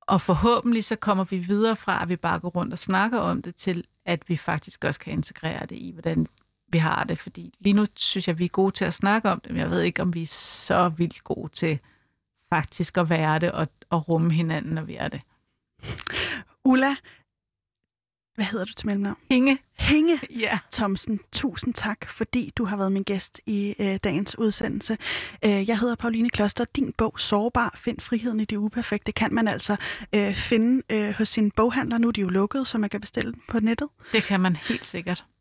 Og 0.00 0.20
forhåbentlig 0.20 0.84
så 0.84 0.96
kommer 0.96 1.24
vi 1.24 1.38
videre 1.38 1.76
fra, 1.76 2.02
at 2.02 2.08
vi 2.08 2.16
bare 2.16 2.40
går 2.40 2.48
rundt 2.48 2.72
og 2.72 2.78
snakker 2.78 3.18
om 3.18 3.42
det, 3.42 3.54
til 3.54 3.84
at 4.04 4.28
vi 4.28 4.36
faktisk 4.36 4.84
også 4.84 5.00
kan 5.00 5.12
integrere 5.12 5.66
det 5.66 5.76
i, 5.76 5.90
hvordan 5.90 6.26
vi 6.68 6.78
har 6.78 7.04
det. 7.04 7.18
Fordi 7.18 7.54
lige 7.60 7.72
nu 7.72 7.86
synes 7.96 8.28
jeg, 8.28 8.38
vi 8.38 8.44
er 8.44 8.48
gode 8.48 8.72
til 8.72 8.84
at 8.84 8.94
snakke 8.94 9.30
om 9.30 9.40
det, 9.40 9.52
men 9.52 9.60
jeg 9.60 9.70
ved 9.70 9.80
ikke, 9.80 10.02
om 10.02 10.14
vi 10.14 10.22
er 10.22 10.26
så 10.26 10.88
vildt 10.88 11.24
gode 11.24 11.52
til 11.52 11.78
faktisk 12.48 12.96
at 12.96 13.10
være 13.10 13.38
det 13.38 13.52
og, 13.52 13.68
og 13.90 14.08
rumme 14.08 14.32
hinanden, 14.32 14.74
når 14.74 14.82
vi 14.82 14.96
er 14.96 15.08
det. 15.08 15.20
Ulla, 16.64 16.96
hvad 18.38 18.46
hedder 18.46 18.64
du 18.64 18.72
til 18.72 18.86
mellemnavn? 18.86 19.16
Inge. 19.30 19.58
Hinge 19.78 20.20
Ja. 20.30 20.58
Thomsen. 20.72 21.20
Tusind 21.32 21.74
tak, 21.74 22.10
fordi 22.10 22.52
du 22.56 22.64
har 22.64 22.76
været 22.76 22.92
min 22.92 23.02
gæst 23.02 23.40
i 23.46 23.74
øh, 23.78 23.98
dagens 24.04 24.38
udsendelse. 24.38 24.98
Øh, 25.44 25.68
jeg 25.68 25.78
hedder 25.78 25.94
Pauline 25.94 26.30
Kloster. 26.30 26.64
Din 26.76 26.92
bog 26.92 27.20
Sårbar, 27.20 27.74
Find 27.76 28.00
friheden 28.00 28.40
i 28.40 28.44
det 28.44 28.56
uperfekte, 28.56 29.12
kan 29.12 29.34
man 29.34 29.48
altså 29.48 29.76
øh, 30.12 30.34
finde 30.34 30.82
øh, 30.90 31.14
hos 31.14 31.28
sin 31.28 31.50
boghandler. 31.50 31.98
Nu 31.98 32.08
er 32.08 32.12
de 32.12 32.20
jo 32.20 32.28
lukket, 32.28 32.66
så 32.66 32.78
man 32.78 32.90
kan 32.90 33.00
bestille 33.00 33.32
den 33.32 33.42
på 33.48 33.60
nettet. 33.60 33.88
Det 34.12 34.22
kan 34.22 34.40
man 34.40 34.56
helt 34.56 34.86
sikkert. 34.86 35.24